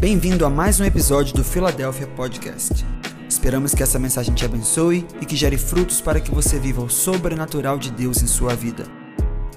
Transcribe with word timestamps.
Bem-vindo 0.00 0.44
a 0.44 0.50
mais 0.50 0.80
um 0.80 0.84
episódio 0.84 1.34
do 1.34 1.44
Philadelphia 1.44 2.06
Podcast. 2.08 2.84
Esperamos 3.28 3.74
que 3.74 3.82
essa 3.82 3.98
mensagem 3.98 4.34
te 4.34 4.44
abençoe 4.44 5.06
e 5.20 5.24
que 5.24 5.36
gere 5.36 5.56
frutos 5.56 6.00
para 6.00 6.20
que 6.20 6.30
você 6.30 6.58
viva 6.58 6.82
o 6.82 6.90
sobrenatural 6.90 7.78
de 7.78 7.90
Deus 7.90 8.22
em 8.22 8.26
sua 8.26 8.54
vida. 8.54 8.84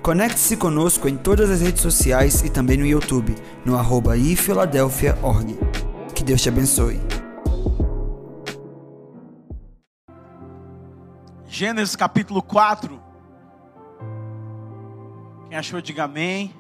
Conecte-se 0.02 0.56
conosco 0.56 1.10
em 1.10 1.18
todas 1.18 1.50
as 1.50 1.62
redes 1.62 1.82
sociais 1.82 2.44
e 2.44 2.50
também 2.50 2.78
no 2.78 2.86
YouTube, 2.86 3.36
no 3.66 3.76
arroba 3.78 4.16
ifiladelphia.org. 4.16 5.58
Que 6.16 6.24
Deus 6.24 6.42
te 6.42 6.50
abençoe. 6.50 7.02
Gênesis 11.46 11.96
capítulo 11.96 12.42
4. 12.42 13.02
Quem 15.50 15.58
achou, 15.58 15.82
diga 15.82 16.04
amém. 16.04 16.54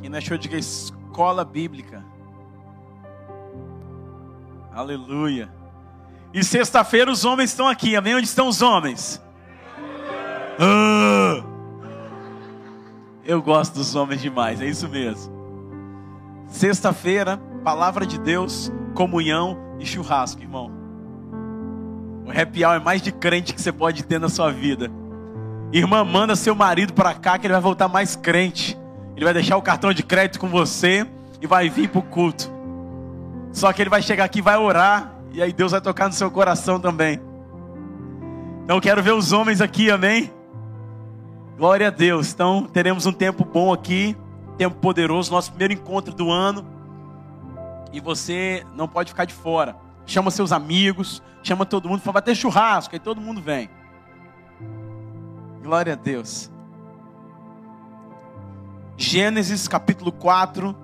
Quem 0.00 0.10
não 0.10 0.18
achou, 0.18 0.36
diga 0.36 0.56
escola 0.56 1.44
bíblica. 1.44 2.04
Aleluia. 4.78 5.48
E 6.32 6.44
sexta-feira 6.44 7.10
os 7.10 7.24
homens 7.24 7.50
estão 7.50 7.66
aqui, 7.66 7.96
amém? 7.96 8.14
Onde 8.14 8.28
estão 8.28 8.46
os 8.46 8.62
homens? 8.62 9.20
Ah! 10.56 11.42
eu 13.24 13.42
gosto 13.42 13.74
dos 13.74 13.96
homens 13.96 14.22
demais, 14.22 14.60
é 14.60 14.66
isso 14.66 14.88
mesmo. 14.88 15.32
Sexta-feira, 16.46 17.38
palavra 17.64 18.06
de 18.06 18.20
Deus, 18.20 18.70
comunhão 18.94 19.58
e 19.80 19.84
churrasco, 19.84 20.42
irmão. 20.42 20.70
O 22.24 22.30
happy 22.30 22.64
hour 22.64 22.76
é 22.76 22.78
mais 22.78 23.02
de 23.02 23.10
crente 23.10 23.52
que 23.52 23.60
você 23.60 23.72
pode 23.72 24.04
ter 24.04 24.20
na 24.20 24.28
sua 24.28 24.52
vida. 24.52 24.88
Irmã, 25.72 26.04
manda 26.04 26.36
seu 26.36 26.54
marido 26.54 26.92
para 26.92 27.14
cá 27.14 27.36
que 27.36 27.48
ele 27.48 27.54
vai 27.54 27.62
voltar 27.62 27.88
mais 27.88 28.14
crente. 28.14 28.78
Ele 29.16 29.24
vai 29.24 29.34
deixar 29.34 29.56
o 29.56 29.62
cartão 29.62 29.92
de 29.92 30.04
crédito 30.04 30.38
com 30.38 30.46
você 30.46 31.04
e 31.42 31.48
vai 31.48 31.68
vir 31.68 31.88
para 31.88 31.98
o 31.98 32.02
culto. 32.02 32.57
Só 33.52 33.72
que 33.72 33.82
ele 33.82 33.90
vai 33.90 34.02
chegar 34.02 34.24
aqui, 34.24 34.40
vai 34.40 34.56
orar, 34.56 35.14
e 35.32 35.42
aí 35.42 35.52
Deus 35.52 35.72
vai 35.72 35.80
tocar 35.80 36.06
no 36.06 36.12
seu 36.12 36.30
coração 36.30 36.78
também. 36.78 37.20
Então 38.64 38.80
quero 38.80 39.02
ver 39.02 39.12
os 39.12 39.32
homens 39.32 39.60
aqui, 39.60 39.90
amém? 39.90 40.32
Glória 41.56 41.88
a 41.88 41.90
Deus. 41.90 42.32
Então 42.32 42.64
teremos 42.64 43.06
um 43.06 43.12
tempo 43.12 43.44
bom 43.44 43.72
aqui, 43.72 44.16
tempo 44.56 44.76
poderoso, 44.76 45.32
nosso 45.32 45.50
primeiro 45.50 45.72
encontro 45.72 46.14
do 46.14 46.30
ano. 46.30 46.64
E 47.92 48.00
você 48.00 48.64
não 48.74 48.86
pode 48.86 49.10
ficar 49.10 49.24
de 49.24 49.32
fora. 49.32 49.76
Chama 50.04 50.30
seus 50.30 50.52
amigos, 50.52 51.22
chama 51.42 51.64
todo 51.64 51.88
mundo, 51.88 52.02
vai 52.04 52.22
ter 52.22 52.34
churrasco, 52.34 52.94
aí 52.94 53.00
todo 53.00 53.20
mundo 53.20 53.40
vem. 53.40 53.70
Glória 55.62 55.94
a 55.94 55.96
Deus. 55.96 56.50
Gênesis 58.96 59.68
capítulo 59.68 60.10
4, 60.10 60.74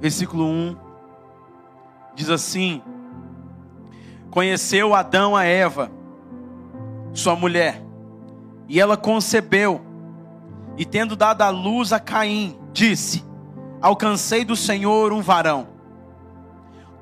versículo 0.00 0.46
1, 0.46 0.76
diz 2.14 2.30
assim: 2.30 2.82
Conheceu 4.30 4.94
Adão 4.94 5.34
a 5.34 5.44
Eva, 5.44 5.90
sua 7.12 7.34
mulher, 7.34 7.82
e 8.68 8.80
ela 8.80 8.96
concebeu, 8.96 9.80
e 10.76 10.84
tendo 10.84 11.16
dado 11.16 11.42
à 11.42 11.50
luz 11.50 11.92
a 11.92 11.98
Caim, 11.98 12.58
disse: 12.72 13.24
Alcancei 13.82 14.44
do 14.44 14.54
Senhor 14.54 15.12
um 15.12 15.20
varão. 15.20 15.68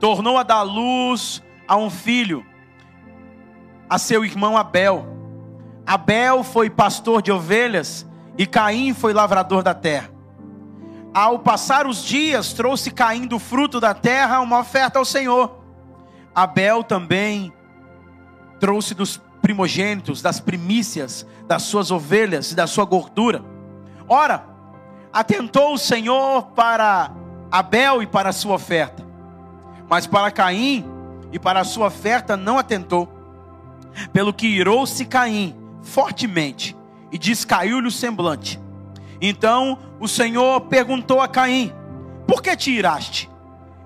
Tornou 0.01 0.39
a 0.39 0.43
dar 0.43 0.63
luz 0.63 1.43
a 1.67 1.77
um 1.77 1.91
filho, 1.91 2.45
a 3.89 3.99
seu 3.99 4.25
irmão 4.25 4.57
Abel. 4.57 5.07
Abel 5.87 6.45
foi 6.45 6.71
pastor 6.71 7.21
de 7.21 7.33
ovelhas, 7.33 8.07
e 8.37 8.47
Caim 8.47 8.95
foi 8.95 9.13
lavrador 9.13 9.63
da 9.63 9.75
terra. 9.75 10.18
Ao 11.19 11.37
passar 11.37 11.85
os 11.85 12.05
dias, 12.05 12.53
trouxe 12.53 12.93
Caim 12.93 13.27
do 13.27 13.41
fruto 13.41 13.81
da 13.81 13.93
terra 13.93 14.39
uma 14.39 14.61
oferta 14.61 15.01
ao 15.01 15.05
Senhor. 15.05 15.59
Abel 16.33 16.85
também 16.85 17.53
trouxe 18.61 18.95
dos 18.95 19.21
primogênitos, 19.43 20.23
das 20.23 20.39
primícias, 20.39 21.27
das 21.49 21.65
suas 21.65 21.91
ovelhas 21.91 22.53
e 22.53 22.55
da 22.55 22.69
sua 22.69 22.85
gordura. 22.85 23.43
Ora, 24.09 24.45
atentou 25.13 25.75
o 25.75 25.77
Senhor 25.77 26.53
para 26.55 27.11
Abel 27.51 28.01
e 28.01 28.07
para 28.07 28.29
a 28.29 28.33
sua 28.33 28.55
oferta, 28.55 29.05
mas 29.91 30.07
para 30.07 30.31
Caim 30.31 30.85
e 31.33 31.39
para 31.41 31.63
a 31.63 31.65
sua 31.65 31.89
oferta 31.89 32.37
não 32.37 32.61
atentou. 32.61 33.09
Pelo 34.13 34.33
que 34.33 34.47
irou-se 34.47 35.05
Caim 35.05 35.57
fortemente 35.83 36.77
e 37.11 37.19
descaiu-lhe 37.19 37.89
o 37.89 37.91
semblante. 37.91 38.68
Então 39.21 39.79
o 39.99 40.07
Senhor 40.07 40.63
perguntou 40.63 41.21
a 41.21 41.29
Caim: 41.29 41.73
Por 42.27 42.43
que 42.43 42.57
te 42.57 42.71
iraste? 42.71 43.31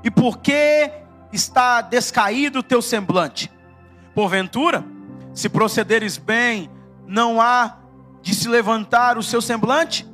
E 0.04 0.10
por 0.10 0.38
que 0.38 0.90
está 1.32 1.80
descaído 1.80 2.58
o 2.58 2.62
teu 2.62 2.82
semblante? 2.82 3.50
Porventura, 4.14 4.84
se 5.32 5.48
procederes 5.48 6.18
bem, 6.18 6.70
não 7.06 7.40
há 7.40 7.78
de 8.20 8.34
se 8.34 8.48
levantar 8.48 9.16
o 9.16 9.22
seu 9.22 9.40
semblante? 9.40 10.06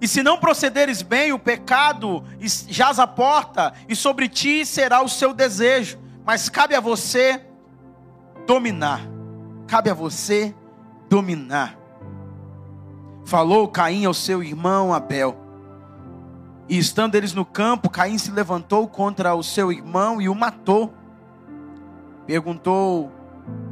E 0.00 0.08
se 0.08 0.22
não 0.22 0.38
procederes 0.38 1.02
bem, 1.02 1.32
o 1.32 1.38
pecado 1.38 2.24
jaz 2.40 2.98
à 2.98 3.06
porta, 3.06 3.74
e 3.86 3.94
sobre 3.94 4.28
ti 4.28 4.64
será 4.64 5.02
o 5.02 5.08
seu 5.08 5.34
desejo, 5.34 5.98
mas 6.24 6.48
cabe 6.48 6.74
a 6.74 6.80
você 6.80 7.44
dominar. 8.46 9.02
Cabe 9.66 9.90
a 9.90 9.94
você 9.94 10.54
dominar 11.08 11.79
falou 13.30 13.68
Caim 13.68 14.04
ao 14.04 14.12
seu 14.12 14.42
irmão 14.42 14.92
Abel. 14.92 15.36
E 16.68 16.76
estando 16.76 17.14
eles 17.14 17.32
no 17.32 17.44
campo, 17.44 17.88
Caim 17.88 18.18
se 18.18 18.32
levantou 18.32 18.88
contra 18.88 19.36
o 19.36 19.42
seu 19.42 19.70
irmão 19.70 20.20
e 20.20 20.28
o 20.28 20.34
matou. 20.34 20.92
Perguntou 22.26 23.12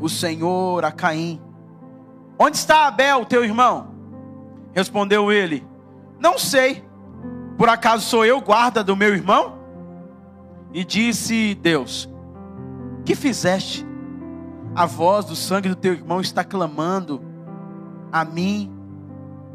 o 0.01 0.09
Senhor 0.09 0.85
a 0.85 0.93
Caim: 0.93 1.43
Onde 2.39 2.57
está 2.57 2.87
Abel, 2.87 3.25
teu 3.25 3.45
irmão? 3.45 3.89
Respondeu 4.73 5.33
ele: 5.33 5.67
Não 6.21 6.39
sei. 6.39 6.85
Por 7.57 7.69
acaso 7.69 8.07
sou 8.07 8.25
eu 8.25 8.41
guarda 8.41 8.85
do 8.85 8.95
meu 8.95 9.13
irmão? 9.13 9.59
E 10.73 10.85
disse 10.85 11.57
Deus: 11.57 12.09
Que 13.05 13.17
fizeste? 13.17 13.85
A 14.73 14.87
voz 14.87 15.25
do 15.25 15.35
sangue 15.35 15.69
do 15.69 15.75
teu 15.75 15.95
irmão 15.95 16.21
está 16.21 16.45
clamando 16.45 17.21
a 18.13 18.25
mim 18.25 18.78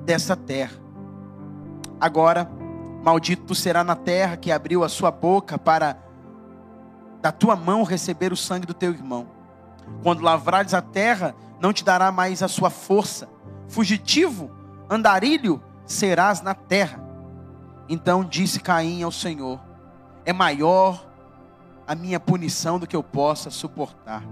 dessa 0.04 0.36
terra. 0.36 0.78
Agora, 2.00 2.50
maldito 3.04 3.56
será 3.56 3.84
na 3.84 3.96
terra 3.96 4.38
que 4.38 4.52
abriu 4.52 4.84
a 4.84 4.90
sua 4.90 5.12
boca 5.12 5.58
para 5.58 5.98
da 7.22 7.32
tua 7.32 7.56
mão 7.56 7.84
receber 7.84 8.34
o 8.34 8.38
sangue 8.38 8.68
do 8.68 8.74
teu 8.74 8.92
irmão. 8.92 9.28
Quando 10.02 10.22
lavrares 10.22 10.74
a 10.74 10.82
terra, 10.82 11.34
não 11.60 11.72
te 11.72 11.84
dará 11.84 12.12
mais 12.12 12.44
a 12.44 12.50
sua 12.50 12.70
força. 12.70 13.30
Fugitivo, 13.70 14.52
andarilho 14.90 15.62
serás 15.86 16.42
na 16.42 16.54
terra. 16.54 17.02
Então 17.88 18.24
disse 18.26 18.60
Caim 18.60 19.04
ao 19.04 19.12
Senhor: 19.12 19.60
É 20.26 20.34
maior 20.34 21.06
a 21.88 21.96
minha 21.96 22.20
punição 22.20 22.78
do 22.78 22.88
que 22.88 22.96
eu 22.96 23.04
possa 23.04 23.50
suportar. 23.50 24.24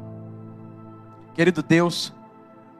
Querido 1.33 1.63
Deus, 1.63 2.13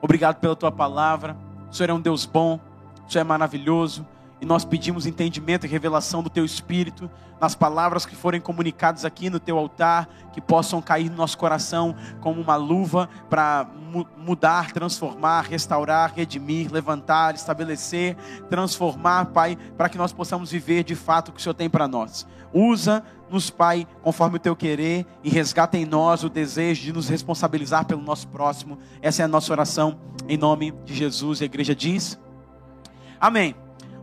obrigado 0.00 0.36
pela 0.36 0.56
tua 0.56 0.70
palavra. 0.70 1.36
O 1.70 1.74
Senhor 1.74 1.90
é 1.90 1.94
um 1.94 2.00
Deus 2.00 2.26
bom. 2.26 2.60
Isso 3.08 3.18
é 3.18 3.24
maravilhoso. 3.24 4.06
E 4.42 4.44
nós 4.44 4.64
pedimos 4.64 5.06
entendimento 5.06 5.66
e 5.66 5.68
revelação 5.68 6.20
do 6.20 6.28
Teu 6.28 6.44
Espírito, 6.44 7.08
nas 7.40 7.54
palavras 7.54 8.04
que 8.04 8.16
forem 8.16 8.40
comunicadas 8.40 9.04
aqui 9.04 9.30
no 9.30 9.38
Teu 9.38 9.56
altar, 9.56 10.08
que 10.32 10.40
possam 10.40 10.82
cair 10.82 11.08
no 11.08 11.16
nosso 11.16 11.38
coração 11.38 11.94
como 12.20 12.40
uma 12.40 12.56
luva 12.56 13.08
para 13.30 13.68
mu 13.92 14.04
mudar, 14.16 14.72
transformar, 14.72 15.42
restaurar, 15.42 16.12
redimir, 16.12 16.72
levantar, 16.72 17.36
estabelecer, 17.36 18.16
transformar, 18.50 19.26
Pai, 19.26 19.56
para 19.76 19.88
que 19.88 19.96
nós 19.96 20.12
possamos 20.12 20.50
viver 20.50 20.82
de 20.82 20.96
fato 20.96 21.28
o 21.28 21.32
que 21.32 21.38
o 21.38 21.42
Senhor 21.42 21.54
tem 21.54 21.70
para 21.70 21.86
nós. 21.86 22.26
Usa-nos, 22.52 23.48
Pai, 23.48 23.86
conforme 24.02 24.38
o 24.38 24.40
Teu 24.40 24.56
querer 24.56 25.06
e 25.22 25.30
resgata 25.30 25.78
em 25.78 25.84
nós 25.84 26.24
o 26.24 26.28
desejo 26.28 26.82
de 26.82 26.92
nos 26.92 27.08
responsabilizar 27.08 27.84
pelo 27.84 28.02
nosso 28.02 28.26
próximo. 28.26 28.76
Essa 29.00 29.22
é 29.22 29.24
a 29.24 29.28
nossa 29.28 29.52
oração, 29.52 30.00
em 30.28 30.36
nome 30.36 30.72
de 30.84 30.94
Jesus. 30.94 31.40
E 31.40 31.44
a 31.44 31.46
igreja 31.46 31.76
diz. 31.76 32.18
Amém. 33.22 33.54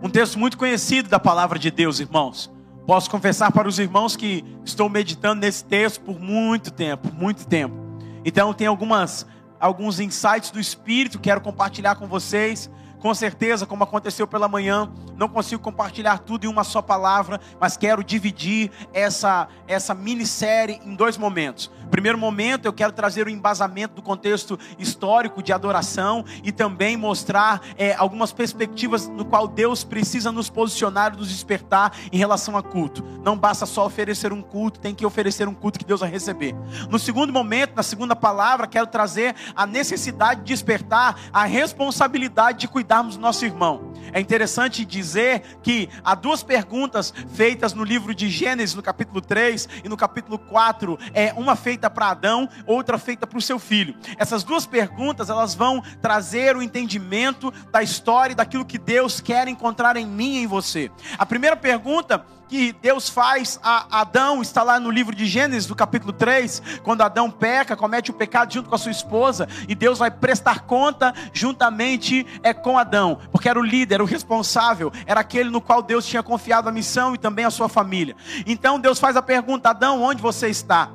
Um 0.02 0.10
texto 0.10 0.40
muito 0.40 0.58
conhecido 0.58 1.10
da 1.10 1.20
palavra 1.20 1.60
de 1.60 1.70
Deus, 1.70 2.00
irmãos. 2.00 2.50
Posso 2.88 3.12
confessar 3.12 3.52
para 3.52 3.68
os 3.68 3.78
irmãos 3.78 4.16
que 4.16 4.46
estou 4.64 4.88
meditando 4.88 5.42
nesse 5.42 5.66
texto 5.66 6.00
por 6.00 6.18
muito 6.18 6.72
tempo, 6.72 7.14
muito 7.14 7.46
tempo. 7.46 7.76
Então 8.24 8.54
tem 8.54 8.66
algumas 8.66 9.28
alguns 9.60 10.00
insights 10.00 10.52
do 10.52 10.60
espírito 10.60 11.20
quero 11.20 11.42
compartilhar 11.42 11.96
com 11.96 12.08
vocês. 12.08 12.72
Com 13.00 13.14
certeza, 13.14 13.66
como 13.66 13.84
aconteceu 13.84 14.26
pela 14.26 14.48
manhã, 14.48 14.90
não 15.18 15.28
consigo 15.28 15.62
compartilhar 15.62 16.20
tudo 16.20 16.46
em 16.46 16.48
uma 16.48 16.64
só 16.64 16.82
palavra, 16.82 17.42
mas 17.60 17.76
quero 17.76 18.02
dividir 18.02 18.72
essa 18.94 19.50
essa 19.68 19.94
minissérie 19.94 20.80
em 20.86 20.96
dois 20.96 21.18
momentos. 21.18 21.70
Primeiro 21.90 22.18
momento, 22.18 22.66
eu 22.66 22.74
quero 22.74 22.94
trazer 22.94 23.26
o 23.26 23.30
embasamento 23.30 23.96
do 23.96 24.02
contexto 24.02 24.60
histórico 24.78 25.42
de 25.42 25.52
adoração 25.52 26.24
e 26.44 26.52
também 26.52 26.96
mostrar 26.96 27.62
é, 27.78 27.96
algumas 27.96 28.32
perspectivas 28.32 29.08
no 29.08 29.26
qual 29.26 29.48
Deus 29.48 29.84
precisa 29.84 30.32
nos 30.32 30.50
posicionar, 30.50 31.18
nos 31.18 31.30
despertar 31.30 31.94
em 32.12 32.18
relação 32.18 32.56
a 32.56 32.64
culto. 32.64 33.04
Não 33.24 33.38
basta 33.38 33.66
só 33.66 33.86
oferecer 33.86 34.32
um 34.32 34.42
culto, 34.42 34.80
tem 34.80 34.94
que 34.94 35.06
oferecer 35.06 35.48
um 35.48 35.54
culto 35.54 35.80
que 35.80 35.86
Deus 35.86 36.02
vai 36.02 36.10
receber. 36.10 36.56
No 36.90 37.00
segundo 37.00 37.34
momento, 37.34 37.76
na 37.76 37.84
segunda 37.84 38.16
palavra, 38.16 38.68
quero 38.68 38.88
trazer 38.88 39.36
a 39.56 39.66
necessidade 39.66 40.42
de 40.42 40.48
despertar 40.48 41.20
a 41.34 41.46
responsabilidade 41.46 42.60
de 42.60 42.68
cuidarmos 42.68 43.16
do 43.16 43.22
nosso 43.22 43.46
irmão. 43.46 43.94
É 44.12 44.20
interessante 44.20 44.86
dizer 44.86 45.60
que 45.62 45.90
há 46.04 46.16
duas 46.16 46.44
perguntas 46.44 47.14
feitas 47.34 47.74
no 47.74 47.84
livro 47.84 48.14
de 48.14 48.30
Gênesis, 48.30 48.76
no 48.76 48.82
capítulo 48.82 49.22
3 49.22 49.70
e 49.84 49.90
no 49.90 49.98
capítulo 49.98 50.38
4, 50.38 50.98
é 51.14 51.34
uma 51.34 51.56
feita 51.56 51.79
para 51.88 52.10
Adão, 52.10 52.50
outra 52.66 52.98
feita 52.98 53.28
para 53.28 53.38
o 53.38 53.42
seu 53.42 53.60
filho. 53.60 53.96
Essas 54.18 54.44
duas 54.44 54.66
perguntas, 54.66 55.30
elas 55.30 55.54
vão 55.54 55.84
trazer 56.02 56.58
o 56.58 56.64
entendimento 56.64 57.54
da 57.72 57.84
história 57.84 58.34
e 58.34 58.36
daquilo 58.36 58.66
que 58.66 58.80
Deus 58.80 59.22
quer 59.22 59.48
encontrar 59.48 59.96
em 59.98 60.06
mim 60.08 60.38
e 60.38 60.44
em 60.44 60.48
você. 60.48 60.90
A 61.16 61.28
primeira 61.28 61.56
pergunta 61.56 62.26
que 62.50 62.74
Deus 62.82 63.08
faz 63.08 63.60
a 63.64 64.02
Adão, 64.02 64.42
está 64.42 64.64
lá 64.64 64.80
no 64.80 64.90
livro 64.90 65.16
de 65.16 65.28
Gênesis, 65.28 65.70
no 65.70 65.76
capítulo 65.76 66.12
3, 66.12 66.62
quando 66.84 67.04
Adão 67.04 67.30
peca, 67.30 67.78
comete 67.78 68.10
o 68.10 68.14
pecado 68.14 68.52
junto 68.52 68.68
com 68.68 68.76
a 68.76 68.80
sua 68.80 68.92
esposa, 68.92 69.48
e 69.68 69.76
Deus 69.76 70.00
vai 70.00 70.10
prestar 70.10 70.62
conta 70.62 71.14
juntamente 71.32 72.26
é, 72.42 72.52
com 72.52 72.78
Adão, 72.78 73.20
porque 73.32 73.48
era 73.48 73.60
o 73.60 73.64
líder, 73.64 73.96
era 73.96 74.04
o 74.04 74.08
responsável, 74.08 74.92
era 75.06 75.20
aquele 75.20 75.52
no 75.52 75.62
qual 75.62 75.84
Deus 75.84 76.06
tinha 76.06 76.24
confiado 76.24 76.68
a 76.68 76.72
missão 76.72 77.14
e 77.14 77.20
também 77.20 77.46
a 77.46 77.52
sua 77.52 77.70
família. 77.70 78.16
Então 78.48 78.80
Deus 78.80 79.00
faz 79.00 79.16
a 79.16 79.22
pergunta: 79.22 79.70
Adão, 79.70 80.02
onde 80.02 80.22
você 80.22 80.50
está? 80.50 80.90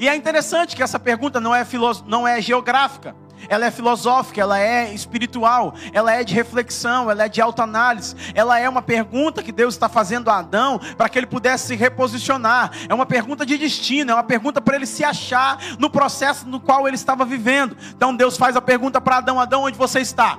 E 0.00 0.08
é 0.08 0.16
interessante 0.16 0.74
que 0.74 0.82
essa 0.82 0.98
pergunta 0.98 1.38
não 1.38 1.54
é, 1.54 1.64
não 2.06 2.26
é 2.26 2.40
geográfica 2.40 3.14
ela 3.48 3.66
é 3.66 3.70
filosófica, 3.70 4.40
ela 4.40 4.58
é 4.58 4.92
espiritual, 4.92 5.74
ela 5.92 6.12
é 6.12 6.22
de 6.22 6.34
reflexão, 6.34 7.10
ela 7.10 7.24
é 7.24 7.28
de 7.28 7.40
autoanálise, 7.40 8.14
ela 8.34 8.58
é 8.58 8.68
uma 8.68 8.82
pergunta 8.82 9.42
que 9.42 9.52
Deus 9.52 9.74
está 9.74 9.88
fazendo 9.88 10.28
a 10.28 10.38
Adão 10.38 10.78
para 10.96 11.08
que 11.08 11.18
ele 11.18 11.26
pudesse 11.26 11.68
se 11.68 11.74
reposicionar, 11.74 12.70
é 12.88 12.94
uma 12.94 13.06
pergunta 13.06 13.46
de 13.46 13.56
destino, 13.56 14.10
é 14.10 14.14
uma 14.14 14.22
pergunta 14.22 14.60
para 14.60 14.76
ele 14.76 14.86
se 14.86 15.04
achar 15.04 15.58
no 15.78 15.88
processo 15.88 16.46
no 16.46 16.60
qual 16.60 16.86
ele 16.86 16.96
estava 16.96 17.24
vivendo. 17.24 17.76
Então 17.94 18.14
Deus 18.14 18.36
faz 18.36 18.56
a 18.56 18.60
pergunta 18.60 19.00
para 19.00 19.16
Adão: 19.18 19.40
Adão, 19.40 19.62
onde 19.62 19.78
você 19.78 20.00
está? 20.00 20.38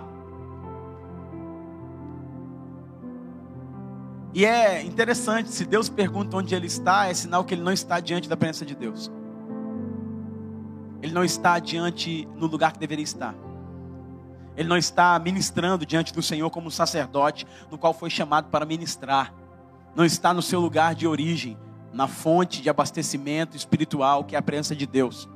E 4.33 4.45
é 4.45 4.81
interessante, 4.83 5.49
se 5.49 5.65
Deus 5.65 5.89
pergunta 5.89 6.37
onde 6.37 6.55
ele 6.55 6.67
está, 6.67 7.07
é 7.07 7.13
sinal 7.13 7.43
que 7.43 7.53
ele 7.53 7.61
não 7.61 7.73
está 7.73 7.99
diante 7.99 8.29
da 8.29 8.37
presença 8.37 8.65
de 8.65 8.75
Deus. 8.75 9.11
Ele 11.01 11.13
não 11.13 11.23
está 11.23 11.57
diante 11.59 12.27
no 12.35 12.47
lugar 12.47 12.73
que 12.73 12.79
deveria 12.79 13.03
estar. 13.03 13.35
Ele 14.55 14.67
não 14.67 14.77
está 14.77 15.17
ministrando 15.17 15.85
diante 15.85 16.13
do 16.13 16.21
Senhor 16.21 16.49
como 16.49 16.67
um 16.67 16.71
sacerdote, 16.71 17.47
no 17.69 17.77
qual 17.77 17.93
foi 17.93 18.09
chamado 18.09 18.49
para 18.49 18.65
ministrar. 18.65 19.33
Não 19.95 20.05
está 20.05 20.33
no 20.33 20.41
seu 20.41 20.59
lugar 20.59 20.93
de 20.93 21.07
origem, 21.07 21.57
na 21.93 22.07
fonte 22.07 22.61
de 22.61 22.69
abastecimento 22.69 23.57
espiritual, 23.57 24.23
que 24.23 24.35
é 24.35 24.39
a 24.39 24.41
presença 24.41 24.75
de 24.75 24.85
Deus. 24.85 25.27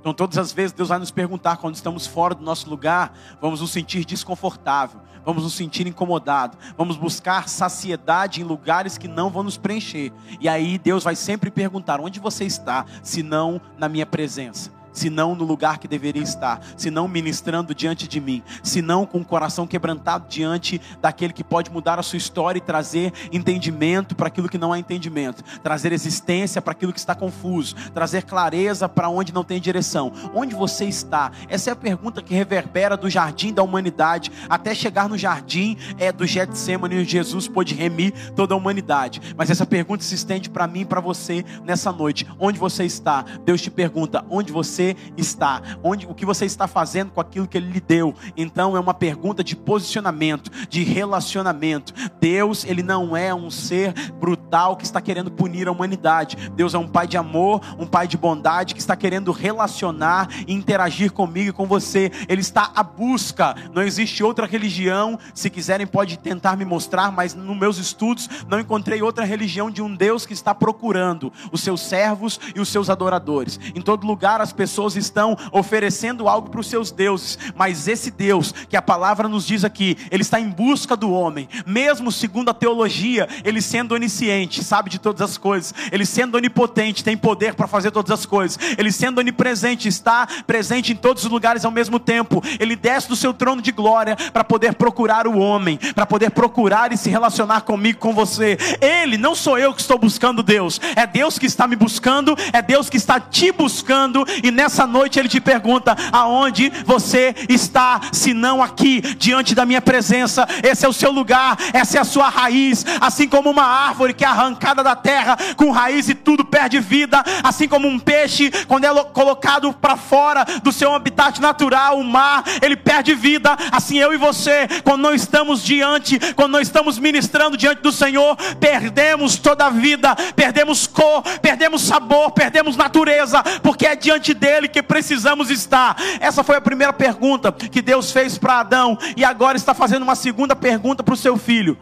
Então, 0.00 0.12
todas 0.12 0.36
as 0.36 0.52
vezes, 0.52 0.72
Deus 0.72 0.88
vai 0.88 0.98
nos 0.98 1.12
perguntar, 1.12 1.58
quando 1.58 1.76
estamos 1.76 2.06
fora 2.06 2.34
do 2.34 2.42
nosso 2.42 2.68
lugar, 2.68 3.16
vamos 3.40 3.60
nos 3.60 3.70
sentir 3.70 4.04
desconfortável, 4.04 5.00
vamos 5.24 5.44
nos 5.44 5.54
sentir 5.54 5.86
incomodado, 5.86 6.58
vamos 6.76 6.96
buscar 6.96 7.48
saciedade 7.48 8.40
em 8.40 8.44
lugares 8.44 8.98
que 8.98 9.06
não 9.06 9.30
vão 9.30 9.44
nos 9.44 9.56
preencher. 9.56 10.12
E 10.40 10.48
aí, 10.48 10.76
Deus 10.76 11.04
vai 11.04 11.14
sempre 11.14 11.52
perguntar: 11.52 12.00
onde 12.00 12.18
você 12.18 12.44
está, 12.44 12.84
se 13.00 13.22
não 13.22 13.60
na 13.78 13.88
minha 13.88 14.04
presença? 14.04 14.81
Se 14.92 15.10
não 15.10 15.34
no 15.34 15.44
lugar 15.44 15.78
que 15.78 15.88
deveria 15.88 16.22
estar, 16.22 16.60
se 16.76 16.90
não 16.90 17.08
ministrando 17.08 17.74
diante 17.74 18.06
de 18.06 18.20
mim, 18.20 18.42
se 18.62 18.82
não 18.82 19.06
com 19.06 19.18
o 19.18 19.24
coração 19.24 19.66
quebrantado 19.66 20.26
diante 20.28 20.80
daquele 21.00 21.32
que 21.32 21.44
pode 21.44 21.70
mudar 21.70 21.98
a 21.98 22.02
sua 22.02 22.16
história 22.16 22.58
e 22.58 22.62
trazer 22.62 23.12
entendimento 23.32 24.14
para 24.14 24.28
aquilo 24.28 24.48
que 24.48 24.58
não 24.58 24.72
há 24.72 24.78
entendimento, 24.78 25.42
trazer 25.62 25.92
existência 25.92 26.60
para 26.60 26.72
aquilo 26.72 26.92
que 26.92 26.98
está 26.98 27.14
confuso, 27.14 27.74
trazer 27.94 28.22
clareza 28.24 28.88
para 28.88 29.08
onde 29.08 29.32
não 29.32 29.44
tem 29.44 29.60
direção. 29.60 30.12
Onde 30.34 30.54
você 30.54 30.84
está? 30.84 31.32
Essa 31.48 31.70
é 31.70 31.72
a 31.72 31.76
pergunta 31.76 32.22
que 32.22 32.34
reverbera 32.34 32.96
do 32.96 33.08
jardim 33.08 33.52
da 33.52 33.62
humanidade 33.62 34.30
até 34.48 34.74
chegar 34.74 35.08
no 35.08 35.16
jardim 35.16 35.76
é 35.98 36.12
do 36.12 36.26
Getsemane, 36.26 37.00
onde 37.00 37.10
Jesus 37.10 37.48
pôde 37.48 37.74
remir 37.74 38.12
toda 38.34 38.54
a 38.54 38.56
humanidade. 38.56 39.20
Mas 39.36 39.50
essa 39.50 39.66
pergunta 39.66 40.04
se 40.04 40.14
estende 40.14 40.50
para 40.50 40.66
mim 40.66 40.80
e 40.80 40.84
para 40.84 41.00
você 41.00 41.44
nessa 41.64 41.92
noite. 41.92 42.26
Onde 42.38 42.58
você 42.58 42.84
está? 42.84 43.24
Deus 43.44 43.60
te 43.60 43.70
pergunta: 43.70 44.24
onde 44.30 44.52
você 44.52 44.81
você 44.82 44.96
está, 45.16 45.62
onde 45.82 46.06
o 46.06 46.14
que 46.14 46.26
você 46.26 46.44
está 46.44 46.66
fazendo 46.66 47.12
com 47.12 47.20
aquilo 47.20 47.46
que 47.46 47.56
ele 47.56 47.70
lhe 47.70 47.80
deu. 47.80 48.14
Então 48.36 48.76
é 48.76 48.80
uma 48.80 48.92
pergunta 48.94 49.44
de 49.44 49.54
posicionamento, 49.54 50.50
de 50.68 50.82
relacionamento. 50.82 51.92
Deus, 52.20 52.64
ele 52.64 52.82
não 52.82 53.16
é 53.16 53.32
um 53.32 53.50
ser 53.50 53.92
brutal 54.18 54.76
que 54.76 54.84
está 54.84 55.00
querendo 55.00 55.30
punir 55.30 55.68
a 55.68 55.72
humanidade. 55.72 56.50
Deus 56.50 56.74
é 56.74 56.78
um 56.78 56.88
pai 56.88 57.06
de 57.06 57.16
amor, 57.16 57.60
um 57.78 57.86
pai 57.86 58.08
de 58.08 58.16
bondade 58.16 58.74
que 58.74 58.80
está 58.80 58.96
querendo 58.96 59.30
relacionar 59.30 60.28
e 60.46 60.52
interagir 60.52 61.12
comigo 61.12 61.50
e 61.50 61.52
com 61.52 61.66
você. 61.66 62.10
Ele 62.28 62.40
está 62.40 62.72
à 62.74 62.82
busca. 62.82 63.54
Não 63.72 63.82
existe 63.82 64.24
outra 64.24 64.46
religião, 64.46 65.18
se 65.34 65.48
quiserem 65.48 65.86
pode 65.86 66.18
tentar 66.18 66.56
me 66.56 66.64
mostrar, 66.64 67.12
mas 67.12 67.34
nos 67.34 67.56
meus 67.56 67.78
estudos 67.78 68.28
não 68.48 68.58
encontrei 68.58 69.02
outra 69.02 69.24
religião 69.24 69.70
de 69.70 69.82
um 69.82 69.94
Deus 69.94 70.26
que 70.26 70.32
está 70.32 70.54
procurando 70.54 71.32
os 71.52 71.60
seus 71.60 71.80
servos 71.80 72.40
e 72.54 72.60
os 72.60 72.68
seus 72.68 72.90
adoradores. 72.90 73.60
Em 73.74 73.80
todo 73.80 74.06
lugar 74.06 74.40
as 74.40 74.52
pessoas 74.52 74.71
pessoas 74.72 74.96
estão 74.96 75.36
oferecendo 75.52 76.26
algo 76.26 76.48
para 76.48 76.60
os 76.60 76.66
seus 76.66 76.90
deuses, 76.90 77.38
mas 77.54 77.86
esse 77.86 78.10
Deus, 78.10 78.54
que 78.70 78.76
a 78.76 78.80
palavra 78.80 79.28
nos 79.28 79.46
diz 79.46 79.66
aqui, 79.66 79.98
ele 80.10 80.22
está 80.22 80.40
em 80.40 80.48
busca 80.48 80.96
do 80.96 81.12
homem, 81.12 81.46
mesmo 81.66 82.10
segundo 82.10 82.48
a 82.48 82.54
teologia, 82.54 83.28
ele 83.44 83.60
sendo 83.60 83.94
onisciente, 83.94 84.64
sabe 84.64 84.88
de 84.88 84.98
todas 84.98 85.20
as 85.20 85.36
coisas, 85.36 85.74
ele 85.92 86.06
sendo 86.06 86.36
onipotente, 86.36 87.04
tem 87.04 87.18
poder 87.18 87.52
para 87.52 87.66
fazer 87.66 87.90
todas 87.90 88.10
as 88.10 88.24
coisas, 88.24 88.58
ele 88.78 88.90
sendo 88.90 89.18
onipresente, 89.18 89.88
está 89.88 90.26
presente 90.46 90.90
em 90.90 90.96
todos 90.96 91.24
os 91.24 91.30
lugares 91.30 91.66
ao 91.66 91.70
mesmo 91.70 91.98
tempo, 91.98 92.42
ele 92.58 92.74
desce 92.74 93.10
do 93.10 93.16
seu 93.16 93.34
trono 93.34 93.60
de 93.60 93.72
glória 93.72 94.16
para 94.32 94.42
poder 94.42 94.74
procurar 94.76 95.26
o 95.26 95.38
homem, 95.38 95.78
para 95.94 96.06
poder 96.06 96.30
procurar 96.30 96.92
e 96.92 96.96
se 96.96 97.10
relacionar 97.10 97.60
comigo, 97.60 97.98
com 97.98 98.14
você. 98.14 98.56
Ele, 98.80 99.18
não 99.18 99.34
sou 99.34 99.58
eu 99.58 99.74
que 99.74 99.82
estou 99.82 99.98
buscando 99.98 100.42
Deus, 100.42 100.80
é 100.96 101.06
Deus 101.06 101.38
que 101.38 101.44
está 101.44 101.66
me 101.66 101.76
buscando, 101.76 102.34
é 102.54 102.62
Deus 102.62 102.88
que 102.88 102.96
está 102.96 103.20
te 103.20 103.52
buscando, 103.52 104.24
e 104.42 104.50
nessa 104.62 104.86
noite 104.86 105.18
ele 105.18 105.28
te 105.28 105.40
pergunta: 105.40 105.96
aonde 106.12 106.70
você 106.84 107.34
está, 107.48 108.00
se 108.12 108.32
não 108.32 108.62
aqui, 108.62 109.00
diante 109.00 109.54
da 109.54 109.66
minha 109.66 109.82
presença? 109.82 110.46
Esse 110.62 110.86
é 110.86 110.88
o 110.88 110.92
seu 110.92 111.10
lugar, 111.10 111.56
essa 111.72 111.98
é 111.98 112.00
a 112.00 112.04
sua 112.04 112.28
raiz. 112.28 112.84
Assim 113.00 113.28
como 113.28 113.50
uma 113.50 113.64
árvore 113.64 114.14
que 114.14 114.24
é 114.24 114.28
arrancada 114.28 114.82
da 114.82 114.94
terra 114.94 115.36
com 115.56 115.70
raiz 115.70 116.08
e 116.08 116.14
tudo 116.14 116.44
perde 116.44 116.78
vida, 116.78 117.22
assim 117.42 117.66
como 117.66 117.88
um 117.88 117.98
peixe, 117.98 118.50
quando 118.68 118.84
é 118.84 119.04
colocado 119.04 119.72
para 119.72 119.96
fora 119.96 120.44
do 120.62 120.70
seu 120.70 120.94
habitat 120.94 121.40
natural, 121.40 121.98
o 121.98 122.04
mar, 122.04 122.44
ele 122.60 122.76
perde 122.76 123.14
vida. 123.14 123.56
Assim 123.72 123.98
eu 123.98 124.12
e 124.12 124.16
você, 124.16 124.68
quando 124.84 125.02
não 125.02 125.14
estamos 125.14 125.62
diante, 125.64 126.18
quando 126.34 126.52
não 126.52 126.60
estamos 126.60 126.98
ministrando 126.98 127.56
diante 127.56 127.82
do 127.82 127.90
Senhor, 127.90 128.36
perdemos 128.60 129.36
toda 129.36 129.66
a 129.66 129.70
vida, 129.70 130.14
perdemos 130.36 130.86
cor, 130.86 131.22
perdemos 131.40 131.82
sabor, 131.82 132.30
perdemos 132.30 132.76
natureza, 132.76 133.42
porque 133.62 133.86
é 133.86 133.96
diante 133.96 134.32
dele 134.34 134.51
que 134.68 134.82
precisamos 134.82 135.50
estar? 135.50 135.96
Essa 136.20 136.42
foi 136.44 136.56
a 136.56 136.60
primeira 136.60 136.92
pergunta 136.92 137.52
que 137.52 137.82
Deus 137.82 138.10
fez 138.10 138.38
para 138.38 138.60
Adão, 138.60 138.98
e 139.16 139.24
agora 139.24 139.56
está 139.56 139.74
fazendo 139.74 140.02
uma 140.02 140.14
segunda 140.14 140.54
pergunta 140.54 141.02
para 141.02 141.14
o 141.14 141.16
seu 141.16 141.36
filho: 141.36 141.78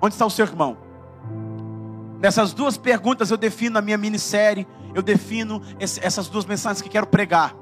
Onde 0.00 0.14
está 0.14 0.26
o 0.26 0.30
seu 0.30 0.44
irmão? 0.44 0.76
Nessas 2.20 2.52
duas 2.52 2.76
perguntas 2.76 3.30
eu 3.30 3.36
defino 3.36 3.78
a 3.78 3.82
minha 3.82 3.98
minissérie, 3.98 4.66
eu 4.94 5.02
defino 5.02 5.62
essas 5.78 6.28
duas 6.28 6.44
mensagens 6.44 6.82
que 6.82 6.88
quero 6.88 7.06
pregar. 7.06 7.54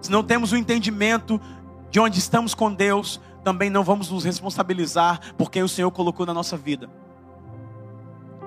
Se 0.00 0.10
não 0.10 0.22
temos 0.22 0.52
o 0.52 0.56
entendimento 0.56 1.40
de 1.90 1.98
onde 1.98 2.18
estamos 2.18 2.54
com 2.54 2.72
Deus, 2.72 3.20
também 3.42 3.70
não 3.70 3.84
vamos 3.84 4.10
nos 4.10 4.24
responsabilizar 4.24 5.34
por 5.36 5.50
quem 5.50 5.62
o 5.62 5.68
Senhor 5.68 5.90
colocou 5.90 6.26
na 6.26 6.34
nossa 6.34 6.56
vida. 6.56 6.90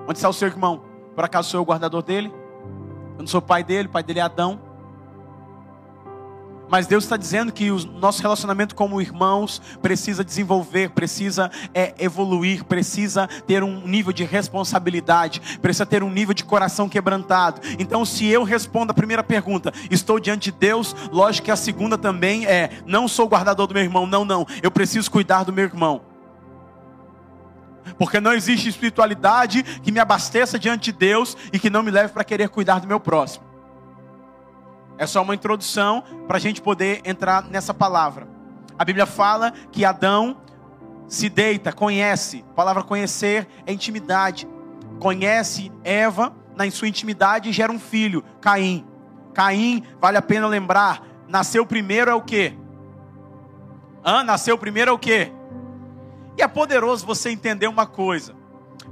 Onde 0.06 0.18
está 0.18 0.28
o 0.28 0.32
seu 0.32 0.48
irmão? 0.48 0.82
Por 1.14 1.24
acaso 1.24 1.50
sou 1.50 1.58
eu 1.58 1.62
o 1.62 1.66
guardador 1.66 2.02
dele? 2.02 2.32
Eu 3.14 3.20
não 3.20 3.26
sou 3.26 3.42
pai 3.42 3.64
dele, 3.64 3.88
o 3.88 3.90
pai 3.90 4.02
dele 4.02 4.20
é 4.20 4.22
Adão. 4.22 4.60
Mas 6.70 6.86
Deus 6.86 7.04
está 7.04 7.16
dizendo 7.16 7.52
que 7.52 7.70
o 7.70 7.78
nosso 7.84 8.22
relacionamento 8.22 8.76
como 8.76 9.02
irmãos 9.02 9.60
precisa 9.82 10.24
desenvolver, 10.24 10.90
precisa 10.90 11.50
é, 11.74 11.92
evoluir, 11.98 12.64
precisa 12.64 13.26
ter 13.46 13.64
um 13.64 13.80
nível 13.86 14.12
de 14.12 14.22
responsabilidade, 14.22 15.58
precisa 15.60 15.84
ter 15.84 16.04
um 16.04 16.10
nível 16.10 16.32
de 16.32 16.44
coração 16.44 16.88
quebrantado. 16.88 17.60
Então, 17.78 18.04
se 18.04 18.26
eu 18.26 18.44
respondo 18.44 18.92
a 18.92 18.94
primeira 18.94 19.24
pergunta, 19.24 19.72
estou 19.90 20.20
diante 20.20 20.52
de 20.52 20.58
Deus, 20.58 20.94
lógico 21.10 21.46
que 21.46 21.50
a 21.50 21.56
segunda 21.56 21.98
também 21.98 22.46
é: 22.46 22.70
não 22.86 23.08
sou 23.08 23.26
guardador 23.26 23.66
do 23.66 23.74
meu 23.74 23.82
irmão, 23.82 24.06
não, 24.06 24.24
não, 24.24 24.46
eu 24.62 24.70
preciso 24.70 25.10
cuidar 25.10 25.42
do 25.42 25.52
meu 25.52 25.64
irmão. 25.64 26.02
Porque 27.98 28.20
não 28.20 28.32
existe 28.32 28.68
espiritualidade 28.68 29.62
que 29.62 29.90
me 29.90 29.98
abasteça 29.98 30.58
diante 30.58 30.92
de 30.92 30.98
Deus 30.98 31.36
e 31.52 31.58
que 31.58 31.68
não 31.68 31.82
me 31.82 31.90
leve 31.90 32.12
para 32.12 32.22
querer 32.22 32.48
cuidar 32.48 32.78
do 32.78 32.86
meu 32.86 33.00
próximo. 33.00 33.49
É 35.00 35.06
só 35.06 35.22
uma 35.22 35.34
introdução 35.34 36.04
para 36.28 36.36
a 36.36 36.40
gente 36.40 36.60
poder 36.60 37.00
entrar 37.06 37.42
nessa 37.44 37.72
palavra. 37.72 38.28
A 38.78 38.84
Bíblia 38.84 39.06
fala 39.06 39.50
que 39.72 39.82
Adão 39.82 40.36
se 41.08 41.30
deita, 41.30 41.72
conhece. 41.72 42.44
A 42.50 42.52
palavra 42.52 42.82
conhecer 42.82 43.48
é 43.64 43.72
intimidade. 43.72 44.46
Conhece 44.98 45.72
Eva 45.82 46.34
na 46.54 46.70
sua 46.70 46.86
intimidade 46.86 47.48
e 47.48 47.52
gera 47.52 47.72
um 47.72 47.78
filho, 47.78 48.22
Caim. 48.42 48.86
Caim, 49.32 49.82
vale 49.98 50.18
a 50.18 50.22
pena 50.22 50.46
lembrar, 50.46 51.02
nasceu 51.26 51.64
primeiro 51.64 52.10
é 52.10 52.14
o 52.14 52.20
quê? 52.20 52.52
Hã? 54.04 54.22
Nasceu 54.22 54.58
primeiro 54.58 54.90
é 54.90 54.92
o 54.92 54.98
quê? 54.98 55.32
E 56.36 56.42
é 56.42 56.46
poderoso 56.46 57.06
você 57.06 57.30
entender 57.30 57.68
uma 57.68 57.86
coisa. 57.86 58.34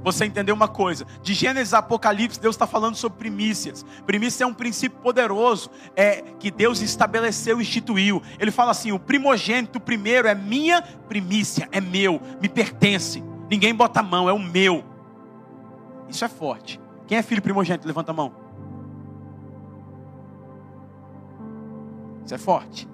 Você 0.03 0.25
entender 0.25 0.51
uma 0.51 0.67
coisa. 0.67 1.05
De 1.21 1.33
Gênesis 1.33 1.73
a 1.73 1.79
Apocalipse, 1.79 2.39
Deus 2.39 2.55
está 2.55 2.67
falando 2.67 2.95
sobre 2.95 3.19
primícias. 3.19 3.85
Primícia 4.05 4.43
é 4.43 4.47
um 4.47 4.53
princípio 4.53 4.99
poderoso 4.99 5.69
é, 5.95 6.21
que 6.39 6.51
Deus 6.51 6.81
estabeleceu 6.81 7.59
e 7.59 7.63
instituiu. 7.63 8.21
Ele 8.39 8.51
fala 8.51 8.71
assim: 8.71 8.91
o 8.91 8.99
primogênito 8.99 9.79
primeiro 9.79 10.27
é 10.27 10.35
minha 10.35 10.81
primícia, 10.81 11.67
é 11.71 11.81
meu, 11.81 12.21
me 12.41 12.47
pertence. 12.47 13.23
Ninguém 13.49 13.73
bota 13.73 13.99
a 13.99 14.03
mão, 14.03 14.29
é 14.29 14.33
o 14.33 14.39
meu. 14.39 14.83
Isso 16.07 16.23
é 16.23 16.29
forte. 16.29 16.79
Quem 17.07 17.17
é 17.17 17.21
filho 17.21 17.41
primogênito? 17.41 17.87
Levanta 17.87 18.11
a 18.11 18.13
mão. 18.13 18.31
Isso 22.23 22.35
é 22.35 22.37
forte. 22.37 22.87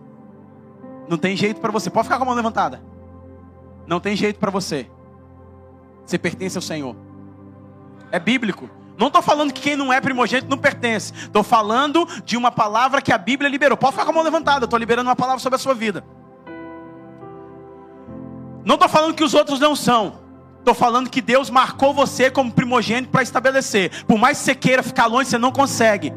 Não 1.09 1.17
tem 1.17 1.35
jeito 1.35 1.59
para 1.59 1.71
você. 1.71 1.89
Pode 1.89 2.05
ficar 2.05 2.17
com 2.17 2.23
a 2.23 2.27
mão 2.27 2.35
levantada. 2.35 2.81
Não 3.85 3.99
tem 3.99 4.15
jeito 4.15 4.39
para 4.39 4.49
você. 4.49 4.89
Você 6.05 6.17
pertence 6.17 6.57
ao 6.57 6.61
Senhor. 6.61 6.95
É 8.11 8.19
bíblico. 8.19 8.69
Não 8.97 9.07
estou 9.07 9.21
falando 9.21 9.51
que 9.51 9.61
quem 9.61 9.75
não 9.75 9.91
é 9.91 9.99
primogênito 9.99 10.49
não 10.49 10.57
pertence. 10.57 11.13
Estou 11.13 11.43
falando 11.43 12.07
de 12.23 12.37
uma 12.37 12.51
palavra 12.51 13.01
que 13.01 13.11
a 13.11 13.17
Bíblia 13.17 13.49
liberou. 13.49 13.77
Pode 13.77 13.93
ficar 13.93 14.05
com 14.05 14.11
a 14.11 14.13
mão 14.13 14.23
levantada. 14.23 14.65
Estou 14.65 14.79
liberando 14.79 15.09
uma 15.09 15.15
palavra 15.15 15.39
sobre 15.39 15.55
a 15.55 15.59
sua 15.59 15.73
vida. 15.73 16.05
Não 18.63 18.75
estou 18.75 18.89
falando 18.89 19.13
que 19.13 19.23
os 19.23 19.33
outros 19.33 19.59
não 19.59 19.75
são. 19.75 20.19
Estou 20.59 20.73
falando 20.73 21.09
que 21.09 21.21
Deus 21.21 21.49
marcou 21.49 21.93
você 21.93 22.31
como 22.31 22.51
primogênito 22.51 23.11
para 23.11 23.21
estabelecer. 23.21 24.05
Por 24.05 24.17
mais 24.17 24.39
que 24.39 24.45
você 24.45 24.55
queira 24.55 24.81
ficar 24.81 25.05
longe, 25.05 25.29
você 25.29 25.37
não 25.37 25.51
consegue. 25.51 26.11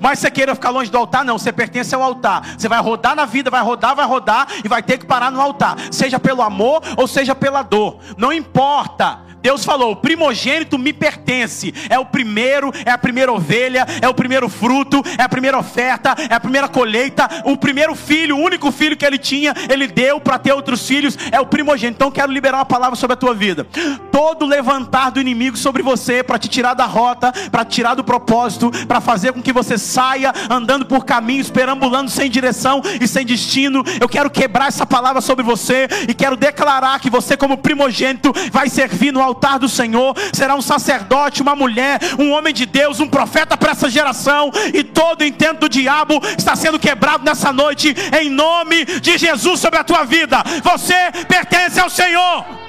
Mas 0.00 0.18
você 0.18 0.30
queira 0.30 0.54
ficar 0.54 0.70
longe 0.70 0.90
do 0.90 0.98
altar, 0.98 1.24
não, 1.24 1.38
você 1.38 1.52
pertence 1.52 1.94
ao 1.94 2.02
altar. 2.02 2.56
Você 2.58 2.68
vai 2.68 2.80
rodar 2.80 3.14
na 3.14 3.24
vida, 3.24 3.50
vai 3.50 3.62
rodar, 3.62 3.94
vai 3.94 4.06
rodar 4.06 4.48
e 4.64 4.68
vai 4.68 4.82
ter 4.82 4.98
que 4.98 5.06
parar 5.06 5.30
no 5.30 5.40
altar, 5.40 5.76
seja 5.90 6.18
pelo 6.18 6.42
amor 6.42 6.82
ou 6.96 7.06
seja 7.06 7.34
pela 7.34 7.62
dor. 7.62 7.98
Não 8.16 8.32
importa. 8.32 9.29
Deus 9.42 9.64
falou: 9.64 9.92
o 9.92 9.96
primogênito 9.96 10.78
me 10.78 10.92
pertence. 10.92 11.72
É 11.88 11.98
o 11.98 12.04
primeiro, 12.04 12.72
é 12.84 12.90
a 12.90 12.98
primeira 12.98 13.32
ovelha, 13.32 13.86
é 14.00 14.08
o 14.08 14.14
primeiro 14.14 14.48
fruto, 14.48 15.02
é 15.18 15.22
a 15.22 15.28
primeira 15.28 15.58
oferta, 15.58 16.14
é 16.28 16.34
a 16.34 16.40
primeira 16.40 16.68
colheita. 16.68 17.28
O 17.44 17.56
primeiro 17.56 17.94
filho, 17.94 18.36
o 18.36 18.40
único 18.40 18.70
filho 18.70 18.96
que 18.96 19.04
ele 19.04 19.18
tinha, 19.18 19.54
ele 19.68 19.86
deu 19.86 20.20
para 20.20 20.38
ter 20.38 20.52
outros 20.52 20.86
filhos. 20.86 21.16
É 21.32 21.40
o 21.40 21.46
primogênito. 21.46 21.96
Então 21.96 22.10
quero 22.10 22.32
liberar 22.32 22.58
uma 22.58 22.66
palavra 22.66 22.96
sobre 22.96 23.14
a 23.14 23.16
tua 23.16 23.34
vida. 23.34 23.66
Todo 24.12 24.46
levantar 24.46 25.10
do 25.10 25.20
inimigo 25.20 25.56
sobre 25.56 25.82
você 25.82 26.22
para 26.22 26.38
te 26.38 26.48
tirar 26.48 26.74
da 26.74 26.86
rota, 26.86 27.32
para 27.50 27.64
te 27.64 27.76
tirar 27.76 27.94
do 27.94 28.04
propósito, 28.04 28.70
para 28.86 29.00
fazer 29.00 29.32
com 29.32 29.42
que 29.42 29.52
você 29.52 29.78
saia 29.78 30.32
andando 30.50 30.84
por 30.84 31.04
caminhos, 31.04 31.50
perambulando 31.50 32.10
sem 32.10 32.30
direção 32.30 32.82
e 33.00 33.08
sem 33.08 33.24
destino. 33.24 33.82
Eu 34.00 34.08
quero 34.08 34.30
quebrar 34.30 34.68
essa 34.68 34.84
palavra 34.84 35.20
sobre 35.20 35.42
você 35.42 35.88
e 36.08 36.14
quero 36.14 36.36
declarar 36.36 37.00
que 37.00 37.08
você, 37.08 37.36
como 37.36 37.56
primogênito, 37.56 38.32
vai 38.52 38.68
servir 38.68 39.12
no 39.12 39.20
altar 39.30 39.58
do 39.58 39.68
Senhor, 39.68 40.14
será 40.32 40.54
um 40.54 40.62
sacerdote, 40.62 41.42
uma 41.42 41.56
mulher, 41.56 41.98
um 42.18 42.30
homem 42.32 42.52
de 42.52 42.66
Deus, 42.66 43.00
um 43.00 43.08
profeta 43.08 43.56
para 43.56 43.72
essa 43.72 43.88
geração, 43.88 44.50
e 44.74 44.84
todo 44.84 45.24
intento 45.24 45.60
do 45.60 45.68
diabo 45.68 46.20
está 46.36 46.54
sendo 46.54 46.78
quebrado 46.78 47.24
nessa 47.24 47.52
noite, 47.52 47.94
em 48.20 48.28
nome 48.28 48.84
de 48.84 49.16
Jesus 49.18 49.60
sobre 49.60 49.78
a 49.78 49.84
tua 49.84 50.04
vida. 50.04 50.42
Você 50.62 50.94
pertence 51.26 51.80
ao 51.80 51.90
Senhor. 51.90 52.60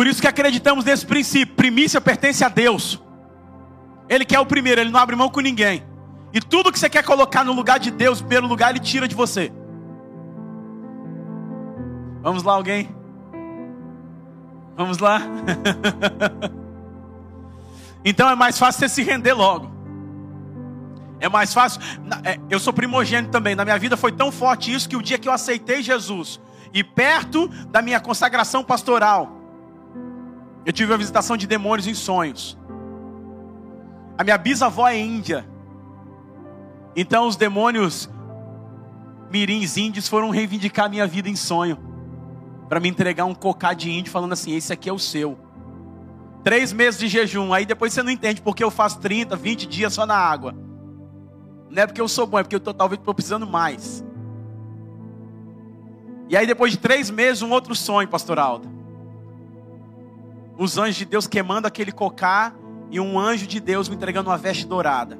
Por 0.00 0.06
isso 0.06 0.22
que 0.22 0.26
acreditamos 0.26 0.82
nesse 0.82 1.04
princípio: 1.04 1.54
primícia 1.54 2.00
pertence 2.00 2.42
a 2.42 2.48
Deus. 2.48 2.98
Ele 4.10 4.24
quer 4.24 4.40
o 4.40 4.44
primeiro, 4.44 4.80
ele 4.80 4.90
não 4.90 4.98
abre 4.98 5.14
mão 5.14 5.28
com 5.28 5.38
ninguém. 5.38 5.84
E 6.32 6.40
tudo 6.40 6.72
que 6.72 6.78
você 6.78 6.90
quer 6.90 7.04
colocar 7.04 7.44
no 7.44 7.52
lugar 7.52 7.78
de 7.78 7.92
Deus, 7.92 8.20
primeiro 8.20 8.48
lugar, 8.48 8.70
ele 8.70 8.80
tira 8.80 9.06
de 9.06 9.14
você. 9.14 9.52
Vamos 12.20 12.42
lá, 12.42 12.54
alguém? 12.54 12.94
Vamos 14.76 14.98
lá? 14.98 15.22
então 18.04 18.28
é 18.28 18.34
mais 18.34 18.58
fácil 18.58 18.80
você 18.80 18.88
se 18.88 19.02
render 19.02 19.32
logo. 19.32 19.70
É 21.20 21.28
mais 21.28 21.54
fácil. 21.54 21.80
É, 22.24 22.38
eu 22.50 22.58
sou 22.58 22.72
primogênito 22.72 23.30
também. 23.30 23.54
Na 23.54 23.64
minha 23.64 23.78
vida 23.78 23.96
foi 23.96 24.10
tão 24.10 24.32
forte 24.32 24.72
isso 24.72 24.88
que 24.88 24.96
o 24.96 25.02
dia 25.02 25.18
que 25.18 25.28
eu 25.28 25.32
aceitei 25.32 25.82
Jesus 25.82 26.40
e 26.74 26.82
perto 26.82 27.46
da 27.68 27.80
minha 27.80 28.00
consagração 28.00 28.64
pastoral, 28.64 29.38
eu 30.64 30.72
tive 30.72 30.92
a 30.92 30.96
visitação 30.96 31.36
de 31.36 31.46
demônios 31.46 31.86
em 31.86 31.94
sonhos. 31.94 32.58
A 34.20 34.22
minha 34.22 34.36
bisavó 34.36 34.86
é 34.86 34.98
índia. 34.98 35.48
Então 36.94 37.26
os 37.26 37.36
demônios 37.36 38.06
mirins 39.30 39.78
índios 39.78 40.08
foram 40.08 40.28
reivindicar 40.28 40.90
minha 40.90 41.06
vida 41.06 41.26
em 41.30 41.34
sonho. 41.34 41.78
Para 42.68 42.80
me 42.80 42.90
entregar 42.90 43.24
um 43.24 43.34
cocá 43.34 43.72
de 43.72 43.90
índio 43.90 44.12
falando 44.12 44.34
assim: 44.34 44.54
esse 44.54 44.74
aqui 44.74 44.90
é 44.90 44.92
o 44.92 44.98
seu. 44.98 45.38
Três 46.44 46.70
meses 46.70 47.00
de 47.00 47.08
jejum. 47.08 47.54
Aí 47.54 47.64
depois 47.64 47.94
você 47.94 48.02
não 48.02 48.10
entende 48.10 48.42
porque 48.42 48.62
eu 48.62 48.70
faço 48.70 49.00
30, 49.00 49.34
20 49.36 49.66
dias 49.66 49.94
só 49.94 50.04
na 50.04 50.16
água. 50.16 50.54
Não 51.70 51.82
é 51.82 51.86
porque 51.86 52.02
eu 52.02 52.08
sou 52.08 52.26
bom, 52.26 52.38
é 52.38 52.42
porque 52.42 52.56
eu 52.56 52.60
tô, 52.60 52.74
talvez 52.74 52.98
estou 53.00 53.14
precisando 53.14 53.46
mais. 53.46 54.04
E 56.28 56.36
aí 56.36 56.46
depois 56.46 56.72
de 56.72 56.78
três 56.78 57.08
meses, 57.08 57.40
um 57.40 57.52
outro 57.52 57.74
sonho, 57.74 58.06
pastor 58.06 58.38
Aldo. 58.38 58.68
Os 60.58 60.76
anjos 60.76 60.96
de 60.96 61.06
Deus 61.06 61.26
queimando 61.26 61.66
aquele 61.66 61.90
cocá 61.90 62.52
e 62.90 62.98
um 62.98 63.18
anjo 63.18 63.46
de 63.46 63.60
Deus 63.60 63.88
me 63.88 63.96
entregando 63.96 64.30
uma 64.30 64.36
veste 64.36 64.66
dourada. 64.66 65.18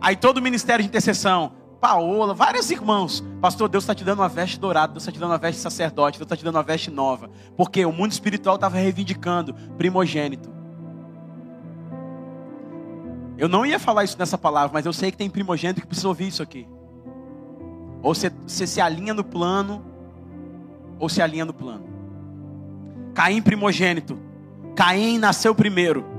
Aí 0.00 0.16
todo 0.16 0.38
o 0.38 0.42
ministério 0.42 0.82
de 0.82 0.88
intercessão, 0.88 1.52
Paola, 1.80 2.34
vários 2.34 2.70
irmãos, 2.70 3.24
pastor, 3.40 3.68
Deus 3.68 3.84
está 3.84 3.94
te 3.94 4.04
dando 4.04 4.20
uma 4.20 4.28
veste 4.28 4.58
dourada, 4.58 4.92
Deus 4.92 5.02
está 5.02 5.12
te 5.12 5.18
dando 5.18 5.30
uma 5.30 5.38
veste 5.38 5.60
sacerdote, 5.60 6.18
Deus 6.18 6.26
está 6.26 6.36
te 6.36 6.44
dando 6.44 6.56
uma 6.56 6.62
veste 6.62 6.90
nova, 6.90 7.30
porque 7.56 7.84
o 7.84 7.92
mundo 7.92 8.12
espiritual 8.12 8.56
estava 8.56 8.76
reivindicando 8.76 9.54
primogênito. 9.76 10.52
Eu 13.38 13.48
não 13.48 13.66
ia 13.66 13.78
falar 13.78 14.04
isso 14.04 14.16
nessa 14.18 14.38
palavra, 14.38 14.70
mas 14.72 14.86
eu 14.86 14.92
sei 14.92 15.10
que 15.10 15.16
tem 15.16 15.28
primogênito 15.28 15.80
que 15.80 15.86
precisa 15.86 16.06
ouvir 16.06 16.28
isso 16.28 16.42
aqui. 16.42 16.68
Ou 18.02 18.14
você, 18.14 18.30
você 18.46 18.66
se 18.66 18.80
alinha 18.80 19.14
no 19.14 19.24
plano, 19.24 19.84
ou 20.98 21.08
se 21.08 21.20
alinha 21.20 21.44
no 21.44 21.52
plano. 21.52 21.84
Caim 23.14 23.42
primogênito. 23.42 24.18
Caim 24.76 25.18
nasceu 25.18 25.54
primeiro. 25.54 26.11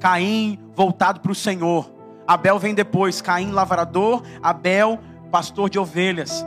Caim 0.00 0.58
voltado 0.74 1.20
para 1.20 1.32
o 1.32 1.34
Senhor. 1.34 1.90
Abel 2.26 2.58
vem 2.58 2.74
depois. 2.74 3.20
Caim 3.20 3.50
lavrador, 3.50 4.22
Abel 4.42 4.98
pastor 5.30 5.68
de 5.68 5.78
ovelhas. 5.78 6.44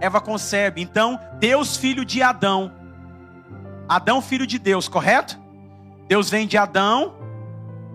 Eva 0.00 0.20
concebe. 0.20 0.82
Então, 0.82 1.18
Deus 1.38 1.76
filho 1.76 2.04
de 2.04 2.22
Adão. 2.22 2.72
Adão 3.88 4.20
filho 4.20 4.46
de 4.46 4.58
Deus, 4.58 4.88
correto? 4.88 5.38
Deus 6.08 6.30
vem 6.30 6.46
de 6.46 6.56
Adão. 6.56 7.14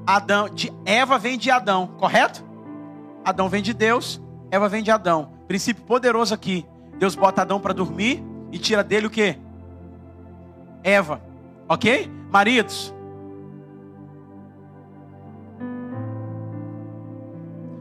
Adão, 0.05 0.49
de 0.49 0.71
Eva 0.85 1.19
vem 1.19 1.37
de 1.37 1.51
Adão, 1.51 1.87
correto? 1.97 2.43
Adão 3.23 3.49
vem 3.49 3.61
de 3.61 3.73
Deus, 3.73 4.19
Eva 4.49 4.67
vem 4.67 4.81
de 4.81 4.89
Adão. 4.89 5.33
Princípio 5.47 5.83
poderoso 5.83 6.33
aqui. 6.33 6.65
Deus 6.97 7.15
bota 7.15 7.41
Adão 7.41 7.59
para 7.59 7.73
dormir 7.73 8.23
e 8.51 8.57
tira 8.57 8.83
dele 8.83 9.07
o 9.07 9.09
que? 9.09 9.37
Eva. 10.83 11.21
OK? 11.67 12.09
Maridos, 12.31 12.93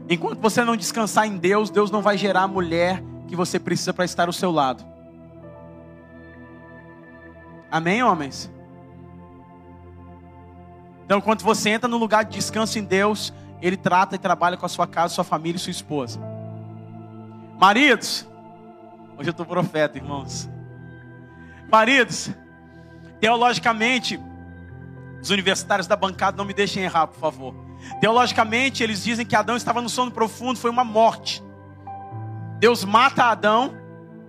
Enquanto 0.09 0.39
você 0.39 0.63
não 0.63 0.75
descansar 0.75 1.27
em 1.27 1.37
Deus, 1.37 1.69
Deus 1.69 1.91
não 1.91 2.01
vai 2.01 2.17
gerar 2.17 2.41
a 2.41 2.47
mulher 2.47 3.03
que 3.27 3.35
você 3.35 3.59
precisa 3.59 3.93
para 3.93 4.05
estar 4.05 4.27
ao 4.27 4.33
seu 4.33 4.49
lado. 4.49 4.83
Amém, 7.69 8.01
homens? 8.01 8.51
Então, 11.05 11.21
quando 11.21 11.43
você 11.43 11.69
entra 11.69 11.87
no 11.87 11.97
lugar 11.97 12.25
de 12.25 12.31
descanso 12.31 12.79
em 12.79 12.83
Deus, 12.83 13.31
Ele 13.61 13.77
trata 13.77 14.15
e 14.15 14.19
trabalha 14.19 14.57
com 14.57 14.65
a 14.65 14.69
sua 14.69 14.87
casa, 14.87 15.13
sua 15.13 15.23
família 15.23 15.57
e 15.57 15.59
sua 15.59 15.69
esposa. 15.69 16.19
Maridos, 17.59 18.27
hoje 19.15 19.29
eu 19.29 19.31
estou 19.31 19.45
profeta, 19.45 19.99
irmãos. 19.99 20.49
Maridos, 21.71 22.31
teologicamente, 23.19 24.19
Os 25.21 25.29
universitários 25.29 25.87
da 25.87 25.95
bancada 25.95 26.37
não 26.37 26.45
me 26.45 26.53
deixem 26.53 26.83
errar, 26.83 27.07
por 27.07 27.19
favor. 27.19 27.53
Teologicamente, 27.99 28.83
eles 28.83 29.03
dizem 29.03 29.25
que 29.25 29.35
Adão 29.35 29.55
estava 29.55 29.81
no 29.81 29.89
sono 29.89 30.11
profundo, 30.11 30.59
foi 30.59 30.69
uma 30.69 30.83
morte. 30.83 31.43
Deus 32.59 32.83
mata 32.83 33.25
Adão 33.25 33.73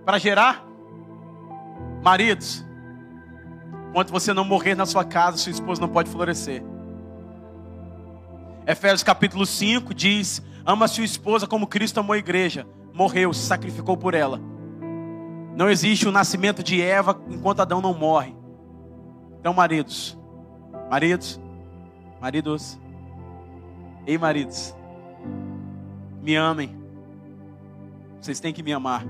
para 0.05 0.17
gerar 0.17 0.65
maridos. 2.01 2.65
Enquanto 3.89 4.11
você 4.11 4.33
não 4.33 4.45
morrer 4.45 4.75
na 4.75 4.85
sua 4.85 5.03
casa, 5.03 5.37
sua 5.37 5.51
esposa 5.51 5.81
não 5.81 5.89
pode 5.89 6.09
florescer. 6.09 6.63
Efésios 8.65 9.03
capítulo 9.03 9.45
5 9.45 9.93
diz: 9.93 10.41
Ama 10.65 10.87
sua 10.87 11.03
esposa 11.03 11.47
como 11.47 11.67
Cristo 11.67 11.99
amou 11.99 12.13
a 12.13 12.17
igreja, 12.17 12.65
morreu, 12.93 13.33
se 13.33 13.45
sacrificou 13.45 13.97
por 13.97 14.13
ela. 14.13 14.39
Não 15.55 15.69
existe 15.69 16.07
o 16.07 16.11
nascimento 16.11 16.63
de 16.63 16.81
Eva 16.81 17.19
enquanto 17.29 17.61
Adão 17.61 17.81
não 17.81 17.93
morre. 17.93 18.35
Então, 19.39 19.53
maridos, 19.53 20.17
maridos, 20.91 21.39
maridos, 22.19 22.77
ei, 24.05 24.17
maridos, 24.17 24.75
me 26.21 26.35
amem. 26.35 26.77
Vocês 28.19 28.41
têm 28.41 28.53
que 28.53 28.61
me 28.61 28.73
amar. 28.73 29.05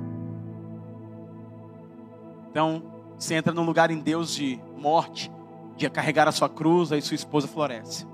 Então, 2.52 2.84
você 3.18 3.34
entra 3.34 3.52
num 3.52 3.64
lugar 3.64 3.90
em 3.90 3.98
Deus 3.98 4.32
de 4.32 4.62
morte, 4.78 5.32
de 5.76 5.90
carregar 5.90 6.28
a 6.28 6.32
sua 6.32 6.48
cruz, 6.48 6.92
aí 6.92 7.02
sua 7.02 7.16
esposa 7.16 7.48
floresce. 7.48 8.06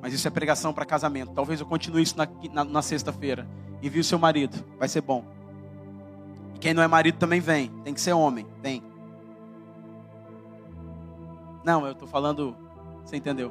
Mas 0.00 0.14
isso 0.14 0.26
é 0.26 0.30
pregação 0.30 0.72
para 0.72 0.86
casamento. 0.86 1.32
Talvez 1.34 1.60
eu 1.60 1.66
continue 1.66 2.02
isso 2.02 2.16
na, 2.16 2.26
na, 2.50 2.64
na 2.64 2.80
sexta-feira. 2.80 3.46
Envie 3.82 4.00
o 4.00 4.04
seu 4.04 4.18
marido, 4.18 4.64
vai 4.78 4.88
ser 4.88 5.02
bom. 5.02 5.22
E 6.54 6.58
quem 6.58 6.72
não 6.72 6.82
é 6.82 6.88
marido 6.88 7.18
também 7.18 7.40
vem. 7.40 7.68
Tem 7.84 7.92
que 7.92 8.00
ser 8.00 8.14
homem, 8.14 8.46
vem. 8.62 8.82
Não, 11.64 11.86
eu 11.86 11.92
estou 11.92 12.06
falando, 12.06 12.54
você 13.02 13.16
entendeu? 13.16 13.50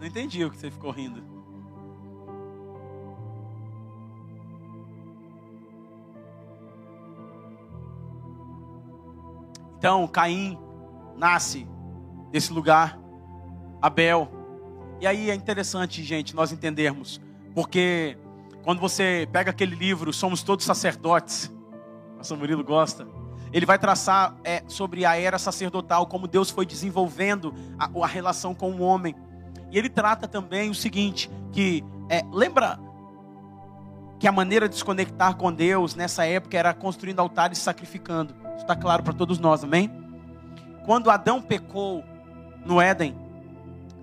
Não 0.00 0.06
entendi 0.06 0.44
o 0.44 0.50
que 0.50 0.56
você 0.56 0.70
ficou 0.70 0.90
rindo. 0.90 1.22
Então, 9.78 10.08
Caim 10.08 10.58
nasce 11.16 11.66
desse 12.30 12.52
lugar, 12.52 12.98
Abel. 13.80 14.28
E 15.00 15.06
aí 15.06 15.30
é 15.30 15.34
interessante, 15.34 16.02
gente, 16.02 16.34
nós 16.34 16.50
entendermos, 16.50 17.20
porque 17.54 18.18
quando 18.62 18.80
você 18.80 19.28
pega 19.32 19.50
aquele 19.50 19.74
livro, 19.74 20.12
Somos 20.12 20.42
Todos 20.42 20.66
Sacerdotes, 20.66 21.50
São 22.22 22.36
Murilo 22.36 22.64
gosta, 22.64 23.06
ele 23.52 23.66
vai 23.66 23.78
traçar 23.78 24.36
é, 24.44 24.62
sobre 24.68 25.04
a 25.04 25.16
era 25.16 25.38
sacerdotal, 25.38 26.06
como 26.06 26.28
Deus 26.28 26.50
foi 26.50 26.64
desenvolvendo 26.64 27.52
a, 27.78 27.90
a 28.02 28.06
relação 28.06 28.54
com 28.54 28.70
o 28.72 28.80
homem. 28.80 29.14
E 29.70 29.78
ele 29.78 29.88
trata 29.88 30.28
também 30.28 30.70
o 30.70 30.74
seguinte: 30.74 31.30
que 31.52 31.84
é, 32.08 32.22
lembra 32.32 32.78
que 34.18 34.28
a 34.28 34.32
maneira 34.32 34.68
de 34.68 34.76
se 34.76 34.84
conectar 34.84 35.34
com 35.34 35.52
Deus 35.52 35.94
nessa 35.94 36.26
época 36.26 36.56
era 36.56 36.74
construindo 36.74 37.20
altares 37.20 37.58
e 37.58 37.62
sacrificando. 37.62 38.34
Isso 38.50 38.58
está 38.58 38.76
claro 38.76 39.02
para 39.02 39.14
todos 39.14 39.38
nós, 39.38 39.64
amém? 39.64 39.90
Quando 40.84 41.10
Adão 41.10 41.40
pecou 41.40 42.04
no 42.64 42.80
Éden, 42.80 43.16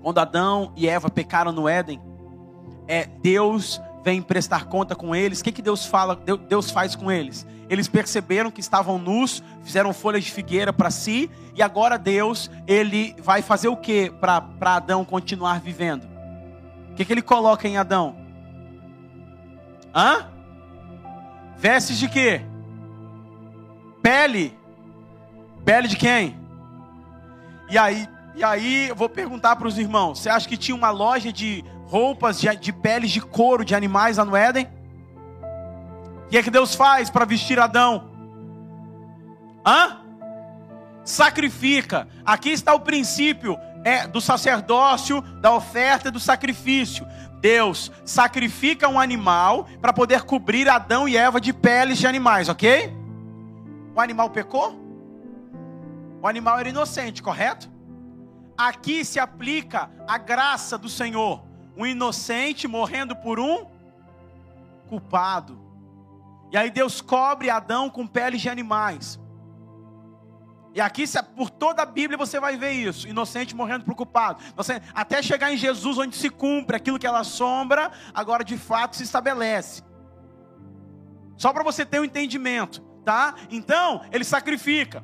quando 0.01 0.17
Adão 0.19 0.71
e 0.75 0.87
Eva 0.87 1.09
pecaram 1.09 1.51
no 1.51 1.69
Éden, 1.69 2.01
é, 2.87 3.05
Deus 3.05 3.81
vem 4.03 4.21
prestar 4.21 4.65
conta 4.65 4.95
com 4.95 5.15
eles. 5.15 5.39
O 5.39 5.43
que, 5.43 5.51
que 5.51 5.61
Deus 5.61 5.85
fala? 5.85 6.15
Deus 6.47 6.71
faz 6.71 6.95
com 6.95 7.11
eles? 7.11 7.45
Eles 7.69 7.87
perceberam 7.87 8.49
que 8.49 8.61
estavam 8.61 8.97
nus, 8.97 9.43
fizeram 9.63 9.93
folhas 9.93 10.23
de 10.23 10.31
figueira 10.31 10.71
para 10.71 10.89
si, 10.89 11.29
e 11.53 11.61
agora 11.61 11.97
Deus, 11.97 12.49
ele 12.65 13.15
vai 13.19 13.41
fazer 13.41 13.67
o 13.67 13.75
que 13.75 14.09
para 14.11 14.45
Adão 14.61 15.03
continuar 15.03 15.59
vivendo? 15.59 16.07
O 16.91 16.95
que, 16.95 17.03
que 17.03 17.13
ele 17.13 17.21
coloca 17.21 17.67
em 17.67 17.77
Adão? 17.77 18.15
Hã? 19.93 20.27
Vestes 21.57 21.97
de 21.97 22.07
quê? 22.07 22.41
Pele. 24.01 24.57
Pele 25.65 25.87
de 25.87 25.97
quem? 25.97 26.39
E 27.69 27.77
aí, 27.77 28.07
e 28.35 28.43
aí 28.43 28.87
eu 28.87 28.95
vou 28.95 29.09
perguntar 29.09 29.55
para 29.57 29.67
os 29.67 29.77
irmãos: 29.77 30.19
você 30.19 30.29
acha 30.29 30.47
que 30.47 30.55
tinha 30.55 30.75
uma 30.75 30.91
loja 30.91 31.33
de 31.33 31.65
roupas 31.87 32.39
de, 32.39 32.53
de 32.57 32.71
peles 32.71 33.11
de 33.11 33.21
couro 33.21 33.65
de 33.65 33.73
animais 33.73 34.17
lá 34.17 34.25
no 34.25 34.35
Éden? 34.35 34.67
O 36.25 36.29
que 36.29 36.37
é 36.37 36.43
que 36.43 36.51
Deus 36.51 36.75
faz 36.75 37.09
para 37.09 37.25
vestir 37.25 37.59
Adão? 37.59 38.11
Hã? 39.65 40.01
Sacrifica. 41.03 42.07
Aqui 42.25 42.49
está 42.49 42.73
o 42.73 42.81
princípio 42.81 43.57
é, 43.85 44.05
do 44.05 44.19
sacerdócio, 44.19 45.21
da 45.41 45.53
oferta 45.53 46.09
e 46.09 46.11
do 46.11 46.19
sacrifício. 46.19 47.07
Deus 47.39 47.91
sacrifica 48.03 48.89
um 48.89 48.99
animal 48.99 49.67
para 49.81 49.93
poder 49.93 50.23
cobrir 50.23 50.67
Adão 50.67 51.07
e 51.07 51.15
Eva 51.15 51.39
de 51.39 51.53
peles 51.53 51.97
de 51.97 52.05
animais, 52.05 52.49
ok? 52.49 52.93
O 53.95 54.01
animal 54.01 54.29
pecou? 54.29 54.75
O 56.21 56.27
animal 56.27 56.59
era 56.59 56.67
inocente, 56.67 57.23
correto? 57.23 57.69
Aqui 58.57 59.05
se 59.05 59.19
aplica 59.19 59.89
a 60.07 60.17
graça 60.17 60.77
do 60.77 60.89
Senhor. 60.89 61.46
Um 61.77 61.85
inocente 61.85 62.67
morrendo 62.67 63.15
por 63.15 63.39
um 63.39 63.65
culpado. 64.89 65.59
E 66.51 66.57
aí 66.57 66.71
Deus 66.71 67.01
cobre 67.01 67.49
Adão 67.49 67.89
com 67.89 68.07
peles 68.07 68.41
de 68.41 68.49
animais. 68.49 69.19
E 70.73 70.81
aqui, 70.81 71.05
por 71.35 71.49
toda 71.49 71.81
a 71.81 71.85
Bíblia, 71.85 72.17
você 72.17 72.39
vai 72.39 72.57
ver 72.57 72.71
isso: 72.71 73.07
inocente 73.07 73.55
morrendo 73.55 73.85
por 73.85 73.95
culpado. 73.95 74.43
Até 74.93 75.21
chegar 75.21 75.53
em 75.53 75.57
Jesus, 75.57 75.97
onde 75.97 76.15
se 76.15 76.29
cumpre 76.29 76.75
aquilo 76.75 76.99
que 76.99 77.07
ela 77.07 77.23
sombra, 77.23 77.91
agora 78.13 78.43
de 78.43 78.57
fato 78.57 78.95
se 78.95 79.03
estabelece. 79.03 79.83
Só 81.37 81.53
para 81.53 81.63
você 81.63 81.85
ter 81.85 81.99
um 81.99 82.05
entendimento 82.05 82.87
tá? 83.07 83.35
Então, 83.49 84.01
ele 84.11 84.25
sacrifica. 84.25 85.01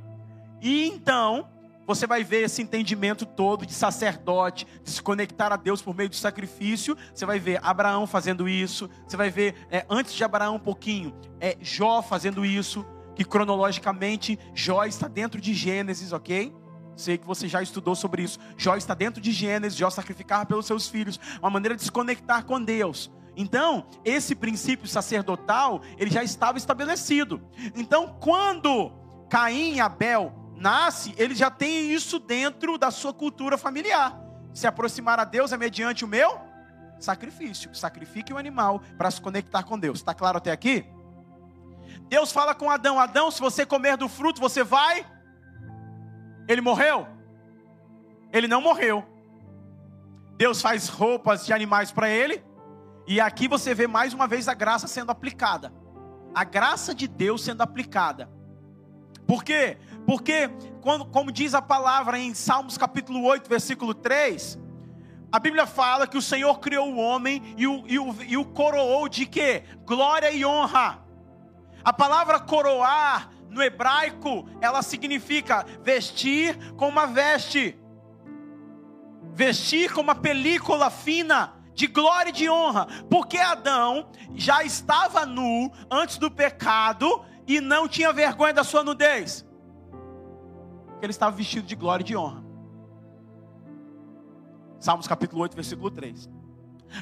E 0.62 0.88
então, 0.89 1.47
você 1.86 2.08
vai 2.08 2.24
ver 2.24 2.43
esse 2.43 2.62
entendimento 2.62 3.26
todo 3.26 3.65
de 3.65 3.74
sacerdote, 3.74 4.65
de 4.84 4.89
se 4.89 5.02
conectar 5.02 5.52
a 5.52 5.58
Deus 5.58 5.82
por 5.82 5.96
meio 5.96 6.10
de 6.10 6.15
sacrifício. 6.15 6.98
Você 7.13 7.26
vai 7.26 7.39
ver 7.39 7.60
Abraão 7.63 8.08
fazendo 8.08 8.48
isso. 8.48 8.89
Você 9.08 9.17
vai 9.17 9.30
ver, 9.30 9.56
é, 9.69 9.86
antes 9.89 10.13
de 10.13 10.24
Abraão, 10.24 10.56
um 10.56 10.60
pouquinho, 10.60 11.13
é, 11.39 11.58
Jó 11.62 12.02
fazendo 12.02 12.46
isso. 12.46 12.86
Que 13.15 13.24
cronologicamente, 13.24 14.39
Jó 14.56 14.84
está 14.86 15.08
dentro 15.08 15.39
de 15.39 15.54
Gênesis, 15.54 16.12
ok? 16.13 16.56
Sei 16.96 17.17
que 17.17 17.28
você 17.28 17.48
já 17.48 17.62
estudou 17.62 17.96
sobre 17.96 18.24
isso. 18.24 18.39
Jó 18.58 18.76
está 18.76 18.93
dentro 18.93 19.22
de 19.22 19.32
Gênesis, 19.32 19.78
Jó 19.78 19.89
sacrificava 19.89 20.46
pelos 20.46 20.65
seus 20.65 20.88
filhos. 20.88 21.19
Uma 21.39 21.50
maneira 21.50 21.76
de 21.76 21.84
se 21.84 21.91
conectar 21.91 22.43
com 22.43 22.62
Deus. 22.62 23.12
Então, 23.36 23.86
esse 24.06 24.36
princípio 24.36 24.88
sacerdotal, 24.88 25.82
ele 25.98 26.12
já 26.12 26.24
estava 26.24 26.58
estabelecido. 26.58 27.41
Então, 27.76 28.15
quando 28.19 28.91
Caim 29.30 29.76
e 29.76 29.82
Abel 29.82 30.42
nasce, 30.63 31.13
ele 31.17 31.36
já 31.36 31.52
tem 31.52 31.91
isso 31.91 32.17
dentro 32.17 32.78
da 32.78 32.89
sua 32.89 33.13
cultura 33.13 33.58
familiar. 33.58 34.17
Se 34.54 34.65
aproximar 34.65 35.19
a 35.19 35.26
Deus 35.26 35.52
é 35.52 35.58
mediante 35.58 36.06
o 36.06 36.08
meu 36.08 36.39
sacrifício. 36.97 37.76
Sacrifique 37.76 38.34
o 38.34 38.38
animal 38.38 38.82
para 38.97 39.12
se 39.12 39.19
conectar 39.19 39.63
com 39.63 39.78
Deus. 39.78 39.99
Está 39.99 40.13
claro 40.13 40.38
até 40.38 40.52
aqui? 40.52 40.86
Deus 42.08 42.32
fala 42.32 42.56
com 42.56 42.71
Adão: 42.71 42.97
Adão, 42.97 43.30
se 43.30 43.41
você 43.41 43.65
comer 43.65 43.97
do 43.97 44.08
fruto, 44.08 44.39
você 44.39 44.63
vai. 44.63 45.06
Ele 46.47 46.62
morreu? 46.62 47.08
Ele 48.32 48.47
não 48.47 48.62
morreu. 48.62 49.06
Deus 50.38 50.62
faz 50.62 50.88
roupas 50.88 51.45
de 51.45 51.52
animais 51.52 51.91
para 51.91 52.10
ele 52.10 52.43
e 53.06 53.19
aqui 53.19 53.47
você 53.47 53.73
vê 53.73 53.86
mais 53.86 54.13
uma 54.13 54.28
vez 54.28 54.47
a 54.47 54.54
graça 54.54 54.88
sendo 54.88 55.12
aplicada. 55.12 55.73
A 56.34 56.43
graça 56.43 56.95
de 56.95 57.08
Deus 57.08 57.43
sendo 57.43 57.62
aplicada. 57.62 58.30
Por 59.28 59.43
quê? 59.43 59.78
Porque, 60.05 60.49
quando, 60.81 61.05
como 61.05 61.31
diz 61.31 61.53
a 61.53 61.61
palavra 61.61 62.19
em 62.19 62.33
Salmos 62.33 62.77
capítulo 62.77 63.23
8, 63.23 63.49
versículo 63.49 63.93
3, 63.93 64.59
a 65.31 65.39
Bíblia 65.39 65.65
fala 65.65 66.05
que 66.05 66.17
o 66.17 66.21
Senhor 66.21 66.59
criou 66.59 66.91
o 66.91 66.97
homem 66.97 67.55
e 67.57 67.65
o, 67.65 67.83
e 67.87 67.97
o, 67.97 68.15
e 68.23 68.37
o 68.37 68.45
coroou 68.45 69.09
de 69.09 69.25
quê? 69.25 69.63
Glória 69.85 70.31
e 70.31 70.45
honra. 70.45 71.03
A 71.83 71.91
palavra 71.91 72.39
coroar 72.39 73.31
no 73.49 73.61
hebraico, 73.61 74.47
ela 74.61 74.81
significa 74.81 75.65
vestir 75.81 76.73
com 76.73 76.87
uma 76.87 77.05
veste, 77.05 77.77
vestir 79.33 79.91
com 79.91 80.01
uma 80.01 80.15
película 80.15 80.89
fina 80.89 81.53
de 81.73 81.87
glória 81.87 82.29
e 82.29 82.33
de 82.33 82.49
honra, 82.49 82.87
porque 83.09 83.37
Adão 83.37 84.09
já 84.35 84.63
estava 84.63 85.25
nu 85.25 85.71
antes 85.89 86.17
do 86.17 86.29
pecado 86.29 87.25
e 87.47 87.59
não 87.59 87.87
tinha 87.87 88.13
vergonha 88.13 88.53
da 88.53 88.63
sua 88.63 88.83
nudez. 88.83 89.45
Ele 91.03 91.11
estava 91.11 91.35
vestido 91.35 91.67
de 91.67 91.75
glória 91.75 92.01
e 92.01 92.05
de 92.05 92.15
honra. 92.15 92.41
Salmos 94.79 95.05
capítulo 95.05 95.41
8, 95.41 95.53
versículo 95.53 95.91
3. 95.91 96.29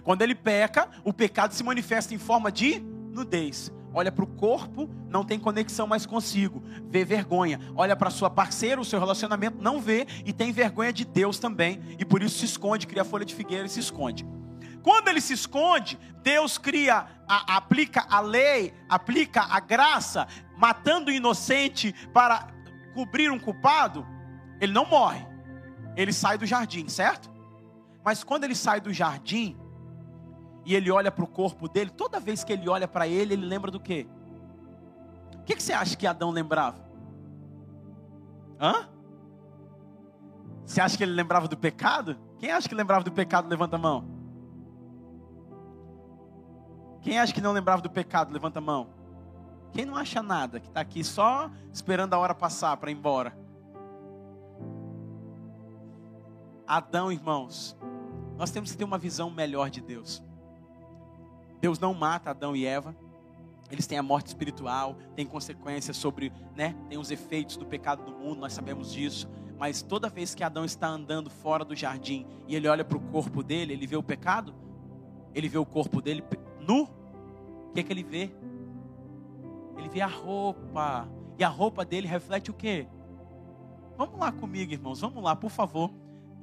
Quando 0.03 0.23
ele 0.23 0.33
peca, 0.33 0.89
o 1.03 1.13
pecado 1.13 1.53
se 1.53 1.63
manifesta 1.63 2.11
em 2.11 2.17
forma 2.17 2.51
de 2.51 2.79
nudez. 2.79 3.71
olha 3.93 4.11
para 4.11 4.23
o 4.23 4.27
corpo, 4.27 4.89
não 5.07 5.23
tem 5.23 5.37
conexão 5.37 5.85
mais 5.85 6.05
consigo, 6.05 6.63
vê 6.89 7.05
vergonha. 7.05 7.59
Olha 7.75 7.95
para 7.95 8.09
sua 8.09 8.29
parceira, 8.29 8.81
o 8.81 8.85
seu 8.85 8.99
relacionamento, 8.99 9.61
não 9.61 9.79
vê 9.79 10.07
e 10.25 10.33
tem 10.33 10.51
vergonha 10.51 10.91
de 10.91 11.05
Deus 11.05 11.37
também, 11.37 11.79
e 11.99 12.05
por 12.05 12.23
isso 12.23 12.39
se 12.39 12.45
esconde, 12.45 12.87
cria 12.87 13.03
folha 13.03 13.25
de 13.25 13.35
figueira 13.35 13.65
e 13.65 13.69
se 13.69 13.81
esconde. 13.81 14.25
Quando 14.81 15.09
ele 15.09 15.21
se 15.21 15.33
esconde, 15.33 15.99
Deus 16.23 16.57
cria, 16.57 17.05
a, 17.27 17.57
aplica 17.57 18.07
a 18.09 18.19
lei, 18.19 18.73
aplica 18.89 19.41
a 19.41 19.59
graça, 19.59 20.27
matando 20.57 21.11
o 21.11 21.13
inocente 21.13 21.93
para 22.13 22.47
cobrir 22.93 23.31
um 23.31 23.39
culpado. 23.39 24.05
Ele 24.59 24.71
não 24.71 24.85
morre, 24.85 25.25
ele 25.95 26.13
sai 26.13 26.37
do 26.37 26.45
jardim, 26.45 26.87
certo? 26.87 27.29
Mas 28.03 28.23
quando 28.23 28.43
ele 28.43 28.55
sai 28.55 28.79
do 28.79 28.93
jardim 28.93 29.57
e 30.65 30.75
ele 30.75 30.91
olha 30.91 31.11
para 31.11 31.23
o 31.23 31.27
corpo 31.27 31.67
dele, 31.67 31.89
toda 31.89 32.19
vez 32.19 32.43
que 32.43 32.53
ele 32.53 32.69
olha 32.69 32.87
para 32.87 33.07
ele, 33.07 33.33
ele 33.33 33.45
lembra 33.45 33.71
do 33.71 33.79
quê? 33.79 34.07
O 35.35 35.43
que, 35.43 35.55
que 35.55 35.63
você 35.63 35.73
acha 35.73 35.95
que 35.95 36.05
Adão 36.05 36.29
lembrava? 36.29 36.85
Hã? 38.59 38.87
Você 40.65 40.79
acha 40.79 40.95
que 40.95 41.03
ele 41.03 41.13
lembrava 41.13 41.47
do 41.47 41.57
pecado? 41.57 42.17
Quem 42.37 42.51
acha 42.51 42.69
que 42.69 42.75
lembrava 42.75 43.03
do 43.03 43.11
pecado? 43.11 43.49
Levanta 43.49 43.75
a 43.75 43.79
mão. 43.79 44.07
Quem 47.01 47.19
acha 47.19 47.33
que 47.33 47.41
não 47.41 47.51
lembrava 47.51 47.81
do 47.81 47.89
pecado? 47.89 48.31
Levanta 48.31 48.59
a 48.59 48.61
mão. 48.61 49.00
Quem 49.73 49.85
não 49.85 49.95
acha 49.95 50.21
nada, 50.21 50.59
que 50.59 50.67
está 50.67 50.81
aqui 50.81 51.03
só 51.03 51.49
esperando 51.71 52.13
a 52.13 52.17
hora 52.17 52.35
passar 52.35 52.75
para 52.77 52.91
ir 52.91 52.95
embora? 52.95 53.37
Adão, 56.67 57.11
irmãos, 57.11 57.77
nós 58.37 58.51
temos 58.51 58.71
que 58.71 58.77
ter 58.77 58.83
uma 58.83 58.97
visão 58.97 59.29
melhor 59.29 59.69
de 59.69 59.81
Deus. 59.81 60.23
Deus 61.59 61.79
não 61.79 61.93
mata 61.93 62.31
Adão 62.31 62.55
e 62.55 62.65
Eva. 62.65 62.95
Eles 63.69 63.87
têm 63.87 63.97
a 63.97 64.03
morte 64.03 64.27
espiritual, 64.27 64.97
tem 65.15 65.25
consequências 65.25 65.95
sobre, 65.95 66.33
né? 66.55 66.75
Tem 66.89 66.97
os 66.97 67.11
efeitos 67.11 67.55
do 67.55 67.65
pecado 67.65 68.03
do 68.03 68.11
mundo, 68.11 68.39
nós 68.39 68.51
sabemos 68.51 68.91
disso. 68.91 69.29
Mas 69.57 69.81
toda 69.81 70.09
vez 70.09 70.35
que 70.35 70.43
Adão 70.43 70.65
está 70.65 70.87
andando 70.87 71.29
fora 71.29 71.63
do 71.63 71.75
jardim 71.75 72.25
e 72.47 72.55
ele 72.55 72.67
olha 72.67 72.83
para 72.83 72.97
o 72.97 73.01
corpo 73.01 73.43
dele, 73.43 73.73
ele 73.73 73.87
vê 73.87 73.95
o 73.95 74.03
pecado, 74.03 74.53
ele 75.33 75.47
vê 75.47 75.57
o 75.57 75.65
corpo 75.65 76.01
dele 76.01 76.23
nu, 76.59 76.83
o 77.69 77.73
que, 77.73 77.79
é 77.79 77.83
que 77.83 77.93
ele 77.93 78.03
vê? 78.03 78.31
Ele 79.81 79.89
vê 79.89 80.01
a 80.01 80.07
roupa. 80.07 81.09
E 81.37 81.43
a 81.43 81.49
roupa 81.49 81.83
dele 81.83 82.07
reflete 82.07 82.51
o 82.51 82.53
quê? 82.53 82.87
Vamos 83.97 84.19
lá 84.19 84.31
comigo, 84.31 84.71
irmãos. 84.71 85.01
Vamos 85.01 85.23
lá, 85.23 85.35
por 85.35 85.49
favor. 85.49 85.91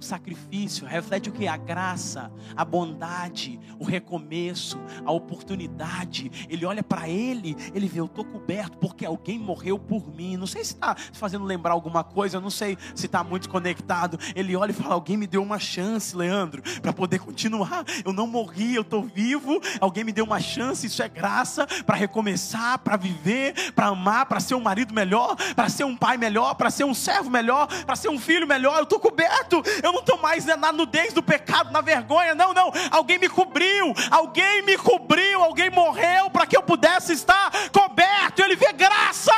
O 0.01 0.05
sacrifício 0.05 0.87
reflete 0.87 1.29
o 1.29 1.33
que? 1.33 1.49
A 1.49 1.57
graça, 1.57 2.31
a 2.57 2.65
bondade, 2.65 3.59
o 3.81 3.85
recomeço, 3.85 4.79
a 5.05 5.11
oportunidade. 5.11 6.31
Ele 6.49 6.65
olha 6.65 6.85
para 6.85 7.09
ele, 7.09 7.57
ele 7.75 7.89
vê, 7.89 7.99
eu 7.99 8.07
estou 8.07 8.25
coberto 8.25 8.79
porque 8.79 9.05
alguém 9.05 9.39
morreu 9.39 9.77
por 9.77 10.09
mim. 10.15 10.37
Não 10.37 10.47
sei 10.47 10.65
se 10.65 10.75
está 10.75 10.95
fazendo 11.13 11.45
lembrar 11.45 11.73
alguma 11.73 12.05
coisa, 12.05 12.41
não 12.41 12.51
sei 12.51 12.79
se 12.95 13.07
está 13.07 13.25
muito 13.25 13.49
conectado. 13.49 14.19
Ele 14.37 14.55
olha 14.55 14.71
e 14.71 14.75
fala: 14.75 14.95
Alguém 14.95 15.17
me 15.17 15.27
deu 15.27 15.43
uma 15.43 15.59
chance, 15.59 16.17
Leandro, 16.17 16.63
para 16.81 16.93
poder 16.93 17.19
continuar. 17.19 17.85
Eu 18.05 18.13
não 18.13 18.27
morri, 18.27 18.77
eu 18.77 18.83
estou 18.83 19.03
vivo. 19.03 19.61
Alguém 19.81 20.05
me 20.05 20.13
deu 20.13 20.25
uma 20.25 20.41
chance, 20.41 20.87
isso 20.87 21.03
é 21.03 21.09
graça 21.09 21.67
para 21.85 21.97
recomeçar, 21.97 22.79
para 22.79 22.97
viver, 22.97 23.73
para 23.73 23.89
amar, 23.89 24.27
para 24.27 24.39
ser 24.39 24.55
um 24.55 24.61
marido 24.61 24.95
melhor, 24.95 25.35
para 25.57 25.69
ser 25.69 25.83
um 25.83 25.97
pai 25.97 26.17
melhor, 26.17 26.55
para 26.55 26.71
ser 26.71 26.85
um 26.85 26.95
servo 26.95 27.31
melhor, 27.31 27.67
para 27.85 27.97
ser 27.97 28.09
um 28.09 28.19
filho 28.19 28.47
melhor. 28.47 28.79
Eu 28.79 28.85
estou 28.85 29.01
coberto. 29.01 29.61
Eu 29.89 29.93
não 29.93 30.01
estou 30.01 30.19
mais 30.19 30.45
na 30.45 30.71
nudez 30.71 31.13
do 31.13 31.23
pecado, 31.23 31.73
na 31.73 31.81
vergonha, 31.81 32.35
não, 32.35 32.53
não. 32.53 32.71
Alguém 32.91 33.19
me 33.19 33.29
cobriu, 33.29 33.95
alguém 34.11 34.63
me 34.63 34.77
cobriu, 34.77 35.43
alguém 35.43 35.71
morreu 35.71 36.31
para 36.31 36.47
que 36.47 36.57
eu 36.57 36.63
pudesse 36.63 37.13
estar 37.13 37.51
coberto. 37.73 38.43
Ele 38.43 38.55
vê 38.55 38.73
graça, 38.73 39.33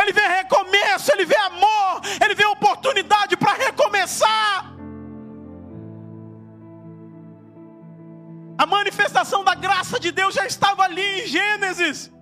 ele 0.00 0.12
vê 0.12 0.26
recomeço, 0.26 1.12
ele 1.12 1.24
vê 1.24 1.36
amor, 1.36 2.00
ele 2.22 2.34
vê 2.34 2.46
oportunidade 2.46 3.36
para 3.36 3.54
recomeçar. 3.54 4.70
A 8.56 8.66
manifestação 8.66 9.42
da 9.42 9.54
graça 9.54 9.98
de 9.98 10.12
Deus 10.12 10.34
já 10.34 10.46
estava 10.46 10.84
ali 10.84 11.22
em 11.22 11.26
Gênesis. 11.26 12.12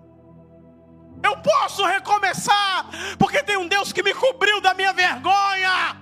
Eu 1.23 1.37
posso 1.39 1.85
recomeçar, 1.85 2.87
porque 3.19 3.43
tem 3.43 3.57
um 3.57 3.67
Deus 3.67 3.93
que 3.93 4.05
me 4.05 4.15
cobriu 4.15 4.61
da 4.61 4.73
minha 4.73 4.93
vergonha 4.93 5.98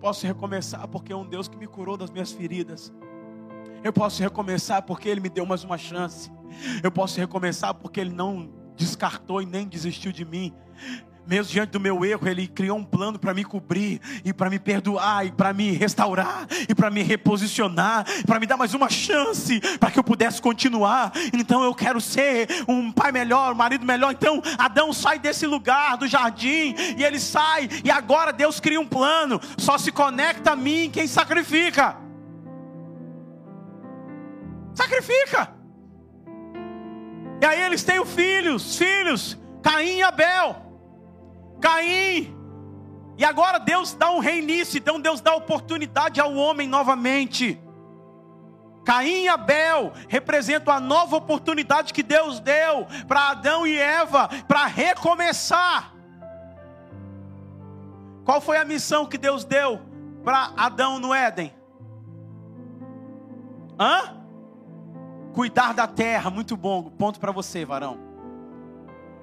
posso 0.00 0.26
recomeçar 0.26 0.88
porque 0.88 1.12
é 1.12 1.16
um 1.16 1.26
Deus 1.26 1.46
que 1.46 1.56
me 1.56 1.66
curou 1.66 1.96
das 1.96 2.10
minhas 2.10 2.32
feridas. 2.32 2.92
Eu 3.84 3.92
posso 3.92 4.22
recomeçar 4.22 4.82
porque 4.82 5.08
Ele 5.08 5.20
me 5.20 5.28
deu 5.28 5.46
mais 5.46 5.62
uma 5.62 5.78
chance. 5.78 6.30
Eu 6.82 6.90
posso 6.90 7.18
recomeçar 7.20 7.74
porque 7.74 8.00
Ele 8.00 8.10
não 8.10 8.50
descartou 8.76 9.42
e 9.42 9.46
nem 9.46 9.68
desistiu 9.68 10.10
de 10.10 10.24
mim 10.24 10.54
mesmo 11.26 11.52
diante 11.52 11.70
do 11.70 11.80
meu 11.80 12.04
erro, 12.04 12.28
Ele 12.28 12.46
criou 12.46 12.78
um 12.78 12.84
plano 12.84 13.18
para 13.18 13.32
me 13.32 13.44
cobrir, 13.44 14.00
e 14.24 14.32
para 14.32 14.50
me 14.50 14.58
perdoar, 14.58 15.26
e 15.26 15.30
para 15.30 15.52
me 15.52 15.70
restaurar, 15.72 16.46
e 16.68 16.74
para 16.74 16.90
me 16.90 17.02
reposicionar, 17.02 18.04
para 18.26 18.40
me 18.40 18.46
dar 18.46 18.56
mais 18.56 18.74
uma 18.74 18.88
chance, 18.88 19.60
para 19.78 19.90
que 19.90 19.98
eu 19.98 20.04
pudesse 20.04 20.40
continuar. 20.40 21.12
Então 21.32 21.62
eu 21.62 21.74
quero 21.74 22.00
ser 22.00 22.48
um 22.68 22.90
pai 22.90 23.12
melhor, 23.12 23.52
um 23.52 23.56
marido 23.56 23.84
melhor. 23.84 24.12
Então 24.12 24.42
Adão 24.58 24.92
sai 24.92 25.18
desse 25.18 25.46
lugar, 25.46 25.96
do 25.96 26.06
jardim, 26.06 26.74
e 26.96 27.04
ele 27.04 27.20
sai, 27.20 27.68
e 27.84 27.90
agora 27.90 28.32
Deus 28.32 28.60
cria 28.60 28.80
um 28.80 28.86
plano, 28.86 29.40
só 29.56 29.78
se 29.78 29.92
conecta 29.92 30.52
a 30.52 30.56
mim 30.56 30.90
quem 30.92 31.06
sacrifica. 31.06 31.96
Sacrifica. 34.74 35.52
E 37.40 37.46
aí 37.46 37.62
eles 37.62 37.82
têm 37.82 38.04
filhos, 38.04 38.76
filhos, 38.76 39.38
Caim 39.62 39.98
e 39.98 40.02
Abel. 40.02 40.69
Caim. 41.60 42.36
E 43.16 43.24
agora 43.24 43.58
Deus 43.58 43.92
dá 43.92 44.10
um 44.10 44.18
reinício, 44.18 44.78
então 44.78 44.98
Deus 44.98 45.20
dá 45.20 45.34
oportunidade 45.34 46.20
ao 46.20 46.34
homem 46.34 46.66
novamente. 46.66 47.60
Caim 48.82 49.24
e 49.24 49.28
Abel 49.28 49.92
representam 50.08 50.72
a 50.72 50.80
nova 50.80 51.16
oportunidade 51.16 51.92
que 51.92 52.02
Deus 52.02 52.40
deu 52.40 52.86
para 53.06 53.28
Adão 53.28 53.66
e 53.66 53.76
Eva 53.76 54.28
para 54.48 54.64
recomeçar. 54.64 55.94
Qual 58.24 58.40
foi 58.40 58.56
a 58.56 58.64
missão 58.64 59.04
que 59.04 59.18
Deus 59.18 59.44
deu 59.44 59.80
para 60.24 60.54
Adão 60.56 60.98
no 60.98 61.12
Éden? 61.12 61.54
Hã? 63.78 64.16
Cuidar 65.34 65.74
da 65.74 65.86
terra, 65.86 66.30
muito 66.30 66.56
bom. 66.56 66.84
Ponto 66.84 67.20
para 67.20 67.32
você, 67.32 67.64
varão 67.64 68.09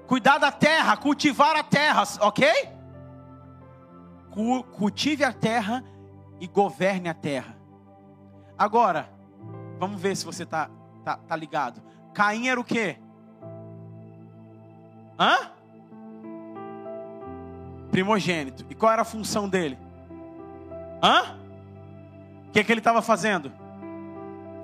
cuidar 0.08 0.38
da 0.38 0.52
terra, 0.52 0.96
cultivar 0.98 1.56
a 1.56 1.64
terra, 1.64 2.04
ok? 2.22 2.48
Cultive 4.72 5.24
a 5.24 5.34
terra 5.34 5.84
e 6.40 6.48
governe 6.48 7.10
a 7.10 7.14
terra. 7.14 7.58
Agora, 8.58 9.10
vamos 9.78 10.02
ver 10.02 10.16
se 10.16 10.26
você 10.26 10.44
está 10.44 10.70
tá, 11.04 11.18
tá 11.18 11.36
ligado. 11.36 11.82
Caim 12.14 12.48
era 12.48 12.60
o 12.60 12.64
quê? 12.64 12.98
Hã? 15.20 15.52
Primogênito. 17.92 18.66
E 18.70 18.76
qual 18.76 18.92
era 18.92 19.02
a 19.02 19.06
função 19.06 19.50
dele? 19.50 19.78
Hã? 21.04 21.38
O 22.48 22.52
que, 22.52 22.64
que 22.64 22.72
ele 22.72 22.80
estava 22.80 23.02
fazendo? 23.02 23.52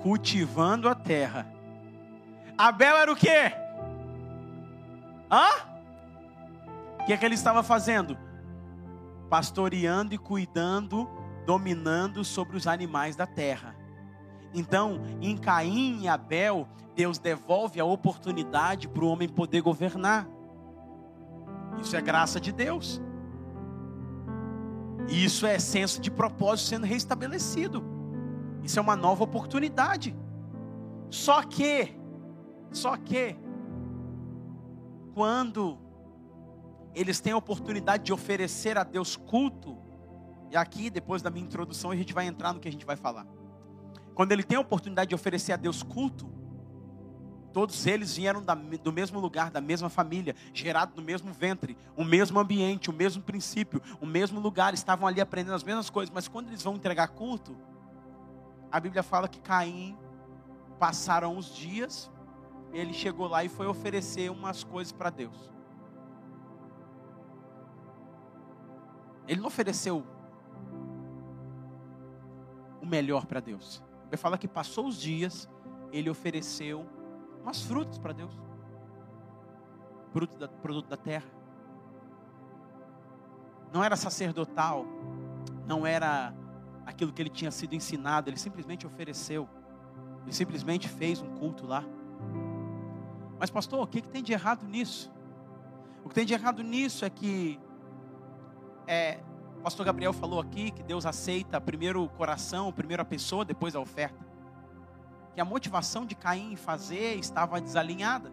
Cultivando 0.02 0.88
a 0.88 0.94
terra. 0.94 1.46
Abel 2.56 2.96
era 2.96 3.12
o 3.12 3.16
quê? 3.16 3.63
Hã? 5.30 5.48
O 7.00 7.04
que 7.06 7.12
é 7.12 7.16
que 7.16 7.24
ele 7.24 7.34
estava 7.34 7.62
fazendo? 7.62 8.16
Pastoreando 9.28 10.14
e 10.14 10.18
cuidando, 10.18 11.08
dominando 11.46 12.24
sobre 12.24 12.56
os 12.56 12.66
animais 12.66 13.16
da 13.16 13.26
terra. 13.26 13.76
Então, 14.54 15.00
em 15.20 15.36
Caim 15.36 16.02
e 16.02 16.08
Abel, 16.08 16.68
Deus 16.94 17.18
devolve 17.18 17.80
a 17.80 17.84
oportunidade 17.84 18.88
para 18.88 19.04
o 19.04 19.08
homem 19.08 19.28
poder 19.28 19.60
governar. 19.60 20.28
Isso 21.80 21.96
é 21.96 22.00
graça 22.00 22.40
de 22.40 22.52
Deus. 22.52 23.02
E 25.08 25.24
isso 25.24 25.46
é 25.46 25.58
senso 25.58 26.00
de 26.00 26.10
propósito 26.10 26.68
sendo 26.68 26.86
restabelecido. 26.86 27.84
Isso 28.62 28.78
é 28.78 28.82
uma 28.82 28.96
nova 28.96 29.24
oportunidade. 29.24 30.16
Só 31.10 31.42
que, 31.42 31.94
só 32.70 32.96
que, 32.96 33.36
quando 35.14 35.78
eles 36.94 37.20
têm 37.20 37.32
a 37.32 37.36
oportunidade 37.36 38.04
de 38.04 38.12
oferecer 38.12 38.76
a 38.76 38.82
Deus 38.82 39.16
culto, 39.16 39.78
e 40.50 40.56
aqui, 40.56 40.90
depois 40.90 41.22
da 41.22 41.30
minha 41.30 41.46
introdução, 41.46 41.90
a 41.90 41.96
gente 41.96 42.12
vai 42.12 42.26
entrar 42.26 42.52
no 42.52 42.60
que 42.60 42.68
a 42.68 42.72
gente 42.72 42.84
vai 42.84 42.96
falar. 42.96 43.26
Quando 44.14 44.32
ele 44.32 44.42
tem 44.42 44.58
a 44.58 44.60
oportunidade 44.60 45.08
de 45.08 45.14
oferecer 45.14 45.52
a 45.52 45.56
Deus 45.56 45.82
culto, 45.82 46.32
todos 47.52 47.86
eles 47.86 48.16
vieram 48.16 48.42
da, 48.42 48.54
do 48.54 48.92
mesmo 48.92 49.20
lugar, 49.20 49.50
da 49.50 49.60
mesma 49.60 49.88
família, 49.88 50.34
gerado 50.52 50.92
no 50.96 51.02
mesmo 51.02 51.32
ventre, 51.32 51.76
o 51.96 52.04
mesmo 52.04 52.38
ambiente, 52.38 52.90
o 52.90 52.92
mesmo 52.92 53.22
princípio, 53.22 53.80
o 54.00 54.06
mesmo 54.06 54.40
lugar, 54.40 54.74
estavam 54.74 55.06
ali 55.06 55.20
aprendendo 55.20 55.54
as 55.54 55.64
mesmas 55.64 55.88
coisas, 55.88 56.12
mas 56.12 56.26
quando 56.26 56.48
eles 56.48 56.62
vão 56.62 56.74
entregar 56.74 57.08
culto, 57.08 57.56
a 58.70 58.80
Bíblia 58.80 59.04
fala 59.04 59.28
que 59.28 59.40
Caim 59.40 59.96
passaram 60.78 61.36
os 61.36 61.54
dias, 61.54 62.10
ele 62.74 62.92
chegou 62.92 63.28
lá 63.28 63.44
e 63.44 63.48
foi 63.48 63.66
oferecer 63.66 64.30
umas 64.30 64.64
coisas 64.64 64.92
para 64.92 65.08
Deus. 65.08 65.50
Ele 69.26 69.40
não 69.40 69.46
ofereceu 69.46 70.04
o 72.82 72.86
melhor 72.86 73.24
para 73.26 73.40
Deus. 73.40 73.82
Ele 74.08 74.16
fala 74.16 74.36
que 74.36 74.46
passou 74.46 74.86
os 74.86 75.00
dias, 75.00 75.48
ele 75.92 76.10
ofereceu 76.10 76.84
umas 77.40 77.62
frutas 77.62 77.96
para 77.96 78.12
Deus. 78.12 78.32
Produto 80.12 80.38
da, 80.38 80.48
produto 80.48 80.88
da 80.88 80.96
terra. 80.96 81.26
Não 83.72 83.82
era 83.82 83.96
sacerdotal, 83.96 84.84
não 85.66 85.86
era 85.86 86.34
aquilo 86.84 87.12
que 87.12 87.22
ele 87.22 87.30
tinha 87.30 87.50
sido 87.50 87.74
ensinado, 87.74 88.28
ele 88.28 88.36
simplesmente 88.36 88.86
ofereceu. 88.86 89.48
Ele 90.22 90.32
simplesmente 90.32 90.88
fez 90.88 91.20
um 91.20 91.34
culto 91.36 91.66
lá. 91.66 91.84
Mas, 93.38 93.50
pastor, 93.50 93.82
o 93.82 93.86
que, 93.86 94.00
que 94.00 94.08
tem 94.08 94.22
de 94.22 94.32
errado 94.32 94.66
nisso? 94.66 95.12
O 96.04 96.08
que 96.08 96.14
tem 96.14 96.24
de 96.24 96.34
errado 96.34 96.62
nisso 96.62 97.04
é 97.04 97.10
que 97.10 97.58
é, 98.86 99.20
o 99.58 99.62
pastor 99.62 99.86
Gabriel 99.86 100.12
falou 100.12 100.40
aqui 100.40 100.70
que 100.70 100.82
Deus 100.82 101.06
aceita 101.06 101.60
primeiro 101.60 102.04
o 102.04 102.08
coração, 102.08 102.72
primeiro 102.72 103.02
a 103.02 103.04
pessoa, 103.04 103.44
depois 103.44 103.74
a 103.74 103.80
oferta. 103.80 104.24
Que 105.34 105.40
a 105.40 105.44
motivação 105.44 106.04
de 106.04 106.14
Caim 106.14 106.52
em 106.52 106.56
fazer 106.56 107.18
estava 107.18 107.60
desalinhada. 107.60 108.32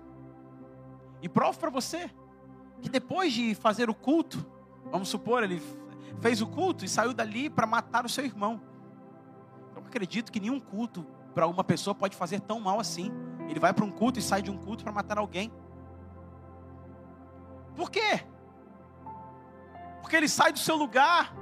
E 1.21 1.29
provo 1.29 1.57
para 1.57 1.69
você 1.69 2.11
que 2.81 2.89
depois 2.89 3.31
de 3.31 3.55
fazer 3.55 3.89
o 3.89 3.93
culto, 3.93 4.45
vamos 4.91 5.07
supor, 5.07 5.43
ele 5.43 5.61
fez 6.19 6.41
o 6.41 6.47
culto 6.47 6.83
e 6.83 6.89
saiu 6.89 7.13
dali 7.13 7.49
para 7.49 7.65
matar 7.65 8.05
o 8.05 8.09
seu 8.09 8.25
irmão. 8.25 8.59
Eu 9.75 9.83
acredito 9.83 10.31
que 10.31 10.39
nenhum 10.39 10.59
culto 10.59 11.05
para 11.33 11.47
uma 11.47 11.63
pessoa 11.63 11.95
pode 11.95 12.15
fazer 12.15 12.41
tão 12.41 12.59
mal 12.59 12.79
assim. 12.79 13.11
Ele 13.51 13.59
vai 13.59 13.73
para 13.73 13.83
um 13.83 13.91
culto 13.91 14.17
e 14.17 14.21
sai 14.21 14.41
de 14.41 14.49
um 14.49 14.57
culto 14.57 14.81
para 14.81 14.93
matar 14.93 15.17
alguém. 15.17 15.51
Por 17.75 17.91
quê? 17.91 18.23
Porque 20.01 20.15
ele 20.15 20.29
sai 20.29 20.53
do 20.53 20.59
seu 20.59 20.77
lugar 20.77 21.35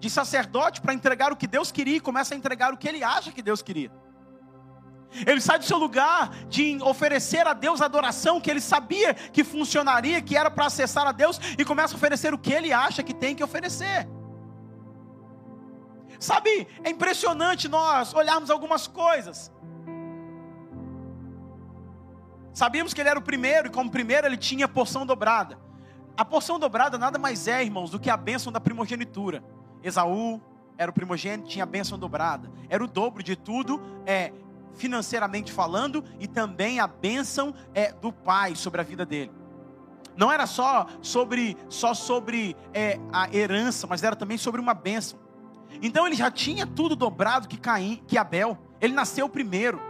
de 0.00 0.08
sacerdote 0.08 0.80
para 0.80 0.94
entregar 0.94 1.30
o 1.30 1.36
que 1.36 1.46
Deus 1.46 1.70
queria 1.70 1.98
e 1.98 2.00
começa 2.00 2.34
a 2.34 2.38
entregar 2.38 2.72
o 2.72 2.78
que 2.78 2.88
ele 2.88 3.04
acha 3.04 3.30
que 3.30 3.42
Deus 3.42 3.60
queria. 3.60 3.92
Ele 5.26 5.40
sai 5.42 5.58
do 5.58 5.64
seu 5.66 5.76
lugar 5.76 6.30
de 6.46 6.78
oferecer 6.82 7.46
a 7.46 7.52
Deus 7.52 7.82
a 7.82 7.84
adoração 7.84 8.40
que 8.40 8.50
ele 8.50 8.60
sabia 8.60 9.12
que 9.12 9.44
funcionaria, 9.44 10.22
que 10.22 10.36
era 10.38 10.50
para 10.50 10.66
acessar 10.66 11.06
a 11.06 11.12
Deus, 11.12 11.38
e 11.58 11.64
começa 11.66 11.94
a 11.94 11.96
oferecer 11.96 12.32
o 12.32 12.38
que 12.38 12.52
ele 12.52 12.72
acha 12.72 13.02
que 13.02 13.12
tem 13.12 13.34
que 13.34 13.44
oferecer. 13.44 14.08
Sabe, 16.18 16.66
é 16.82 16.88
impressionante 16.88 17.68
nós 17.68 18.14
olharmos 18.14 18.50
algumas 18.50 18.86
coisas. 18.86 19.52
Sabíamos 22.58 22.92
que 22.92 23.00
ele 23.00 23.08
era 23.08 23.18
o 23.20 23.22
primeiro, 23.22 23.68
e 23.68 23.70
como 23.70 23.88
primeiro 23.88 24.26
ele 24.26 24.36
tinha 24.36 24.66
porção 24.66 25.06
dobrada. 25.06 25.56
A 26.16 26.24
porção 26.24 26.58
dobrada 26.58 26.98
nada 26.98 27.16
mais 27.16 27.46
é, 27.46 27.62
irmãos, 27.62 27.88
do 27.88 28.00
que 28.00 28.10
a 28.10 28.16
bênção 28.16 28.50
da 28.50 28.60
primogenitura. 28.60 29.44
Esaú 29.80 30.42
era 30.76 30.90
o 30.90 30.92
primogênito, 30.92 31.48
tinha 31.48 31.62
a 31.62 31.66
bênção 31.66 31.96
dobrada. 31.96 32.50
Era 32.68 32.82
o 32.82 32.88
dobro 32.88 33.22
de 33.22 33.36
tudo, 33.36 33.80
é, 34.04 34.32
financeiramente 34.74 35.52
falando, 35.52 36.02
e 36.18 36.26
também 36.26 36.80
a 36.80 36.88
bênção 36.88 37.54
é, 37.72 37.92
do 37.92 38.12
pai 38.12 38.56
sobre 38.56 38.80
a 38.80 38.84
vida 38.84 39.06
dele. 39.06 39.30
Não 40.16 40.32
era 40.32 40.44
só 40.44 40.88
sobre, 41.00 41.56
só 41.68 41.94
sobre 41.94 42.56
é, 42.74 42.98
a 43.12 43.32
herança, 43.32 43.86
mas 43.86 44.02
era 44.02 44.16
também 44.16 44.36
sobre 44.36 44.60
uma 44.60 44.74
bênção. 44.74 45.16
Então 45.80 46.08
ele 46.08 46.16
já 46.16 46.28
tinha 46.28 46.66
tudo 46.66 46.96
dobrado 46.96 47.46
que 47.46 47.56
Caim, 47.56 48.02
que 48.04 48.18
Abel. 48.18 48.58
Ele 48.80 48.94
nasceu 48.94 49.28
primeiro. 49.28 49.80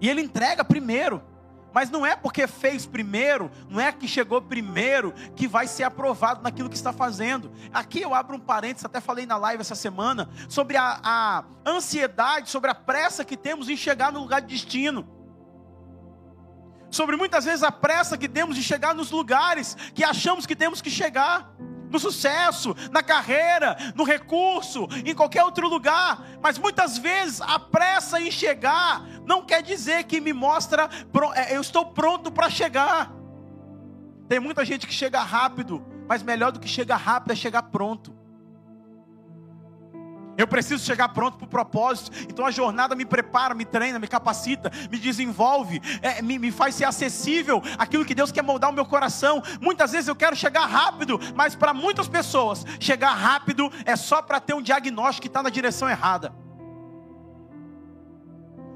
E 0.00 0.08
ele 0.08 0.22
entrega 0.22 0.64
primeiro. 0.64 1.22
Mas 1.72 1.90
não 1.90 2.06
é 2.06 2.16
porque 2.16 2.46
fez 2.46 2.86
primeiro, 2.86 3.50
não 3.68 3.78
é 3.78 3.92
que 3.92 4.08
chegou 4.08 4.40
primeiro, 4.40 5.12
que 5.34 5.46
vai 5.46 5.66
ser 5.66 5.82
aprovado 5.82 6.42
naquilo 6.42 6.70
que 6.70 6.74
está 6.74 6.90
fazendo. 6.90 7.52
Aqui 7.70 8.00
eu 8.00 8.14
abro 8.14 8.36
um 8.36 8.40
parênteses, 8.40 8.86
até 8.86 8.98
falei 8.98 9.26
na 9.26 9.36
live 9.36 9.60
essa 9.60 9.74
semana, 9.74 10.26
sobre 10.48 10.78
a, 10.78 10.98
a 11.02 11.44
ansiedade, 11.66 12.48
sobre 12.48 12.70
a 12.70 12.74
pressa 12.74 13.26
que 13.26 13.36
temos 13.36 13.68
em 13.68 13.76
chegar 13.76 14.10
no 14.10 14.20
lugar 14.20 14.40
de 14.40 14.46
destino. 14.46 15.06
Sobre 16.90 17.14
muitas 17.14 17.44
vezes 17.44 17.62
a 17.62 17.70
pressa 17.70 18.16
que 18.16 18.26
temos 18.26 18.56
de 18.56 18.62
chegar 18.62 18.94
nos 18.94 19.10
lugares 19.10 19.76
que 19.94 20.02
achamos 20.02 20.46
que 20.46 20.56
temos 20.56 20.80
que 20.80 20.88
chegar 20.88 21.55
no 21.90 21.98
sucesso, 21.98 22.74
na 22.90 23.02
carreira, 23.02 23.76
no 23.94 24.04
recurso, 24.04 24.88
em 25.04 25.14
qualquer 25.14 25.44
outro 25.44 25.68
lugar, 25.68 26.24
mas 26.42 26.58
muitas 26.58 26.98
vezes 26.98 27.40
a 27.40 27.58
pressa 27.58 28.20
em 28.20 28.30
chegar 28.30 29.06
não 29.24 29.44
quer 29.44 29.62
dizer 29.62 30.04
que 30.04 30.20
me 30.20 30.32
mostra 30.32 30.88
é, 31.34 31.56
eu 31.56 31.60
estou 31.60 31.86
pronto 31.86 32.30
para 32.30 32.48
chegar. 32.50 33.12
Tem 34.28 34.40
muita 34.40 34.64
gente 34.64 34.86
que 34.86 34.92
chega 34.92 35.22
rápido, 35.22 35.84
mas 36.08 36.22
melhor 36.22 36.52
do 36.52 36.60
que 36.60 36.68
chegar 36.68 36.96
rápido 36.96 37.32
é 37.32 37.36
chegar 37.36 37.62
pronto. 37.62 38.25
Eu 40.36 40.46
preciso 40.46 40.84
chegar 40.84 41.08
pronto 41.08 41.38
para 41.38 41.46
o 41.46 41.48
propósito. 41.48 42.10
Então 42.28 42.44
a 42.44 42.50
jornada 42.50 42.94
me 42.94 43.04
prepara, 43.04 43.54
me 43.54 43.64
treina, 43.64 43.98
me 43.98 44.06
capacita, 44.08 44.70
me 44.90 44.98
desenvolve, 44.98 45.80
é, 46.02 46.20
me, 46.20 46.38
me 46.38 46.50
faz 46.50 46.74
ser 46.74 46.84
acessível 46.84 47.62
aquilo 47.78 48.04
que 48.04 48.14
Deus 48.14 48.30
quer 48.30 48.42
moldar 48.42 48.70
o 48.70 48.72
meu 48.72 48.84
coração. 48.84 49.42
Muitas 49.60 49.92
vezes 49.92 50.08
eu 50.08 50.16
quero 50.16 50.36
chegar 50.36 50.66
rápido, 50.66 51.18
mas 51.34 51.54
para 51.54 51.72
muitas 51.72 52.08
pessoas, 52.08 52.64
chegar 52.78 53.14
rápido 53.14 53.70
é 53.84 53.96
só 53.96 54.20
para 54.20 54.40
ter 54.40 54.54
um 54.54 54.62
diagnóstico 54.62 55.22
que 55.22 55.28
está 55.28 55.42
na 55.42 55.50
direção 55.50 55.88
errada. 55.88 56.32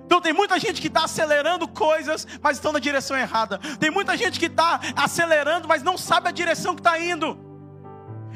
Então 0.06 0.20
tem 0.20 0.32
muita 0.32 0.58
gente 0.58 0.80
que 0.80 0.88
está 0.88 1.04
acelerando 1.04 1.68
coisas, 1.68 2.26
mas 2.42 2.56
estão 2.56 2.72
na 2.72 2.80
direção 2.80 3.16
errada. 3.16 3.58
Tem 3.78 3.90
muita 3.90 4.16
gente 4.16 4.40
que 4.40 4.46
está 4.46 4.80
acelerando, 4.96 5.68
mas 5.68 5.84
não 5.84 5.96
sabe 5.96 6.28
a 6.28 6.32
direção 6.32 6.74
que 6.74 6.80
está 6.80 6.98
indo. 6.98 7.49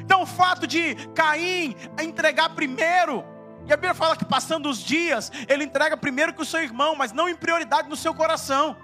Então 0.05 0.23
o 0.23 0.27
fato 0.27 0.67
de 0.67 0.95
Caim 1.15 1.75
entregar 2.03 2.51
primeiro, 2.51 3.25
e 3.67 3.73
a 3.73 3.77
Bíblia 3.77 3.95
fala 3.95 4.17
que 4.17 4.25
passando 4.25 4.69
os 4.69 4.79
dias, 4.79 5.33
ele 5.49 5.65
entrega 5.65 5.97
primeiro 5.97 6.35
que 6.35 6.43
o 6.43 6.45
seu 6.45 6.63
irmão, 6.63 6.95
mas 6.95 7.13
não 7.13 7.29
em 7.29 7.35
prioridade 7.35 7.89
no 7.89 7.97
seu 7.97 8.15
coração. 8.15 8.77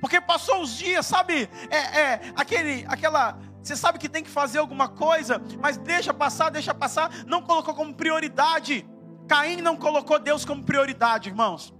Porque 0.00 0.20
passou 0.20 0.62
os 0.62 0.76
dias, 0.76 1.06
sabe? 1.06 1.48
É, 1.70 2.00
é 2.00 2.20
aquele, 2.34 2.84
aquela. 2.88 3.38
Você 3.62 3.76
sabe 3.76 3.98
que 3.98 4.08
tem 4.08 4.22
que 4.22 4.30
fazer 4.30 4.58
alguma 4.58 4.88
coisa, 4.88 5.40
mas 5.60 5.76
deixa 5.76 6.12
passar, 6.12 6.50
deixa 6.50 6.74
passar, 6.74 7.10
não 7.26 7.42
colocou 7.42 7.74
como 7.74 7.94
prioridade. 7.94 8.86
Caim 9.28 9.62
não 9.62 9.76
colocou 9.76 10.18
Deus 10.18 10.44
como 10.44 10.62
prioridade, 10.62 11.28
irmãos. 11.28 11.74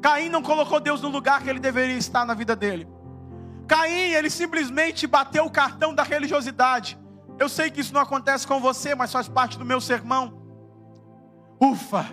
Caim 0.00 0.28
não 0.28 0.42
colocou 0.42 0.78
Deus 0.78 1.02
no 1.02 1.08
lugar 1.08 1.42
que 1.42 1.50
ele 1.50 1.58
deveria 1.58 1.96
estar 1.96 2.24
na 2.24 2.34
vida 2.34 2.54
dele. 2.54 2.86
Caim, 3.66 4.12
ele 4.12 4.30
simplesmente 4.30 5.06
bateu 5.06 5.44
o 5.44 5.50
cartão 5.50 5.94
da 5.94 6.02
religiosidade. 6.02 6.98
Eu 7.38 7.48
sei 7.48 7.70
que 7.70 7.80
isso 7.80 7.94
não 7.94 8.00
acontece 8.00 8.46
com 8.46 8.60
você, 8.60 8.94
mas 8.94 9.12
faz 9.12 9.28
parte 9.28 9.58
do 9.58 9.64
meu 9.64 9.80
sermão. 9.80 10.42
Ufa! 11.60 12.06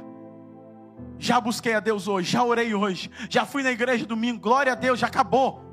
Já 1.17 1.41
busquei 1.41 1.73
a 1.73 1.79
Deus 1.79 2.07
hoje, 2.07 2.31
já 2.31 2.43
orei 2.43 2.73
hoje, 2.73 3.09
já 3.29 3.45
fui 3.45 3.63
na 3.63 3.71
igreja 3.71 4.05
domingo, 4.05 4.39
glória 4.39 4.71
a 4.71 4.75
Deus, 4.75 4.99
já 4.99 5.07
acabou. 5.07 5.63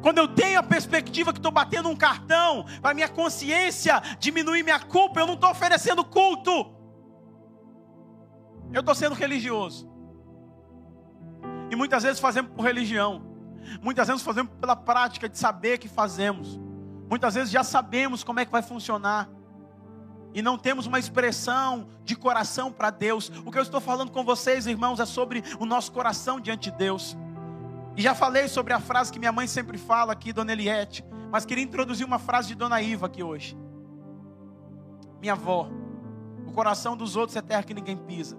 Quando 0.00 0.18
eu 0.18 0.28
tenho 0.28 0.58
a 0.58 0.62
perspectiva 0.62 1.32
que 1.32 1.38
estou 1.38 1.50
batendo 1.52 1.88
um 1.88 1.96
cartão, 1.96 2.64
para 2.80 2.94
minha 2.94 3.08
consciência 3.08 4.00
diminuir 4.18 4.62
minha 4.62 4.78
culpa, 4.78 5.20
eu 5.20 5.26
não 5.26 5.34
estou 5.34 5.50
oferecendo 5.50 6.04
culto, 6.04 6.72
eu 8.72 8.80
estou 8.80 8.94
sendo 8.94 9.14
religioso. 9.14 9.90
E 11.70 11.76
muitas 11.76 12.02
vezes 12.02 12.20
fazemos 12.20 12.52
por 12.52 12.62
religião, 12.62 13.22
muitas 13.82 14.08
vezes 14.08 14.22
fazemos 14.22 14.52
pela 14.60 14.76
prática 14.76 15.28
de 15.28 15.38
saber 15.38 15.78
que 15.78 15.88
fazemos. 15.88 16.60
Muitas 17.08 17.34
vezes 17.34 17.50
já 17.50 17.64
sabemos 17.64 18.22
como 18.22 18.40
é 18.40 18.44
que 18.44 18.52
vai 18.52 18.62
funcionar. 18.62 19.28
E 20.34 20.42
não 20.42 20.58
temos 20.58 20.86
uma 20.86 20.98
expressão 20.98 21.88
de 22.04 22.14
coração 22.14 22.70
para 22.70 22.90
Deus. 22.90 23.32
O 23.44 23.50
que 23.50 23.58
eu 23.58 23.62
estou 23.62 23.80
falando 23.80 24.10
com 24.10 24.22
vocês, 24.24 24.66
irmãos, 24.66 25.00
é 25.00 25.06
sobre 25.06 25.42
o 25.58 25.64
nosso 25.64 25.90
coração 25.90 26.38
diante 26.38 26.70
de 26.70 26.76
Deus. 26.76 27.16
E 27.96 28.02
já 28.02 28.14
falei 28.14 28.46
sobre 28.46 28.72
a 28.72 28.78
frase 28.78 29.10
que 29.10 29.18
minha 29.18 29.32
mãe 29.32 29.46
sempre 29.46 29.78
fala 29.78 30.12
aqui, 30.12 30.32
Dona 30.32 30.52
Eliette. 30.52 31.04
Mas 31.30 31.44
queria 31.44 31.64
introduzir 31.64 32.06
uma 32.06 32.18
frase 32.18 32.48
de 32.48 32.54
Dona 32.54 32.80
Iva 32.80 33.06
aqui 33.06 33.22
hoje. 33.22 33.56
Minha 35.20 35.32
avó. 35.32 35.68
O 36.46 36.52
coração 36.52 36.96
dos 36.96 37.16
outros 37.16 37.36
é 37.36 37.42
terra 37.42 37.62
que 37.62 37.74
ninguém 37.74 37.96
pisa. 37.96 38.36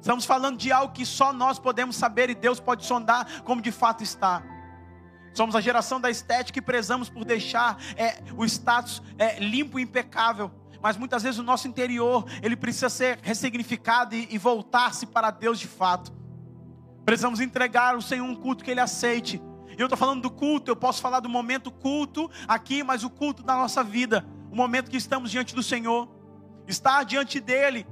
Estamos 0.00 0.24
falando 0.24 0.56
de 0.56 0.72
algo 0.72 0.94
que 0.94 1.04
só 1.04 1.32
nós 1.32 1.58
podemos 1.58 1.96
saber 1.96 2.30
e 2.30 2.34
Deus 2.34 2.58
pode 2.58 2.86
sondar 2.86 3.42
como 3.42 3.60
de 3.60 3.70
fato 3.70 4.02
está. 4.02 4.42
Somos 5.32 5.54
a 5.54 5.60
geração 5.60 6.00
da 6.00 6.10
estética 6.10 6.58
e 6.58 6.62
prezamos 6.62 7.08
por 7.08 7.24
deixar 7.24 7.80
é, 7.96 8.18
o 8.36 8.44
status 8.44 9.02
é, 9.18 9.38
limpo 9.38 9.78
e 9.78 9.82
impecável. 9.82 10.50
Mas 10.82 10.96
muitas 10.96 11.22
vezes 11.22 11.38
o 11.38 11.42
nosso 11.42 11.68
interior 11.68 12.24
ele 12.42 12.56
precisa 12.56 12.88
ser 12.88 13.18
ressignificado 13.22 14.14
e, 14.14 14.28
e 14.30 14.38
voltar-se 14.38 15.06
para 15.06 15.30
Deus 15.30 15.58
de 15.58 15.66
fato. 15.66 16.12
Precisamos 17.04 17.40
entregar 17.40 17.96
o 17.96 18.02
Senhor 18.02 18.24
um 18.24 18.34
culto 18.34 18.64
que 18.64 18.70
Ele 18.70 18.80
aceite. 18.80 19.40
Eu 19.76 19.86
estou 19.86 19.96
falando 19.96 20.22
do 20.22 20.30
culto, 20.30 20.70
eu 20.70 20.76
posso 20.76 21.00
falar 21.00 21.20
do 21.20 21.28
momento 21.28 21.70
culto 21.70 22.30
aqui, 22.46 22.82
mas 22.82 23.02
o 23.02 23.10
culto 23.10 23.42
da 23.42 23.54
nossa 23.54 23.82
vida, 23.82 24.26
o 24.50 24.56
momento 24.56 24.90
que 24.90 24.96
estamos 24.96 25.30
diante 25.30 25.54
do 25.54 25.62
Senhor, 25.62 26.08
estar 26.68 27.02
diante 27.04 27.40
dEle 27.40 27.86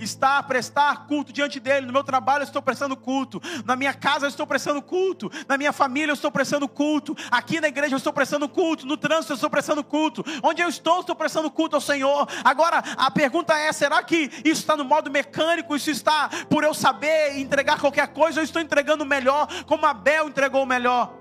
está 0.00 0.38
a 0.38 0.42
prestar 0.42 1.06
culto 1.06 1.32
diante 1.32 1.60
dele. 1.60 1.86
No 1.86 1.92
meu 1.92 2.04
trabalho 2.04 2.42
eu 2.42 2.46
estou 2.46 2.62
prestando 2.62 2.96
culto, 2.96 3.40
na 3.64 3.76
minha 3.76 3.92
casa 3.92 4.26
eu 4.26 4.28
estou 4.28 4.46
prestando 4.46 4.82
culto, 4.82 5.30
na 5.48 5.56
minha 5.56 5.72
família 5.72 6.10
eu 6.10 6.14
estou 6.14 6.30
prestando 6.30 6.68
culto, 6.68 7.16
aqui 7.30 7.60
na 7.60 7.68
igreja 7.68 7.94
eu 7.94 7.98
estou 7.98 8.12
prestando 8.12 8.48
culto, 8.48 8.86
no 8.86 8.96
trânsito 8.96 9.32
eu 9.32 9.34
estou 9.34 9.50
prestando 9.50 9.84
culto, 9.84 10.24
onde 10.42 10.62
eu 10.62 10.68
estou, 10.68 10.96
eu 10.96 11.00
estou 11.00 11.16
prestando 11.16 11.50
culto 11.50 11.76
ao 11.76 11.80
Senhor. 11.80 12.28
Agora 12.44 12.82
a 12.96 13.10
pergunta 13.10 13.54
é: 13.58 13.72
será 13.72 14.02
que 14.02 14.30
isso 14.44 14.60
está 14.60 14.76
no 14.76 14.84
modo 14.84 15.10
mecânico? 15.10 15.76
Isso 15.76 15.90
está 15.90 16.28
por 16.48 16.64
eu 16.64 16.74
saber 16.74 17.38
entregar 17.38 17.80
qualquer 17.80 18.08
coisa? 18.08 18.40
Eu 18.40 18.44
estou 18.44 18.60
entregando 18.60 19.04
o 19.04 19.06
melhor, 19.06 19.48
como 19.66 19.86
Abel 19.86 20.28
entregou 20.28 20.62
o 20.62 20.66
melhor? 20.66 21.14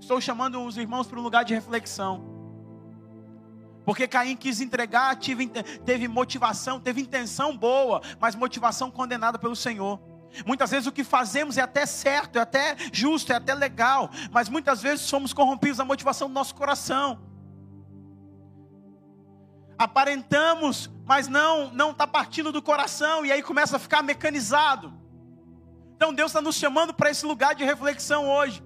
Estou 0.00 0.20
chamando 0.20 0.62
os 0.62 0.76
irmãos 0.76 1.06
para 1.06 1.18
um 1.18 1.22
lugar 1.22 1.44
de 1.44 1.54
reflexão. 1.54 2.33
Porque 3.84 4.08
Caim 4.08 4.34
quis 4.34 4.60
entregar, 4.60 5.16
teve 5.84 6.08
motivação, 6.08 6.80
teve 6.80 7.02
intenção 7.02 7.56
boa, 7.56 8.00
mas 8.18 8.34
motivação 8.34 8.90
condenada 8.90 9.38
pelo 9.38 9.54
Senhor. 9.54 10.00
Muitas 10.46 10.70
vezes 10.70 10.86
o 10.86 10.92
que 10.92 11.04
fazemos 11.04 11.58
é 11.58 11.60
até 11.60 11.86
certo, 11.86 12.38
é 12.38 12.42
até 12.42 12.76
justo, 12.92 13.32
é 13.32 13.36
até 13.36 13.54
legal, 13.54 14.10
mas 14.32 14.48
muitas 14.48 14.82
vezes 14.82 15.04
somos 15.04 15.32
corrompidos 15.32 15.78
da 15.78 15.84
motivação 15.84 16.28
do 16.28 16.34
nosso 16.34 16.54
coração. 16.54 17.20
Aparentamos, 19.78 20.90
mas 21.04 21.28
não 21.28 21.72
não 21.72 21.90
está 21.90 22.06
partindo 22.06 22.50
do 22.50 22.62
coração 22.62 23.24
e 23.24 23.30
aí 23.30 23.42
começa 23.42 23.76
a 23.76 23.78
ficar 23.78 24.02
mecanizado. 24.02 24.92
Então 25.94 26.12
Deus 26.12 26.30
está 26.30 26.40
nos 26.40 26.56
chamando 26.56 26.94
para 26.94 27.10
esse 27.10 27.26
lugar 27.26 27.54
de 27.54 27.64
reflexão 27.64 28.28
hoje 28.28 28.62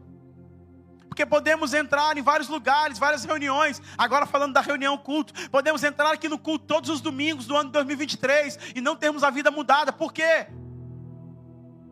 porque 1.18 1.26
podemos 1.26 1.74
entrar 1.74 2.16
em 2.16 2.22
vários 2.22 2.48
lugares, 2.48 2.96
várias 2.96 3.24
reuniões. 3.24 3.82
Agora 3.96 4.24
falando 4.24 4.52
da 4.52 4.60
reunião 4.60 4.96
culto, 4.96 5.32
podemos 5.48 5.82
entrar 5.82 6.12
aqui 6.12 6.28
no 6.28 6.38
culto 6.38 6.64
todos 6.64 6.88
os 6.88 7.00
domingos 7.00 7.44
do 7.44 7.56
ano 7.56 7.70
2023 7.70 8.56
e 8.76 8.80
não 8.80 8.94
termos 8.94 9.24
a 9.24 9.30
vida 9.30 9.50
mudada. 9.50 9.92
Por 9.92 10.12
quê? 10.12 10.46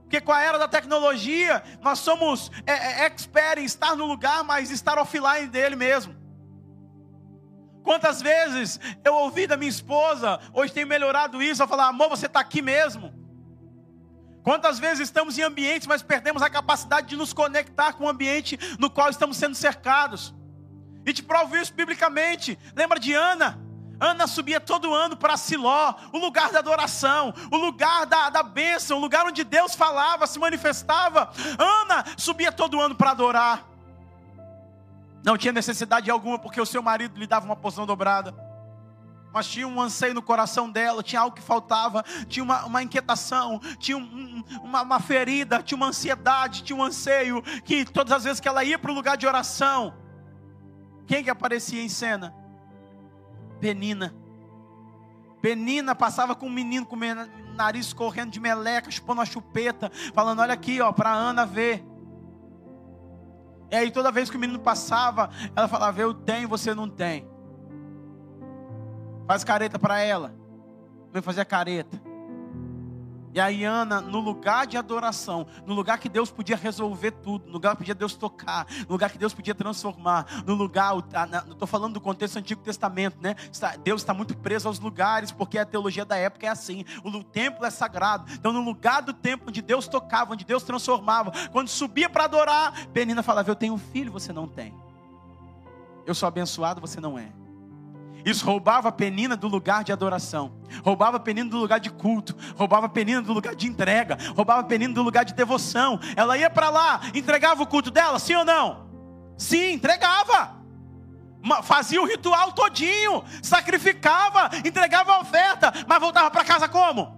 Porque 0.03 0.21
com 0.21 0.31
a 0.31 0.41
era 0.41 0.59
da 0.61 0.69
tecnologia, 0.69 1.61
nós 1.83 1.99
somos 1.99 2.53
é, 2.65 2.73
é, 2.73 3.07
expert 3.07 3.59
em 3.59 3.65
estar 3.65 3.97
no 3.97 4.07
lugar, 4.07 4.45
mas 4.45 4.71
estar 4.71 4.97
offline 4.97 5.49
dele 5.49 5.75
mesmo. 5.75 6.15
Quantas 7.83 8.23
vezes 8.23 8.79
eu 9.05 9.13
ouvi 9.13 9.49
da 9.49 9.57
minha 9.57 9.69
esposa, 9.71 10.39
hoje 10.55 10.73
tem 10.73 10.85
melhorado 10.85 11.43
isso, 11.43 11.65
eu 11.65 11.67
falar, 11.67 11.89
amor, 11.89 12.11
você 12.11 12.27
está 12.27 12.39
aqui 12.39 12.63
mesmo. 12.63 13.13
Quantas 14.47 14.79
vezes 14.79 15.09
estamos 15.09 15.37
em 15.37 15.43
ambientes, 15.43 15.89
mas 15.89 16.05
perdemos 16.05 16.41
a 16.41 16.49
capacidade 16.49 17.09
de 17.09 17.17
nos 17.17 17.33
conectar 17.33 17.95
com 17.95 18.05
o 18.05 18.09
ambiente 18.09 18.57
no 18.79 18.89
qual 18.89 19.11
estamos 19.11 19.37
sendo 19.39 19.57
cercados. 19.57 20.33
E 21.05 21.13
te 21.13 21.21
provo 21.21 21.57
isso 21.57 21.75
biblicamente. 21.75 22.57
Lembra 22.73 23.01
de 23.01 23.13
Ana? 23.13 23.59
Ana 23.99 24.29
subia 24.29 24.61
todo 24.61 24.95
ano 24.95 25.17
para 25.17 25.37
Siló, 25.37 25.95
o 26.13 26.19
lugar 26.19 26.53
da 26.53 26.61
adoração, 26.61 27.35
o 27.51 27.57
lugar 27.57 28.07
da, 28.07 28.31
da 28.31 28.45
bênção, 28.45 28.99
o 28.99 29.01
lugar 29.01 29.27
onde 29.27 29.43
Deus 29.43 29.75
falava, 29.75 30.29
se 30.29 30.39
manifestava. 30.39 31.29
Ana 31.59 32.05
subia 32.17 32.53
todo 32.53 32.81
ano 32.81 32.95
para 32.95 33.11
adorar. 33.11 33.65
Não 35.25 35.37
tinha 35.37 35.53
necessidade 35.53 36.09
alguma, 36.09 36.39
porque 36.39 36.61
o 36.61 36.67
seu 36.67 36.85
marido 36.85 37.19
lhe 37.19 37.27
dava 37.27 37.47
uma 37.47 37.57
porção 37.57 37.85
dobrada 37.85 38.46
mas 39.37 39.49
tinha 39.49 39.69
um 39.69 39.79
anseio 39.79 40.15
no 40.15 40.23
coração 40.23 40.71
dela, 40.71 41.03
tinha 41.03 41.21
algo 41.21 41.37
que 41.37 41.43
faltava, 41.43 42.03
tinha 42.27 42.43
uma, 42.43 42.65
uma 42.65 42.83
inquietação, 42.83 43.61
tinha 43.79 43.99
um, 43.99 44.43
uma, 44.63 44.81
uma 44.81 44.99
ferida, 44.99 45.63
tinha 45.63 45.77
uma 45.77 45.89
ansiedade, 45.89 46.63
tinha 46.63 46.75
um 46.75 46.83
anseio, 46.83 47.43
que 47.63 47.85
todas 47.85 48.15
as 48.15 48.25
vezes 48.25 48.41
que 48.41 48.49
ela 48.49 48.65
ia 48.65 48.79
para 48.79 48.91
o 48.91 48.95
lugar 48.95 49.19
de 49.19 49.27
oração, 49.27 49.93
quem 51.07 51.23
que 51.23 51.29
aparecia 51.29 51.83
em 51.83 51.89
cena? 51.91 52.35
Penina. 53.61 54.17
Penina 55.43 55.95
passava 55.95 56.35
com 56.35 56.47
um 56.47 56.51
menino 56.51 56.87
com 56.87 56.97
nariz 57.55 57.93
correndo 57.93 58.31
de 58.31 58.41
meleca, 58.41 58.91
chupando 58.91 59.21
uma 59.21 59.27
chupeta, 59.27 59.93
falando: 60.15 60.41
Olha 60.41 60.55
aqui, 60.55 60.81
ó, 60.81 60.91
para 60.93 61.13
Ana 61.13 61.45
ver. 61.45 61.85
E 63.71 63.77
aí 63.77 63.91
toda 63.91 64.11
vez 64.11 64.31
que 64.31 64.37
o 64.39 64.41
menino 64.41 64.61
passava, 64.61 65.29
ela 65.55 65.69
falava: 65.69 66.01
Eu 66.01 66.15
tenho, 66.15 66.49
você 66.49 66.75
não 66.75 66.89
tem. 66.89 67.36
Faz 69.27 69.43
careta 69.43 69.79
para 69.79 70.01
ela. 70.01 70.35
Vem 71.13 71.23
fazer 71.23 71.41
a 71.41 71.45
careta. 71.45 72.01
E 73.37 73.41
aí 73.41 73.65
Ana, 73.65 74.01
no 74.01 74.19
lugar 74.19 74.67
de 74.67 74.79
adoração, 74.79 75.47
no 75.67 75.75
lugar 75.75 75.99
que 75.99 76.09
Deus 76.09 76.31
podia 76.31 76.57
resolver 76.57 77.11
tudo, 77.11 77.45
no 77.45 77.53
lugar 77.53 77.73
que 77.73 77.79
podia 77.81 77.95
Deus 77.95 78.15
tocar, 78.15 78.67
no 78.89 78.93
lugar 78.93 79.11
que 79.11 79.19
Deus 79.19 79.35
podia 79.35 79.55
transformar, 79.55 80.43
no 80.47 80.55
lugar, 80.55 80.95
estou 81.51 81.69
falando 81.69 81.93
do 81.93 82.01
contexto 82.01 82.33
do 82.33 82.39
Antigo 82.39 82.63
Testamento, 82.63 83.19
né? 83.21 83.37
Deus 83.85 84.01
está 84.01 84.15
muito 84.15 84.35
preso 84.39 84.69
aos 84.69 84.81
lugares, 84.81 85.33
porque 85.33 85.59
a 85.59 85.67
teologia 85.67 86.07
da 86.07 86.17
época 86.17 86.47
é 86.47 86.49
assim. 86.49 86.83
O 87.05 87.23
templo 87.23 87.67
é 87.67 87.69
sagrado. 87.69 88.25
Então, 88.33 88.55
no 88.55 88.63
lugar 88.63 89.03
do 89.03 89.13
templo 89.13 89.51
onde 89.51 89.61
Deus 89.61 89.87
tocava, 89.87 90.33
onde 90.33 90.47
Deus 90.47 90.63
transformava, 90.63 91.31
quando 91.53 91.69
subia 91.69 92.09
para 92.09 92.25
adorar, 92.25 92.87
Penina 92.89 93.23
falava: 93.23 93.51
Eu 93.51 93.55
tenho 93.55 93.75
um 93.75 93.79
filho, 93.79 94.11
você 94.11 94.33
não 94.33 94.49
tem. 94.49 94.75
Eu 96.07 96.15
sou 96.15 96.27
abençoado, 96.27 96.81
você 96.81 97.03
não 97.03 97.19
é. 97.19 97.31
Isso 98.27 98.45
roubava 98.45 98.89
a 98.89 98.93
penina 98.93 99.37
do 99.37 99.47
lugar 99.47 99.85
de 99.85 99.93
adoração, 99.93 100.59
roubava 100.83 101.17
a 101.17 101.21
penina 101.21 101.49
do 101.49 101.59
lugar 101.59 101.79
de 101.79 101.91
culto, 101.91 102.35
roubava 102.57 102.87
a 102.87 102.89
penina 102.89 103.23
do 103.23 103.33
lugar 103.33 103.55
de 103.55 103.69
entrega, 103.69 104.19
roubava 104.35 104.63
a 104.63 104.65
penina 104.65 104.93
do 104.93 105.01
lugar 105.01 105.25
de 105.25 105.33
devoção. 105.33 106.01
Ela 106.17 106.37
ia 106.37 106.51
para 106.51 106.69
lá, 106.69 107.01
entregava 107.15 107.63
o 107.63 107.67
culto 107.69 107.89
dela, 107.89 108.19
sim 108.19 108.35
ou 108.35 108.45
não? 108.45 108.89
Sim, 109.39 109.75
entregava. 109.75 110.57
Fazia 111.63 112.03
o 112.03 112.05
ritual 112.05 112.51
todinho, 112.51 113.23
sacrificava, 113.41 114.51
entregava 114.65 115.13
a 115.13 115.21
oferta, 115.21 115.73
mas 115.87 116.01
voltava 116.01 116.29
para 116.29 116.45
casa 116.45 116.69
como? 116.69 117.17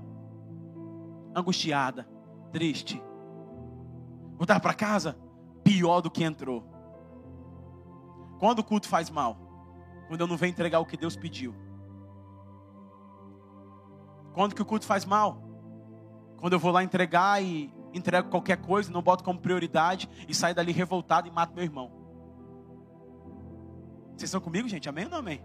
Angustiada, 1.35 2.07
triste. 2.53 3.03
Voltava 4.37 4.61
para 4.61 4.75
casa 4.75 5.19
pior 5.65 6.03
do 6.03 6.11
que 6.11 6.23
entrou. 6.23 6.71
Quando 8.39 8.59
o 8.59 8.65
culto 8.65 8.87
faz 8.87 9.09
mal, 9.09 9.48
quando 10.09 10.23
eu 10.23 10.27
não 10.27 10.37
venho 10.37 10.51
entregar 10.51 10.81
o 10.81 10.87
que 10.87 10.97
Deus 10.97 11.15
pediu. 11.15 11.55
Quando 14.33 14.55
que 14.55 14.63
o 14.63 14.65
culto 14.65 14.87
faz 14.87 15.05
mal? 15.05 15.43
Quando 16.39 16.55
eu 16.55 16.59
vou 16.59 16.73
lá 16.73 16.83
entregar 16.83 17.43
e 17.43 17.73
entrego 17.93 18.31
qualquer 18.31 18.57
coisa, 18.57 18.91
não 18.91 19.03
boto 19.03 19.23
como 19.23 19.39
prioridade 19.39 20.09
e 20.27 20.35
saio 20.35 20.55
dali 20.55 20.73
revoltado 20.73 21.29
e 21.29 21.31
mato 21.31 21.55
meu 21.55 21.65
irmão. 21.65 21.93
Vocês 24.11 24.29
estão 24.29 24.41
comigo, 24.41 24.69
gente? 24.69 24.89
Amém 24.89 25.05
ou 25.05 25.11
não 25.11 25.19
amém? 25.19 25.43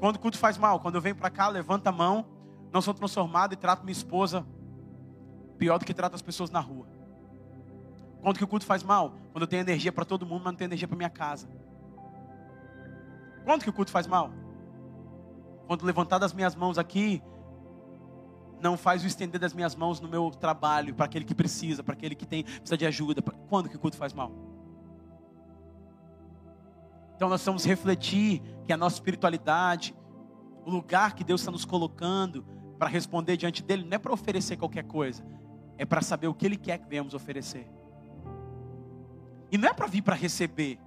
Quando 0.00 0.16
o 0.16 0.18
culto 0.18 0.38
faz 0.38 0.58
mal, 0.58 0.80
quando 0.80 0.96
eu 0.96 1.00
venho 1.00 1.16
para 1.16 1.30
cá, 1.30 1.48
levanto 1.48 1.86
a 1.86 1.92
mão, 1.92 2.26
não 2.72 2.80
sou 2.80 2.92
transformado 2.92 3.52
e 3.52 3.56
trato 3.56 3.84
minha 3.84 3.92
esposa 3.92 4.46
pior 5.58 5.78
do 5.78 5.84
que 5.84 5.94
trato 5.94 6.14
as 6.14 6.22
pessoas 6.22 6.50
na 6.50 6.60
rua. 6.60 6.86
Quando 8.20 8.38
que 8.38 8.44
o 8.44 8.48
culto 8.48 8.66
faz 8.66 8.82
mal? 8.82 9.14
Quando 9.32 9.42
eu 9.42 9.48
tenho 9.48 9.60
energia 9.60 9.92
para 9.92 10.04
todo 10.04 10.26
mundo, 10.26 10.42
mas 10.44 10.52
não 10.52 10.56
tenho 10.58 10.68
energia 10.68 10.88
para 10.88 10.96
minha 10.96 11.10
casa. 11.10 11.48
Quando 13.46 13.62
que 13.62 13.70
o 13.70 13.72
culto 13.72 13.92
faz 13.92 14.08
mal? 14.08 14.32
Quando 15.68 15.86
levantar 15.86 16.18
das 16.18 16.32
minhas 16.32 16.56
mãos 16.56 16.78
aqui, 16.78 17.22
não 18.60 18.76
faz 18.76 19.04
o 19.04 19.06
estender 19.06 19.40
das 19.40 19.54
minhas 19.54 19.76
mãos 19.76 20.00
no 20.00 20.08
meu 20.08 20.32
trabalho, 20.32 20.92
para 20.96 21.06
aquele 21.06 21.24
que 21.24 21.34
precisa, 21.34 21.80
para 21.80 21.94
aquele 21.94 22.16
que 22.16 22.26
tem, 22.26 22.42
precisa 22.42 22.76
de 22.76 22.84
ajuda. 22.84 23.22
Quando 23.48 23.68
que 23.68 23.76
o 23.76 23.78
culto 23.78 23.96
faz 23.96 24.12
mal? 24.12 24.32
Então 27.14 27.28
nós 27.28 27.44
vamos 27.44 27.64
refletir 27.64 28.42
que 28.66 28.72
a 28.72 28.76
nossa 28.76 28.96
espiritualidade, 28.96 29.94
o 30.64 30.70
lugar 30.70 31.14
que 31.14 31.22
Deus 31.22 31.40
está 31.40 31.52
nos 31.52 31.64
colocando 31.64 32.44
para 32.76 32.88
responder 32.88 33.36
diante 33.36 33.62
dele, 33.62 33.84
não 33.84 33.94
é 33.94 33.98
para 33.98 34.12
oferecer 34.12 34.56
qualquer 34.56 34.82
coisa, 34.82 35.24
é 35.78 35.84
para 35.84 36.02
saber 36.02 36.26
o 36.26 36.34
que 36.34 36.44
Ele 36.44 36.56
quer 36.56 36.78
que 36.78 36.88
venhamos 36.88 37.14
oferecer. 37.14 37.70
E 39.52 39.56
não 39.56 39.68
é 39.68 39.72
para 39.72 39.86
vir 39.86 40.02
para 40.02 40.16
receber, 40.16 40.80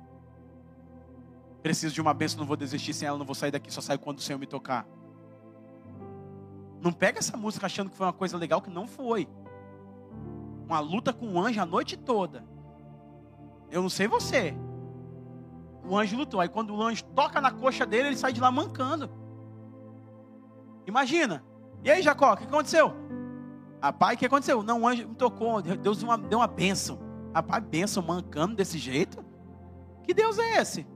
Preciso 1.62 1.94
de 1.94 2.02
uma 2.02 2.14
bênção, 2.14 2.40
não 2.40 2.46
vou 2.46 2.56
desistir 2.56 2.94
sem 2.94 3.08
ela, 3.08 3.18
não 3.18 3.26
vou 3.26 3.36
sair 3.36 3.52
daqui, 3.52 3.72
só 3.72 3.82
saio 3.82 4.00
quando 4.00 4.20
o 4.20 4.22
Senhor 4.22 4.40
me 4.40 4.46
tocar. 4.46 4.88
Não 6.82 6.94
pega 6.94 7.20
essa 7.20 7.36
música 7.36 7.66
achando 7.66 7.90
que 7.90 7.98
foi 7.98 8.06
uma 8.06 8.14
coisa 8.14 8.38
legal, 8.38 8.62
que 8.62 8.70
não 8.70 8.88
foi. 8.88 9.28
Uma 10.66 10.80
luta 10.80 11.12
com 11.12 11.34
o 11.34 11.40
anjo 11.40 11.60
a 11.60 11.66
noite 11.66 11.98
toda. 11.98 12.46
Eu 13.70 13.82
não 13.82 13.90
sei 13.90 14.08
você. 14.08 14.56
O 15.84 15.98
anjo 15.98 16.16
lutou. 16.16 16.40
Aí 16.40 16.48
quando 16.48 16.74
o 16.74 16.82
anjo 16.82 17.04
toca 17.04 17.42
na 17.42 17.52
coxa 17.52 17.86
dele, 17.86 18.10
ele 18.10 18.18
sai 18.18 18.32
de 18.32 18.40
lá 18.40 18.52
mancando. 18.52 19.10
Imagina. 20.88 21.44
E 21.84 21.92
aí, 21.92 22.02
Jacó, 22.02 22.34
o 22.34 22.38
que 22.38 22.46
aconteceu? 22.46 22.94
Rapaz, 23.82 24.16
o 24.16 24.20
que 24.20 24.26
aconteceu? 24.26 24.64
Não, 24.64 24.82
o 24.82 24.88
anjo 24.88 25.08
me 25.08 25.16
tocou. 25.16 25.62
Deus 25.62 25.98
deu 25.98 26.08
uma, 26.08 26.18
deu 26.18 26.40
uma 26.40 26.48
bênção. 26.48 27.00
Rapaz, 27.34 27.64
bênção 27.64 28.04
mancando 28.04 28.56
desse 28.56 28.78
jeito? 28.78 29.24
Que 30.04 30.14
Deus 30.14 30.40
é 30.40 30.62
esse? 30.62 30.88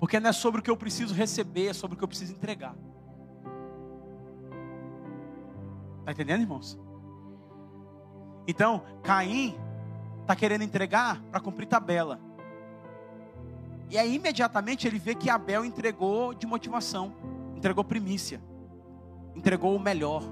Porque 0.00 0.18
não 0.18 0.30
é 0.30 0.32
sobre 0.32 0.60
o 0.60 0.64
que 0.64 0.70
eu 0.70 0.76
preciso 0.76 1.14
receber, 1.14 1.66
é 1.66 1.72
sobre 1.72 1.94
o 1.94 1.98
que 1.98 2.02
eu 2.02 2.08
preciso 2.08 2.32
entregar. 2.32 2.74
Está 6.00 6.12
entendendo, 6.12 6.40
irmãos? 6.40 6.80
Então, 8.48 8.82
Caim 9.02 9.54
está 10.22 10.34
querendo 10.34 10.64
entregar 10.64 11.22
para 11.30 11.38
cumprir 11.38 11.66
tabela. 11.66 12.18
E 13.90 13.98
aí, 13.98 14.14
imediatamente, 14.14 14.86
ele 14.86 14.98
vê 14.98 15.14
que 15.14 15.28
Abel 15.28 15.64
entregou 15.64 16.32
de 16.32 16.46
motivação, 16.46 17.12
entregou 17.54 17.84
primícia. 17.84 18.40
entregou 19.34 19.74
o 19.74 19.80
melhor, 19.80 20.22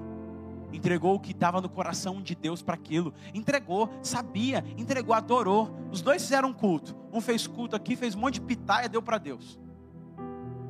entregou 0.71 1.15
o 1.15 1.19
que 1.19 1.31
estava 1.31 1.61
no 1.61 1.69
coração 1.69 2.21
de 2.21 2.35
Deus 2.35 2.61
para 2.61 2.75
aquilo, 2.75 3.13
entregou, 3.33 3.89
sabia, 4.01 4.63
entregou, 4.77 5.13
adorou. 5.15 5.75
Os 5.91 6.01
dois 6.01 6.21
fizeram 6.21 6.53
culto. 6.53 6.95
Um 7.11 7.21
fez 7.21 7.47
culto 7.47 7.75
aqui, 7.75 7.95
fez 7.95 8.15
um 8.15 8.19
monte 8.19 8.35
de 8.35 8.41
pitaia, 8.41 8.89
deu 8.89 9.01
para 9.01 9.17
Deus. 9.17 9.59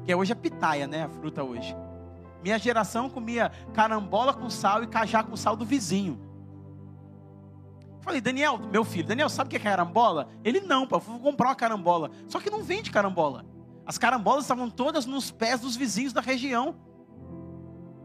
Que 0.05 0.13
hoje 0.15 0.31
é 0.31 0.35
pitaia, 0.35 0.87
né? 0.87 1.03
A 1.03 1.09
fruta 1.09 1.43
hoje. 1.43 1.75
Minha 2.41 2.57
geração 2.57 3.09
comia 3.09 3.51
carambola 3.73 4.33
com 4.33 4.49
sal 4.49 4.83
e 4.83 4.87
cajá 4.87 5.23
com 5.23 5.35
sal 5.35 5.55
do 5.55 5.65
vizinho. 5.65 6.19
Falei, 8.01 8.21
Daniel, 8.21 8.57
meu 8.57 8.83
filho, 8.83 9.07
Daniel, 9.07 9.29
sabe 9.29 9.47
o 9.47 9.51
que 9.51 9.57
é 9.57 9.59
carambola? 9.59 10.29
Ele 10.43 10.61
não, 10.61 10.87
pô, 10.87 10.97
vou 10.99 11.19
comprar 11.19 11.49
uma 11.49 11.55
carambola. 11.55 12.09
Só 12.27 12.39
que 12.39 12.49
não 12.49 12.63
vende 12.63 12.91
carambola. 12.91 13.45
As 13.85 13.97
carambolas 13.97 14.45
estavam 14.45 14.69
todas 14.69 15.05
nos 15.05 15.31
pés 15.31 15.59
dos 15.59 15.75
vizinhos 15.75 16.13
da 16.13 16.21
região. 16.21 16.75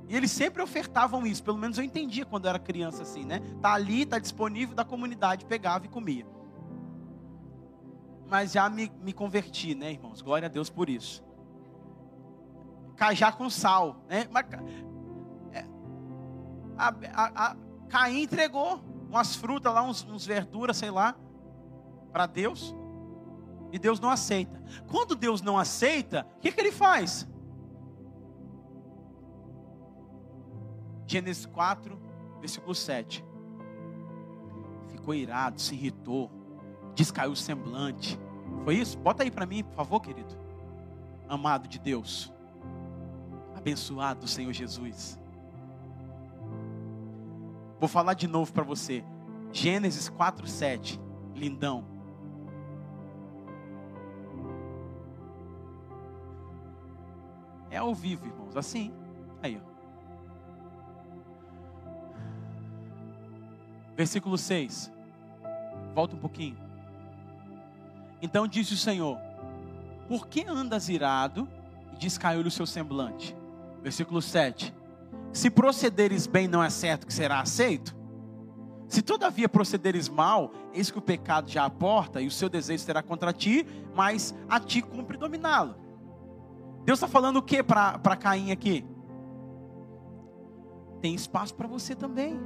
E 0.09 0.16
eles 0.16 0.30
sempre 0.30 0.62
ofertavam 0.62 1.26
isso, 1.26 1.42
pelo 1.42 1.57
menos 1.57 1.78
eu 1.78 1.84
entendia 1.84 2.24
quando 2.24 2.44
eu 2.44 2.50
era 2.50 2.59
criança 2.59 3.02
assim, 3.02 3.24
né? 3.24 3.40
Tá 3.61 3.72
ali, 3.72 4.05
tá 4.05 4.18
disponível 4.18 4.74
da 4.74 4.84
comunidade, 4.84 5.44
pegava 5.44 5.86
e 5.86 5.88
comia. 5.88 6.26
Mas 8.28 8.52
já 8.52 8.68
me, 8.68 8.92
me 9.00 9.12
converti, 9.12 9.74
né, 9.74 9.92
irmãos? 9.92 10.20
Glória 10.20 10.46
a 10.46 10.48
Deus 10.48 10.68
por 10.68 10.88
isso. 10.88 11.24
Cajá 12.96 13.32
com 13.32 13.48
sal, 13.48 14.05
né? 14.09 14.28
Mas, 14.30 14.46
é, 15.52 15.64
a, 16.76 16.94
a, 17.12 17.46
a, 17.50 17.57
Caim 17.88 18.22
entregou 18.22 18.82
umas 19.09 19.34
frutas 19.34 19.72
lá, 19.72 19.82
uns, 19.82 20.05
uns 20.05 20.26
verduras, 20.26 20.76
sei 20.76 20.90
lá, 20.90 21.16
para 22.12 22.26
Deus. 22.26 22.74
E 23.72 23.78
Deus 23.78 23.98
não 23.98 24.11
aceita. 24.11 24.62
Quando 24.86 25.16
Deus 25.16 25.42
não 25.42 25.59
aceita, 25.59 26.26
o 26.36 26.40
que, 26.40 26.52
que 26.52 26.61
ele 26.61 26.72
faz? 26.72 27.28
Gênesis 31.14 31.46
4, 31.46 31.96
versículo 32.40 32.74
7. 32.74 33.24
Ficou 34.88 35.14
irado, 35.14 35.60
se 35.60 35.72
irritou, 35.72 36.28
descaiu 36.92 37.30
o 37.30 37.36
semblante. 37.36 38.18
Foi 38.64 38.74
isso? 38.74 38.98
Bota 38.98 39.22
aí 39.22 39.30
para 39.30 39.46
mim, 39.46 39.62
por 39.62 39.74
favor, 39.74 40.00
querido. 40.00 40.36
Amado 41.28 41.68
de 41.68 41.78
Deus, 41.78 42.32
abençoado 43.54 44.22
do 44.22 44.26
Senhor 44.26 44.52
Jesus. 44.52 45.16
Vou 47.78 47.88
falar 47.88 48.14
de 48.14 48.26
novo 48.26 48.52
para 48.52 48.64
você. 48.64 49.04
Gênesis 49.52 50.08
4, 50.08 50.48
7. 50.48 51.00
Lindão. 51.32 51.84
É 57.70 57.76
ao 57.76 57.94
vivo, 57.94 58.26
irmãos. 58.26 58.56
Assim. 58.56 58.92
Aí, 59.40 59.62
ó. 59.64 59.73
Versículo 63.97 64.36
6. 64.36 64.90
Volta 65.95 66.16
um 66.16 66.18
pouquinho. 66.18 66.57
Então 68.20 68.47
disse 68.47 68.74
o 68.74 68.76
Senhor: 68.76 69.18
Por 70.09 70.26
que 70.26 70.45
andas 70.47 70.88
irado 70.88 71.49
e 71.92 71.97
descaiu 71.97 72.42
o 72.42 72.51
seu 72.51 72.66
semblante? 72.66 73.36
Versículo 73.82 74.20
7. 74.20 74.74
Se 75.32 75.51
procederes 75.51 76.26
bem, 76.26 76.49
não 76.49 76.62
é 76.62 76.70
certo 76.70 77.07
que 77.07 77.12
será 77.12 77.40
aceito? 77.40 77.95
Se 78.88 79.03
todavia 79.03 79.49
procederes 79.49 80.09
mal, 80.09 80.53
eis 80.72 80.90
que 80.90 80.99
o 80.99 81.03
pecado 81.03 81.51
já 81.51 81.64
aporta 81.64 82.20
e 82.20 82.26
o 82.26 82.30
seu 82.30 82.49
desejo 82.49 82.84
será 82.84 83.03
contra 83.03 83.32
ti, 83.32 83.66
mas 83.95 84.34
a 84.49 84.61
ti 84.61 84.80
cumpre 84.82 85.16
dominá-lo. 85.16 85.74
Deus 86.84 86.99
está 86.99 87.09
falando 87.09 87.38
o 87.38 87.42
que 87.42 87.62
para 87.62 88.16
Caim 88.16 88.53
aqui? 88.53 88.84
Tem 91.01 91.14
espaço 91.14 91.55
para 91.55 91.66
você 91.66 91.95
também 91.95 92.40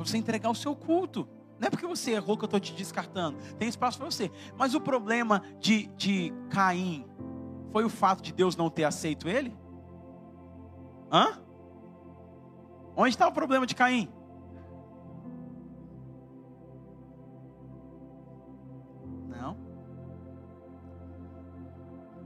para 0.00 0.08
você 0.08 0.16
entregar 0.16 0.48
o 0.48 0.54
seu 0.54 0.74
culto. 0.74 1.28
Não 1.58 1.66
é 1.66 1.70
porque 1.70 1.86
você 1.86 2.12
errou 2.12 2.38
que 2.38 2.44
eu 2.44 2.46
estou 2.46 2.58
te 2.58 2.72
descartando. 2.72 3.36
Tem 3.58 3.68
espaço 3.68 3.98
para 3.98 4.10
você. 4.10 4.30
Mas 4.56 4.74
o 4.74 4.80
problema 4.80 5.42
de, 5.60 5.88
de 5.88 6.32
Caim 6.48 7.04
foi 7.70 7.84
o 7.84 7.90
fato 7.90 8.22
de 8.22 8.32
Deus 8.32 8.56
não 8.56 8.70
ter 8.70 8.84
aceito 8.84 9.28
ele? 9.28 9.54
Hã? 11.12 11.38
Onde 12.96 13.10
está 13.10 13.28
o 13.28 13.32
problema 13.32 13.66
de 13.66 13.74
Caim? 13.74 14.10
Não. 19.28 19.52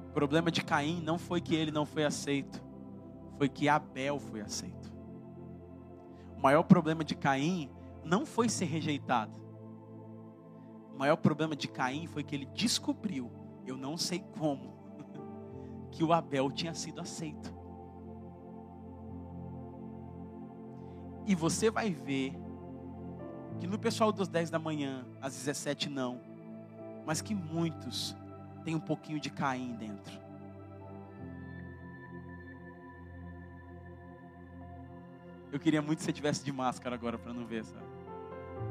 O 0.07 0.13
problema 0.13 0.49
de 0.49 0.63
Caim 0.63 1.03
não 1.03 1.19
foi 1.19 1.41
que 1.41 1.57
ele 1.57 1.73
não 1.73 1.85
foi 1.85 2.05
aceito, 2.05 2.63
foi 3.37 3.49
que 3.49 3.69
Abel 3.69 4.21
foi 4.21 4.41
aceito 4.41 4.94
maior 6.41 6.63
problema 6.63 7.05
de 7.05 7.15
Caim 7.15 7.71
não 8.05 8.27
foi 8.27 8.49
ser 8.49 8.67
rejeitado. 8.67 9.41
O 10.95 10.99
maior 10.99 11.17
problema 11.17 11.57
de 11.57 11.67
Caim 11.67 12.07
foi 12.07 12.23
que 12.23 12.35
ele 12.35 12.47
descobriu, 12.47 13.31
eu 13.67 13.77
não 13.77 13.97
sei 13.97 14.25
como, 14.39 14.75
que 15.91 16.05
o 16.05 16.13
Abel 16.13 16.51
tinha 16.51 16.75
sido 16.75 17.01
aceito. 17.01 17.53
E 21.27 21.35
você 21.35 21.71
vai 21.71 21.91
ver 21.91 22.35
que 23.59 23.67
no 23.67 23.79
pessoal 23.79 24.13
dos 24.13 24.29
10 24.29 24.51
da 24.51 24.59
manhã, 24.59 25.07
às 25.21 25.35
17 25.35 25.89
não, 25.89 26.21
mas 27.07 27.21
que 27.23 27.35
muitos 27.35 28.15
têm 28.65 28.75
um 28.75 28.81
pouquinho 28.81 29.19
de 29.19 29.31
Caim 29.31 29.75
dentro. 29.75 30.24
Eu 35.55 35.61
queria 35.61 35.81
muito 35.81 35.99
que 35.99 36.05
você 36.05 36.13
tivesse 36.13 36.45
de 36.45 36.51
máscara 36.51 36.97
agora 36.97 37.17
para 37.17 37.33
não 37.33 37.47
ver, 37.47 37.65
sabe? 37.65 37.87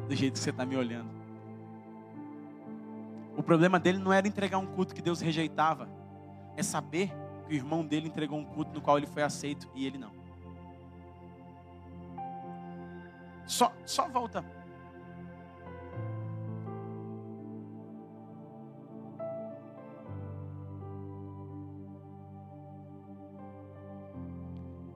Do 0.06 0.14
jeito 0.14 0.34
que 0.34 0.40
você 0.40 0.50
está 0.50 0.66
me 0.66 0.76
olhando. 0.76 1.10
O 3.38 3.42
problema 3.42 3.80
dele 3.80 4.00
não 4.00 4.12
era 4.12 4.28
entregar 4.28 4.58
um 4.58 4.66
culto 4.66 4.94
que 4.94 5.02
Deus 5.02 5.22
rejeitava, 5.22 5.88
é 6.58 6.62
saber 6.62 7.10
que 7.48 7.54
o 7.54 7.56
irmão 7.56 7.86
dele 7.86 8.10
entregou 8.10 8.38
um 8.38 8.44
culto 8.44 8.74
no 8.74 8.82
qual 8.82 8.98
ele 8.98 9.08
foi 9.08 9.24
aceito 9.24 9.70
e 9.74 9.88
ele 9.88 9.98
não. 9.98 10.12
Só, 13.48 13.72
só 13.86 14.10
volta. 14.10 14.44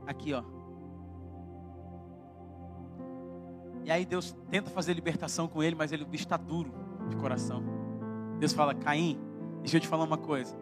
Aqui, 0.06 0.34
ó. 0.34 0.57
E 3.88 3.92
aí 3.92 4.06
Deus 4.06 4.36
tenta 4.52 4.70
fazer 4.70 4.94
libertação 4.94 5.48
com 5.48 5.64
ele, 5.64 5.74
mas 5.74 5.94
ele, 5.94 6.06
está 6.12 6.36
duro 6.36 6.74
de 7.08 7.16
coração. 7.16 7.64
Deus 8.38 8.52
fala: 8.52 8.76
Caim, 8.76 9.18
deixa 9.62 9.78
eu 9.78 9.82
te 9.82 9.88
falar 9.88 10.04
uma 10.04 10.18
coisa. 10.18 10.54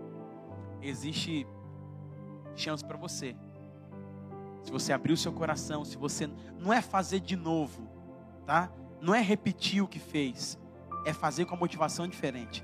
Existe 0.79 1.47
chance 2.55 2.85
para 2.85 2.95
você. 2.95 3.35
Se 4.61 4.71
você 4.71 4.93
abrir 4.93 5.11
o 5.11 5.17
seu 5.17 5.33
coração, 5.33 5.83
se 5.83 5.97
você. 5.97 6.29
Não 6.59 6.71
é 6.71 6.83
fazer 6.83 7.19
de 7.19 7.35
novo, 7.35 7.89
tá? 8.45 8.71
Não 9.01 9.15
é 9.15 9.21
repetir 9.21 9.81
o 9.81 9.87
que 9.87 9.97
fez. 9.97 10.59
É 11.03 11.11
fazer 11.11 11.45
com 11.45 11.55
a 11.55 11.57
motivação 11.57 12.07
diferente. 12.07 12.63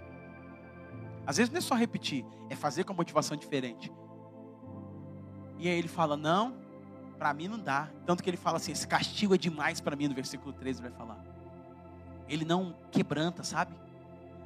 Às 1.26 1.38
vezes 1.38 1.52
não 1.52 1.58
é 1.58 1.62
só 1.62 1.74
repetir, 1.74 2.24
é 2.52 2.56
fazer 2.56 2.84
com 2.84 2.94
a 2.94 2.96
motivação 2.96 3.36
diferente. 3.36 3.92
E 5.58 5.68
aí 5.68 5.76
ele 5.76 5.88
fala: 5.88 6.16
Não, 6.16 6.61
para 7.22 7.36
mim 7.36 7.48
não 7.48 7.60
dá. 7.60 7.88
Tanto 8.04 8.24
que 8.24 8.30
ele 8.32 8.36
fala 8.36 8.58
assim: 8.58 8.72
esse 8.72 8.88
castigo 8.88 9.36
é 9.36 9.38
demais 9.38 9.80
para 9.80 9.96
mim, 9.96 10.08
no 10.08 10.16
versículo 10.16 10.52
13 10.52 10.82
vai 10.82 10.90
falar. 10.90 11.24
Ele 12.28 12.44
não 12.44 12.74
quebranta, 12.90 13.44
sabe? 13.44 13.76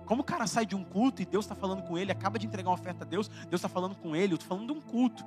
Como 0.05 0.23
o 0.23 0.26
cara 0.26 0.45
sai 0.45 0.65
de 0.65 0.76
um 0.76 0.84
culto 0.84 1.21
e 1.21 1.26
Deus 1.26 1.45
está 1.45 1.55
falando 1.55 1.84
com 1.84 1.97
ele, 1.97 2.11
acaba 2.11 2.38
de 2.38 2.45
entregar 2.45 2.69
uma 2.69 2.76
oferta 2.76 3.05
a 3.05 3.07
Deus, 3.07 3.30
Deus 3.30 3.53
está 3.53 3.69
falando 3.69 3.95
com 3.95 4.13
ele, 4.13 4.34
eu 4.34 4.36
estou 4.36 4.49
falando 4.49 4.73
de 4.73 4.78
um 4.78 4.82
culto. 4.82 5.26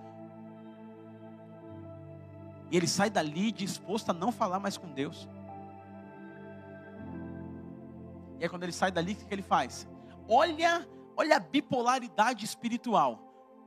E 2.71 2.77
ele 2.77 2.87
sai 2.87 3.09
dali 3.09 3.51
disposto 3.51 4.11
a 4.11 4.13
não 4.13 4.31
falar 4.31 4.61
mais 4.61 4.77
com 4.77 4.93
Deus. 4.93 5.27
E 8.39 8.43
aí 8.43 8.49
quando 8.51 8.65
ele 8.65 8.73
sai 8.73 8.93
dali, 8.93 9.15
o 9.15 9.17
que 9.17 9.33
ele 9.33 9.41
faz? 9.41 9.89
Olha, 10.29 10.87
olha 11.17 11.39
a 11.39 11.41
bipolaridade 11.41 12.45
espiritual. 12.45 13.19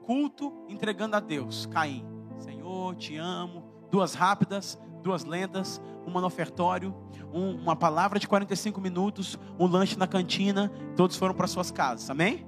Culto 0.06 0.68
entregando 0.70 1.16
a 1.16 1.20
Deus, 1.20 1.66
Caim. 1.66 2.06
Senhor, 2.38 2.96
te 2.96 3.18
amo, 3.18 3.61
duas 3.92 4.14
rápidas, 4.14 4.80
duas 5.04 5.26
lendas, 5.26 5.82
uma 6.06 6.22
no 6.22 6.28
ofertório, 6.28 6.96
um, 7.34 7.56
uma 7.56 7.76
palavra 7.76 8.18
de 8.18 8.28
45 8.28 8.80
minutos, 8.80 9.38
um 9.60 9.68
lanche 9.68 9.98
na 9.98 10.08
cantina, 10.08 10.72
todos 10.96 11.18
foram 11.18 11.36
para 11.36 11.48
suas 11.48 11.70
casas, 11.70 12.10
amém? 12.10 12.48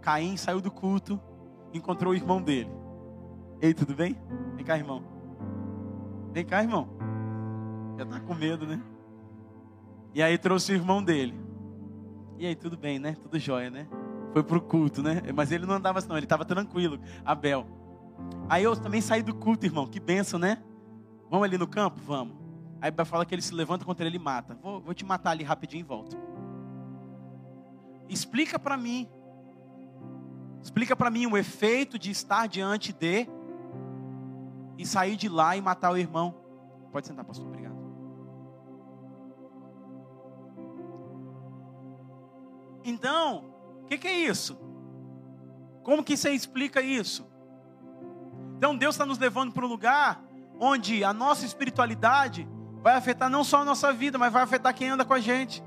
Caim 0.00 0.36
saiu 0.36 0.60
do 0.60 0.70
culto, 0.70 1.20
encontrou 1.74 2.12
o 2.12 2.16
irmão 2.16 2.40
dele. 2.40 2.70
Ei, 3.60 3.74
tudo 3.74 3.94
bem? 3.94 4.16
Vem 4.54 4.64
cá, 4.64 4.76
irmão. 4.76 5.02
Vem 6.32 6.44
cá, 6.44 6.62
irmão. 6.62 6.88
Já 7.96 8.04
está 8.04 8.20
com 8.20 8.34
medo, 8.34 8.66
né? 8.66 8.80
E 10.14 10.22
aí 10.22 10.38
trouxe 10.38 10.72
o 10.72 10.74
irmão 10.76 11.02
dele. 11.02 11.34
E 12.38 12.46
aí, 12.46 12.54
tudo 12.54 12.76
bem, 12.76 13.00
né? 13.00 13.16
Tudo 13.20 13.38
jóia, 13.38 13.68
né? 13.68 13.88
Foi 14.32 14.44
pro 14.44 14.60
culto, 14.60 15.02
né? 15.02 15.22
Mas 15.34 15.50
ele 15.50 15.66
não 15.66 15.74
andava 15.74 15.98
assim, 15.98 16.08
não, 16.08 16.16
ele 16.16 16.26
estava 16.26 16.44
tranquilo. 16.44 17.00
Abel. 17.24 17.66
Aí 18.48 18.64
eu 18.64 18.74
também 18.76 19.00
saí 19.00 19.22
do 19.22 19.34
culto, 19.34 19.66
irmão. 19.66 19.86
Que 19.86 20.00
benção, 20.00 20.38
né? 20.38 20.62
Vamos 21.30 21.44
ali 21.44 21.58
no 21.58 21.66
campo? 21.66 22.00
Vamos. 22.00 22.36
Aí 22.80 22.90
vai 22.90 23.04
falar 23.04 23.24
que 23.24 23.34
ele 23.34 23.42
se 23.42 23.52
levanta 23.52 23.84
contra 23.84 24.06
ele 24.06 24.16
e 24.16 24.20
mata. 24.20 24.54
Vou, 24.62 24.80
vou 24.80 24.94
te 24.94 25.04
matar 25.04 25.32
ali 25.32 25.44
rapidinho 25.44 25.80
e 25.80 25.84
volto. 25.84 26.16
Explica 28.08 28.58
para 28.58 28.76
mim. 28.76 29.08
Explica 30.62 30.96
para 30.96 31.10
mim 31.10 31.26
o 31.26 31.36
efeito 31.36 31.98
de 31.98 32.10
estar 32.10 32.46
diante 32.46 32.92
de 32.92 33.28
e 34.78 34.86
sair 34.86 35.16
de 35.16 35.28
lá 35.28 35.56
e 35.56 35.60
matar 35.60 35.92
o 35.92 35.96
irmão. 35.96 36.34
Pode 36.92 37.06
sentar, 37.06 37.24
pastor. 37.24 37.46
Obrigado. 37.46 37.76
Então, 42.84 43.44
o 43.82 43.86
que, 43.86 43.98
que, 43.98 44.08
é 44.08 44.20
isso? 44.20 44.56
Como 45.82 46.04
que 46.04 46.16
você 46.16 46.30
explica 46.30 46.80
isso? 46.80 47.26
Então 48.58 48.76
Deus 48.76 48.96
está 48.96 49.06
nos 49.06 49.18
levando 49.18 49.52
para 49.52 49.64
um 49.64 49.68
lugar 49.68 50.20
onde 50.58 51.04
a 51.04 51.12
nossa 51.12 51.46
espiritualidade 51.46 52.46
vai 52.82 52.96
afetar 52.96 53.30
não 53.30 53.44
só 53.44 53.62
a 53.62 53.64
nossa 53.64 53.92
vida, 53.92 54.18
mas 54.18 54.32
vai 54.32 54.42
afetar 54.42 54.74
quem 54.74 54.88
anda 54.88 55.04
com 55.04 55.14
a 55.14 55.20
gente. 55.20 55.62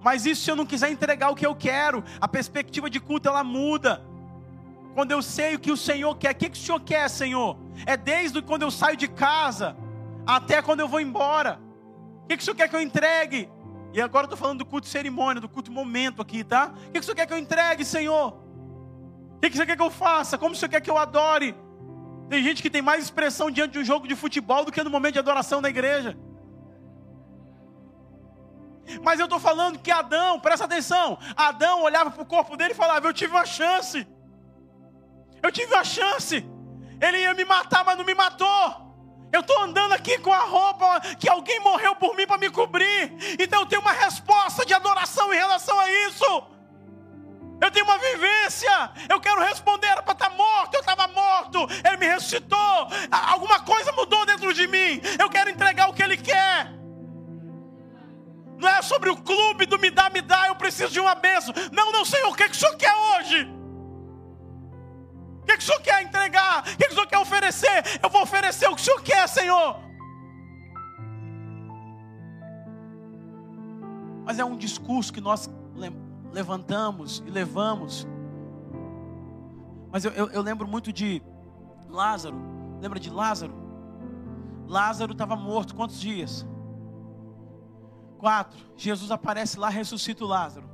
Mas 0.00 0.24
isso 0.24 0.40
se 0.42 0.50
eu 0.50 0.56
não 0.56 0.64
quiser 0.64 0.90
entregar 0.90 1.28
o 1.28 1.34
que 1.34 1.46
eu 1.46 1.54
quero, 1.54 2.02
a 2.18 2.26
perspectiva 2.26 2.88
de 2.88 3.00
culto 3.00 3.28
ela 3.28 3.44
muda. 3.44 4.02
Quando 4.94 5.10
eu 5.10 5.20
sei 5.20 5.56
o 5.56 5.58
que 5.58 5.70
o 5.70 5.76
Senhor 5.76 6.16
quer, 6.16 6.32
o 6.32 6.34
que, 6.34 6.48
que 6.48 6.58
o 6.58 6.62
Senhor 6.62 6.80
quer, 6.80 7.10
Senhor? 7.10 7.58
É 7.84 7.94
desde 7.94 8.40
quando 8.40 8.62
eu 8.62 8.70
saio 8.70 8.96
de 8.96 9.08
casa 9.08 9.76
até 10.26 10.62
quando 10.62 10.80
eu 10.80 10.88
vou 10.88 11.00
embora. 11.00 11.60
O 12.24 12.28
que, 12.28 12.36
que 12.38 12.42
o 12.42 12.44
Senhor 12.46 12.56
quer 12.56 12.68
que 12.70 12.76
eu 12.76 12.80
entregue? 12.80 13.50
E 13.92 14.00
agora 14.00 14.24
eu 14.24 14.28
estou 14.28 14.38
falando 14.38 14.60
do 14.60 14.66
culto 14.66 14.86
cerimônia, 14.86 15.38
do 15.38 15.50
culto 15.50 15.70
momento 15.70 16.22
aqui, 16.22 16.42
tá? 16.42 16.72
O 16.74 16.80
que, 16.86 16.92
que 16.92 17.00
o 17.00 17.02
Senhor 17.02 17.16
quer 17.16 17.26
que 17.26 17.34
eu 17.34 17.38
entregue, 17.38 17.84
Senhor? 17.84 18.47
O 19.38 19.40
que, 19.40 19.52
Senhor 19.52 19.66
quer 19.66 19.76
que 19.76 19.82
eu 19.82 19.90
faça? 19.90 20.36
Como 20.36 20.54
Senhor 20.54 20.68
quer 20.68 20.80
que 20.80 20.90
eu 20.90 20.98
adore? 20.98 21.54
Tem 22.28 22.42
gente 22.42 22.60
que 22.60 22.68
tem 22.68 22.82
mais 22.82 23.04
expressão 23.04 23.50
diante 23.50 23.72
de 23.72 23.78
um 23.78 23.84
jogo 23.84 24.08
de 24.08 24.16
futebol 24.16 24.64
do 24.64 24.72
que 24.72 24.82
no 24.82 24.90
momento 24.90 25.12
de 25.12 25.20
adoração 25.20 25.60
na 25.60 25.68
igreja. 25.68 26.18
Mas 29.02 29.20
eu 29.20 29.26
estou 29.26 29.38
falando 29.38 29.78
que 29.78 29.90
Adão, 29.90 30.40
presta 30.40 30.64
atenção, 30.64 31.18
Adão 31.36 31.82
olhava 31.82 32.10
para 32.10 32.22
o 32.22 32.26
corpo 32.26 32.56
dele 32.56 32.72
e 32.72 32.76
falava: 32.76 33.06
Eu 33.06 33.12
tive 33.12 33.32
uma 33.32 33.46
chance. 33.46 34.06
Eu 35.40 35.52
tive 35.52 35.72
uma 35.72 35.84
chance. 35.84 36.44
Ele 37.00 37.18
ia 37.18 37.32
me 37.32 37.44
matar, 37.44 37.84
mas 37.84 37.96
não 37.96 38.04
me 38.04 38.14
matou. 38.14 38.88
Eu 39.32 39.40
estou 39.40 39.62
andando 39.62 39.92
aqui 39.92 40.18
com 40.18 40.32
a 40.32 40.40
roupa 40.40 41.00
que 41.18 41.28
alguém 41.28 41.60
morreu 41.60 41.94
por 41.94 42.16
mim 42.16 42.26
para 42.26 42.38
me 42.38 42.50
cobrir. 42.50 43.14
Então 43.38 43.60
eu 43.60 43.66
tenho 43.66 43.82
uma 43.82 43.92
resposta 43.92 44.64
de 44.66 44.74
adoração 44.74 45.32
em 45.32 45.36
relação 45.36 45.78
a 45.78 45.90
isso. 46.08 46.57
Eu 47.60 47.70
tenho 47.70 47.84
uma 47.84 47.98
vivência. 47.98 48.90
Eu 49.08 49.20
quero 49.20 49.40
responder. 49.40 49.88
Era 49.88 50.02
para 50.02 50.12
estar 50.12 50.30
tá 50.30 50.36
morto. 50.36 50.74
Eu 50.74 50.80
estava 50.80 51.08
morto. 51.08 51.66
Ele 51.84 51.96
me 51.96 52.06
ressuscitou. 52.06 52.88
Alguma 53.10 53.60
coisa 53.60 53.92
mudou 53.92 54.24
dentro 54.24 54.52
de 54.54 54.66
mim. 54.66 55.00
Eu 55.18 55.28
quero 55.28 55.50
entregar 55.50 55.88
o 55.88 55.94
que 55.94 56.02
Ele 56.02 56.16
quer. 56.16 56.72
Não 58.58 58.68
é 58.68 58.82
sobre 58.82 59.08
o 59.10 59.16
clube 59.16 59.66
do 59.66 59.78
me 59.78 59.90
dá, 59.90 60.10
me 60.10 60.20
dá. 60.20 60.48
Eu 60.48 60.56
preciso 60.56 60.92
de 60.92 61.00
uma 61.00 61.14
bênção. 61.14 61.54
Não, 61.72 61.92
não, 61.92 62.04
Senhor. 62.04 62.28
O 62.28 62.34
que, 62.34 62.44
é 62.44 62.48
que 62.48 62.56
o 62.56 62.58
Senhor 62.58 62.76
quer 62.76 62.94
hoje? 62.94 63.48
O 65.42 65.46
que, 65.46 65.52
é 65.52 65.56
que 65.56 65.62
o 65.62 65.66
Senhor 65.66 65.80
quer 65.80 66.02
entregar? 66.02 66.60
O 66.60 66.62
que, 66.76 66.84
é 66.84 66.86
que 66.86 66.92
o 66.92 66.94
Senhor 66.94 67.06
quer 67.06 67.18
oferecer? 67.18 67.84
Eu 68.02 68.10
vou 68.10 68.22
oferecer 68.22 68.68
o 68.68 68.74
que 68.76 68.82
o 68.82 68.84
Senhor 68.84 69.02
quer, 69.02 69.28
Senhor. 69.28 69.88
Mas 74.24 74.38
é 74.38 74.44
um 74.44 74.56
discurso 74.56 75.12
que 75.12 75.22
nós 75.22 75.48
levantamos 76.32 77.22
e 77.26 77.30
levamos. 77.30 78.06
Mas 79.90 80.04
eu, 80.04 80.12
eu, 80.12 80.30
eu 80.30 80.42
lembro 80.42 80.66
muito 80.68 80.92
de 80.92 81.22
Lázaro. 81.88 82.36
Lembra 82.80 83.00
de 83.00 83.10
Lázaro? 83.10 83.54
Lázaro 84.66 85.12
estava 85.12 85.34
morto 85.34 85.74
quantos 85.74 86.00
dias? 86.00 86.46
Quatro. 88.18 88.58
Jesus 88.76 89.10
aparece 89.10 89.58
lá, 89.58 89.68
ressuscita 89.68 90.24
o 90.24 90.26
Lázaro. 90.28 90.68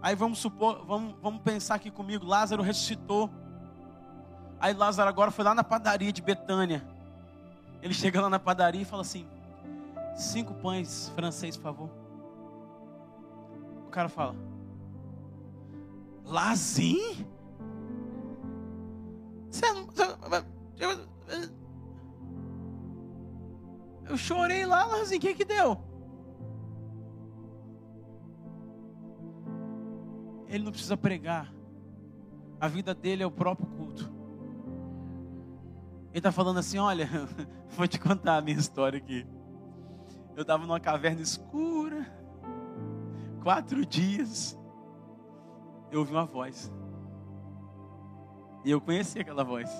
Aí 0.00 0.14
vamos 0.14 0.38
supor, 0.38 0.84
vamos, 0.86 1.16
vamos 1.20 1.42
pensar 1.42 1.74
aqui 1.74 1.90
comigo, 1.90 2.24
Lázaro 2.24 2.62
ressuscitou. 2.62 3.28
Aí 4.60 4.72
Lázaro 4.72 5.08
agora 5.08 5.30
foi 5.30 5.44
lá 5.44 5.54
na 5.54 5.64
padaria 5.64 6.12
de 6.12 6.22
Betânia. 6.22 6.86
Ele 7.82 7.94
chega 7.94 8.20
lá 8.20 8.30
na 8.30 8.38
padaria 8.38 8.82
e 8.82 8.84
fala 8.84 9.02
assim: 9.02 9.26
cinco 10.14 10.54
pães 10.54 11.10
francês, 11.14 11.56
por 11.56 11.62
favor. 11.64 11.90
O 13.86 13.90
cara 13.90 14.08
fala: 14.08 14.36
Lazim? 16.28 17.26
Você 19.50 19.72
não. 19.72 19.88
Eu, 20.78 21.08
eu 24.10 24.16
chorei 24.16 24.66
lá, 24.66 24.84
Lazim, 24.84 25.16
o 25.16 25.20
que 25.20 25.34
que 25.34 25.44
deu? 25.44 25.78
Ele 30.48 30.64
não 30.64 30.72
precisa 30.72 30.96
pregar. 30.96 31.52
A 32.60 32.68
vida 32.68 32.94
dele 32.94 33.22
é 33.22 33.26
o 33.26 33.30
próprio 33.30 33.66
culto. 33.66 34.04
Ele 36.10 36.18
está 36.18 36.32
falando 36.32 36.58
assim: 36.58 36.78
olha, 36.78 37.08
vou 37.70 37.86
te 37.86 37.98
contar 37.98 38.36
a 38.36 38.40
minha 38.42 38.58
história 38.58 38.98
aqui. 38.98 39.26
Eu 40.36 40.42
estava 40.42 40.66
numa 40.66 40.80
caverna 40.80 41.22
escura, 41.22 42.06
quatro 43.42 43.84
dias, 43.84 44.57
eu 45.90 46.00
ouvi 46.00 46.12
uma 46.12 46.24
voz. 46.24 46.72
E 48.64 48.70
eu 48.70 48.80
conheci 48.80 49.18
aquela 49.18 49.44
voz. 49.44 49.70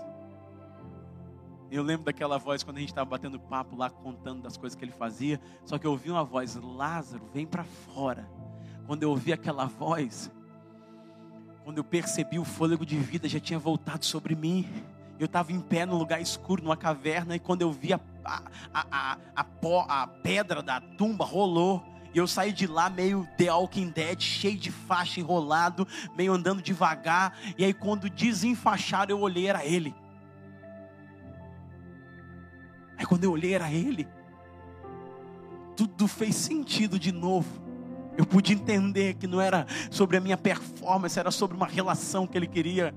Eu 1.70 1.82
lembro 1.82 2.04
daquela 2.04 2.38
voz 2.38 2.62
quando 2.62 2.78
a 2.78 2.80
gente 2.80 2.88
estava 2.88 3.08
batendo 3.08 3.38
papo 3.38 3.76
lá, 3.76 3.90
contando 3.90 4.42
das 4.42 4.56
coisas 4.56 4.74
que 4.74 4.84
ele 4.84 4.92
fazia. 4.92 5.40
Só 5.64 5.78
que 5.78 5.86
eu 5.86 5.90
ouvi 5.90 6.10
uma 6.10 6.24
voz: 6.24 6.54
Lázaro, 6.56 7.24
vem 7.32 7.46
para 7.46 7.64
fora. 7.64 8.28
Quando 8.86 9.02
eu 9.02 9.10
ouvi 9.10 9.32
aquela 9.32 9.66
voz, 9.66 10.30
quando 11.64 11.76
eu 11.76 11.84
percebi 11.84 12.38
o 12.38 12.44
fôlego 12.44 12.86
de 12.86 12.96
vida 12.96 13.28
já 13.28 13.38
tinha 13.38 13.58
voltado 13.58 14.06
sobre 14.06 14.34
mim. 14.34 14.66
Eu 15.18 15.26
estava 15.26 15.52
em 15.52 15.60
pé 15.60 15.84
num 15.84 15.98
lugar 15.98 16.18
escuro, 16.22 16.62
numa 16.62 16.76
caverna, 16.76 17.36
e 17.36 17.38
quando 17.38 17.60
eu 17.60 17.70
vi 17.70 17.92
a, 17.92 18.00
a, 18.24 18.42
a, 18.72 19.18
a, 19.36 20.02
a, 20.02 20.06
pedra 20.06 20.62
da 20.62 20.80
tumba 20.80 21.24
rolou. 21.26 21.84
Eu 22.18 22.26
saí 22.26 22.52
de 22.52 22.66
lá 22.66 22.90
meio 22.90 23.26
The 23.36 23.52
Walking 23.52 23.90
Dead, 23.90 24.20
cheio 24.20 24.58
de 24.58 24.70
faixa 24.70 25.20
enrolado, 25.20 25.86
meio 26.16 26.32
andando 26.32 26.60
devagar. 26.60 27.38
E 27.56 27.64
aí 27.64 27.72
quando 27.72 28.10
desenfaixaram, 28.10 29.10
eu 29.10 29.20
olhei, 29.20 29.46
era 29.46 29.64
ele. 29.64 29.94
Aí 32.96 33.06
quando 33.06 33.24
eu 33.24 33.30
olhei, 33.30 33.54
era 33.54 33.70
ele. 33.70 34.08
Tudo 35.76 36.08
fez 36.08 36.34
sentido 36.34 36.98
de 36.98 37.12
novo. 37.12 37.48
Eu 38.16 38.26
pude 38.26 38.52
entender 38.52 39.14
que 39.14 39.28
não 39.28 39.40
era 39.40 39.64
sobre 39.88 40.16
a 40.16 40.20
minha 40.20 40.36
performance, 40.36 41.16
era 41.16 41.30
sobre 41.30 41.56
uma 41.56 41.66
relação 41.66 42.26
que 42.26 42.36
ele 42.36 42.48
queria. 42.48 42.92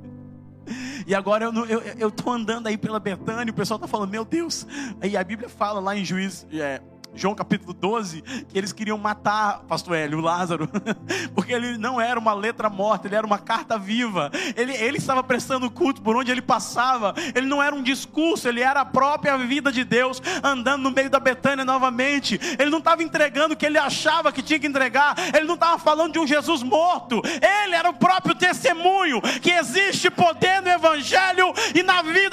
E 1.06 1.14
agora 1.14 1.46
eu, 1.46 1.54
eu, 1.68 1.82
eu 1.82 2.14
andando 2.28 2.66
aí 2.66 2.78
pela 2.78 3.00
Betânia, 3.00 3.52
o 3.52 3.56
pessoal 3.56 3.78
está 3.78 3.88
falando, 3.88 4.10
meu 4.10 4.26
Deus. 4.26 4.66
Aí 5.00 5.16
a 5.16 5.24
Bíblia 5.24 5.48
fala 5.48 5.80
lá 5.80 5.96
em 5.96 6.04
Juiz, 6.04 6.48
é, 6.52 6.82
João 7.14 7.36
capítulo 7.36 7.74
12, 7.74 8.22
que 8.22 8.58
eles 8.58 8.72
queriam 8.72 8.98
matar 8.98 9.64
pastor 9.68 9.96
Hélio, 9.98 10.20
o 10.20 10.22
Lázaro, 10.22 10.70
porque 11.36 11.52
ele 11.54 11.78
não 11.78 12.00
era 12.00 12.20
uma 12.20 12.34
letra 12.34 12.70
morta, 12.70 13.08
ele 13.08 13.16
era 13.16 13.28
uma 13.28 13.38
carta 13.38 13.78
viva. 13.78 14.32
Ele, 14.56 14.74
ele 14.74 14.98
estava 14.98 15.22
prestando 15.24 15.70
culto 15.70 16.02
por 16.02 16.16
onde 16.16 16.32
ele 16.32 16.42
passava. 16.42 17.14
Ele 17.36 17.48
não 17.48 17.62
era 17.62 17.76
um 17.76 17.84
discurso, 17.84 18.48
ele 18.48 18.62
era 18.62 18.82
a 18.82 18.86
própria 18.86 19.38
vida 19.38 19.72
de 19.72 19.84
Deus 19.84 20.22
andando 20.44 20.84
no 20.84 20.92
meio 20.92 21.10
da 21.10 21.20
Betânia 21.20 21.66
novamente. 21.66 22.40
Ele 22.58 22.70
não 22.70 22.80
estava 22.80 23.04
entregando 23.04 23.54
o 23.54 23.58
que 23.58 23.66
ele 23.66 23.78
achava 23.78 24.32
que 24.32 24.42
tinha 24.42 24.60
que 24.60 24.68
entregar. 24.68 25.16
Ele 25.36 25.46
não 25.46 25.56
estava 25.56 25.78
falando 25.78 26.14
de 26.14 26.20
um 26.20 26.28
Jesus 26.28 26.64
morto. 26.64 27.22
Ele 27.26 27.76
era 27.76 27.90
o 27.90 27.94
próprio 27.94 28.36
testemunho 28.36 29.22
que 29.42 29.52
existe 29.52 30.10
poder 30.10 30.62
no 30.62 30.70
evangelho 30.70 31.54
e 31.76 31.84
na 31.84 32.02
vida 32.02 32.31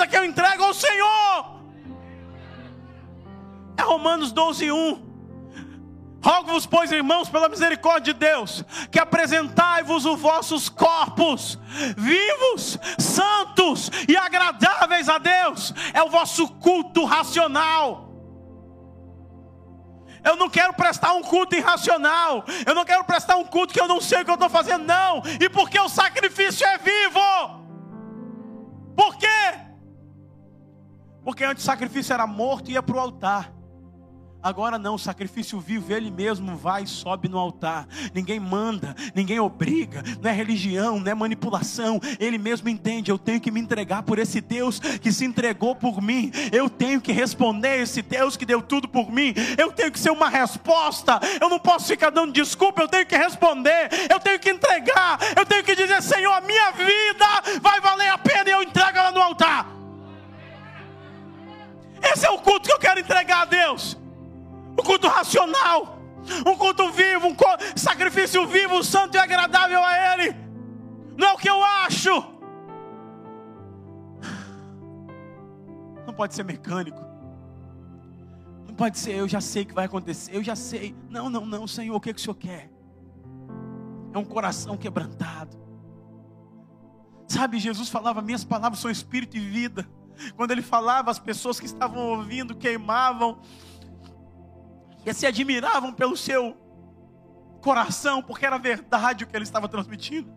Romanos 3.89 4.33
12, 4.33 4.71
1. 4.71 5.09
Rogo-vos, 6.23 6.67
pois, 6.67 6.91
irmãos, 6.91 7.29
pela 7.29 7.49
misericórdia 7.49 8.13
de 8.13 8.21
Deus, 8.21 8.65
que 8.91 8.99
apresentai-vos 8.99 10.05
os 10.05 10.21
vossos 10.21 10.69
corpos 10.69 11.59
vivos, 11.97 12.79
santos 12.99 13.91
e 14.09 14.17
agradáveis 14.17 15.09
a 15.09 15.19
Deus. 15.19 15.73
É 15.95 16.03
o 16.03 16.11
vosso 16.11 16.49
culto 16.55 17.05
racional. 17.05 18.09
Eu 20.25 20.37
não 20.37 20.51
quero 20.51 20.75
prestar 20.75 21.15
um 21.15 21.23
culto 21.23 21.55
irracional. 21.55 22.45
Eu 22.67 22.75
não 22.75 22.85
quero 22.85 23.05
prestar 23.05 23.37
um 23.37 23.45
culto 23.45 23.73
que 23.73 23.81
eu 23.81 23.89
não 23.89 24.01
sei 24.01 24.21
o 24.21 24.25
que 24.25 24.31
eu 24.31 24.35
estou 24.35 24.51
fazendo, 24.51 24.85
não. 24.85 25.23
E 25.41 25.49
porque 25.49 25.79
o 25.79 25.89
sacrifício 25.89 26.67
é 26.67 26.77
vivo. 26.77 27.21
Por 28.97 29.17
quê? 29.17 29.55
Porque 31.25 31.45
antes 31.45 31.63
o 31.63 31.67
sacrifício 31.67 32.13
era 32.13 32.27
morto 32.27 32.69
e 32.69 32.75
ia 32.75 32.83
para 32.83 32.97
o 32.97 33.01
altar. 33.01 33.58
Agora 34.41 34.79
não, 34.79 34.97
sacrifício 34.97 35.59
vivo, 35.59 35.93
ele 35.93 36.13
mesmo 36.13 36.57
vai 36.57 36.85
e 36.85 36.87
sobe 36.87 37.29
no 37.29 37.39
altar. 37.39 37.89
Ninguém 38.15 38.39
manda, 38.39 38.95
ninguém 39.13 39.41
obriga, 39.41 40.03
não 40.23 40.31
é 40.31 40.33
religião, 40.33 41.01
não 41.01 41.11
é 41.11 41.15
manipulação. 41.15 42.01
Ele 42.21 42.39
mesmo 42.39 42.69
entende, 42.69 43.11
eu 43.11 43.19
tenho 43.19 43.41
que 43.41 43.51
me 43.51 43.59
entregar 43.59 44.05
por 44.05 44.17
esse 44.17 44.41
Deus 44.41 44.79
que 44.79 45.11
se 45.11 45.25
entregou 45.25 45.75
por 45.75 46.01
mim. 46.01 46.31
Eu 46.53 46.71
tenho 46.71 47.01
que 47.01 47.11
responder 47.11 47.83
esse 47.83 48.01
Deus 48.01 48.37
que 48.37 48.47
deu 48.47 48.63
tudo 48.63 48.89
por 48.89 49.11
mim. 49.11 49.35
Eu 49.59 49.73
tenho 49.73 49.91
que 49.91 49.99
ser 49.99 50.11
uma 50.11 50.29
resposta. 50.29 51.19
Eu 51.41 51.49
não 51.49 51.59
posso 51.59 51.89
ficar 51.89 52.11
dando 52.11 52.33
desculpa, 52.33 52.83
eu 52.83 52.89
tenho 52.89 53.07
que 53.07 53.17
responder. 53.17 53.89
Eu 54.09 54.21
tenho 54.21 54.39
que 54.39 54.51
entregar. 54.51 55.19
Eu 55.37 55.45
tenho 55.45 55.65
que 55.65 55.75
dizer, 55.75 56.01
Senhor, 56.01 56.33
a 56.33 56.41
minha 56.41 56.71
vida 56.71 57.59
vai 57.61 57.81
valer 57.81 58.11
a 58.11 58.19
pena 58.19 58.49
e 58.49 58.53
eu 58.53 58.63
entrego 58.63 58.99
ela 58.99 59.11
no 59.11 59.21
altar. 59.21 59.67
Esse 62.01 62.25
é 62.25 62.31
o 62.31 62.39
culto 62.39 62.69
que 62.69 62.73
eu 62.73 62.79
quero 62.79 63.01
entregar 63.01 63.43
a 63.43 63.45
Deus 63.45 63.98
um 64.79 64.83
culto 64.83 65.09
racional, 65.09 65.99
um 66.47 66.57
culto 66.57 66.91
vivo, 66.93 67.27
um 67.27 67.37
sacrifício 67.77 68.47
vivo, 68.47 68.83
santo 68.85 69.17
e 69.17 69.19
agradável 69.19 69.83
a 69.83 70.15
Ele. 70.15 70.37
Não 71.17 71.29
é 71.29 71.33
o 71.33 71.37
que 71.37 71.51
eu 71.51 71.63
acho. 71.63 72.11
Não 76.07 76.15
pode 76.15 76.35
ser 76.35 76.45
mecânico. 76.45 77.05
Não 78.67 78.75
pode 78.75 78.99
ser, 78.99 79.15
eu 79.15 79.27
já 79.27 79.41
sei 79.41 79.65
o 79.65 79.67
que 79.67 79.75
vai 79.75 79.87
acontecer, 79.87 80.35
eu 80.35 80.43
já 80.45 80.55
sei. 80.55 80.95
Não, 81.11 81.29
não, 81.29 81.45
não, 81.45 81.67
Senhor, 81.67 81.97
o 81.97 82.01
que, 82.01 82.15
que 82.15 82.21
o 82.21 82.23
Senhor 82.23 82.37
quer? 82.37 82.71
É 84.13 84.19
um 84.19 84.25
coração 84.25 84.77
quebrantado. 84.77 85.59
Sabe, 87.27 87.59
Jesus 87.59 87.89
falava: 87.89 88.23
Minhas 88.23 88.45
palavras 88.45 88.81
são 88.81 88.91
espírito 88.91 89.37
e 89.37 89.41
vida. 89.41 89.89
Quando 90.37 90.51
ele 90.51 90.63
falava, 90.63 91.11
as 91.11 91.19
pessoas 91.19 91.61
que 91.61 91.67
estavam 91.67 92.01
ouvindo 92.09 92.55
queimavam 92.55 93.41
e 95.09 95.15
se 95.15 95.27
admiravam 95.27 95.93
pelo 95.93 96.17
seu 96.17 96.57
coração, 97.61 98.23
porque 98.23 98.45
era 98.45 98.59
verdade 98.59 99.25
o 99.25 99.27
que 99.27 99.35
ele 99.35 99.45
estava 99.45 99.69
transmitindo. 99.69 100.31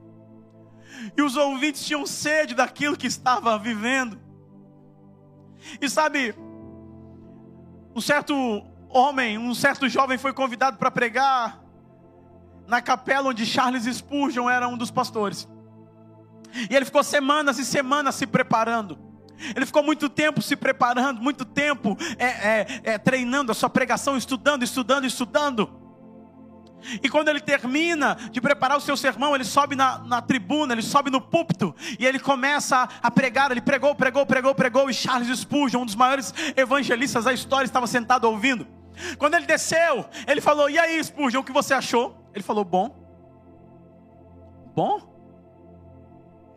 E 1.15 1.21
os 1.21 1.35
ouvintes 1.35 1.85
tinham 1.85 2.05
sede 2.05 2.55
daquilo 2.55 2.97
que 2.97 3.07
estava 3.07 3.57
vivendo. 3.57 4.19
E 5.79 5.89
sabe, 5.89 6.33
um 7.95 8.01
certo 8.01 8.33
homem, 8.89 9.37
um 9.37 9.53
certo 9.53 9.89
jovem 9.89 10.17
foi 10.17 10.33
convidado 10.33 10.77
para 10.77 10.89
pregar 10.89 11.61
na 12.67 12.81
capela 12.81 13.29
onde 13.29 13.45
Charles 13.45 13.83
Spurgeon 13.83 14.49
era 14.49 14.67
um 14.67 14.77
dos 14.77 14.89
pastores. 14.89 15.47
E 16.69 16.75
ele 16.75 16.85
ficou 16.85 17.03
semanas 17.03 17.57
e 17.59 17.65
semanas 17.65 18.15
se 18.15 18.25
preparando. 18.25 19.10
Ele 19.55 19.65
ficou 19.65 19.83
muito 19.83 20.09
tempo 20.09 20.41
se 20.41 20.55
preparando, 20.55 21.21
muito 21.21 21.45
tempo 21.45 21.97
é, 22.17 22.25
é, 22.25 22.81
é, 22.83 22.97
treinando 22.97 23.51
a 23.51 23.55
sua 23.55 23.69
pregação, 23.69 24.17
estudando, 24.17 24.63
estudando, 24.63 25.05
estudando. 25.05 25.81
E 27.01 27.09
quando 27.09 27.29
ele 27.29 27.39
termina 27.39 28.15
de 28.31 28.41
preparar 28.41 28.77
o 28.77 28.81
seu 28.81 28.97
sermão, 28.97 29.35
ele 29.35 29.43
sobe 29.43 29.75
na, 29.75 29.99
na 29.99 30.21
tribuna, 30.21 30.73
ele 30.73 30.81
sobe 30.81 31.11
no 31.11 31.21
púlpito 31.21 31.75
e 31.99 32.05
ele 32.05 32.19
começa 32.19 32.77
a, 32.77 32.89
a, 33.07 33.11
pregar. 33.11 33.51
Ele 33.51 33.61
pregou, 33.61 33.93
pregou, 33.93 34.25
pregou, 34.25 34.55
pregou. 34.55 34.89
E 34.89 34.93
Charles 34.93 35.39
Spurgeon, 35.39 35.81
um 35.81 35.85
dos 35.85 35.95
maiores 35.95 36.33
evangelistas 36.55 37.25
da 37.25 37.33
história, 37.33 37.65
estava 37.65 37.87
sentado 37.87 38.25
ouvindo. 38.25 38.67
Quando 39.17 39.35
ele 39.35 39.45
desceu, 39.45 40.05
ele 40.27 40.41
falou: 40.41 40.69
E 40.69 40.77
aí, 40.77 41.03
Spurgeon, 41.03 41.41
o 41.41 41.43
que 41.43 41.51
você 41.51 41.73
achou? 41.73 42.27
Ele 42.33 42.43
falou: 42.43 42.65
Bom. 42.65 42.99
Bom? 44.73 45.11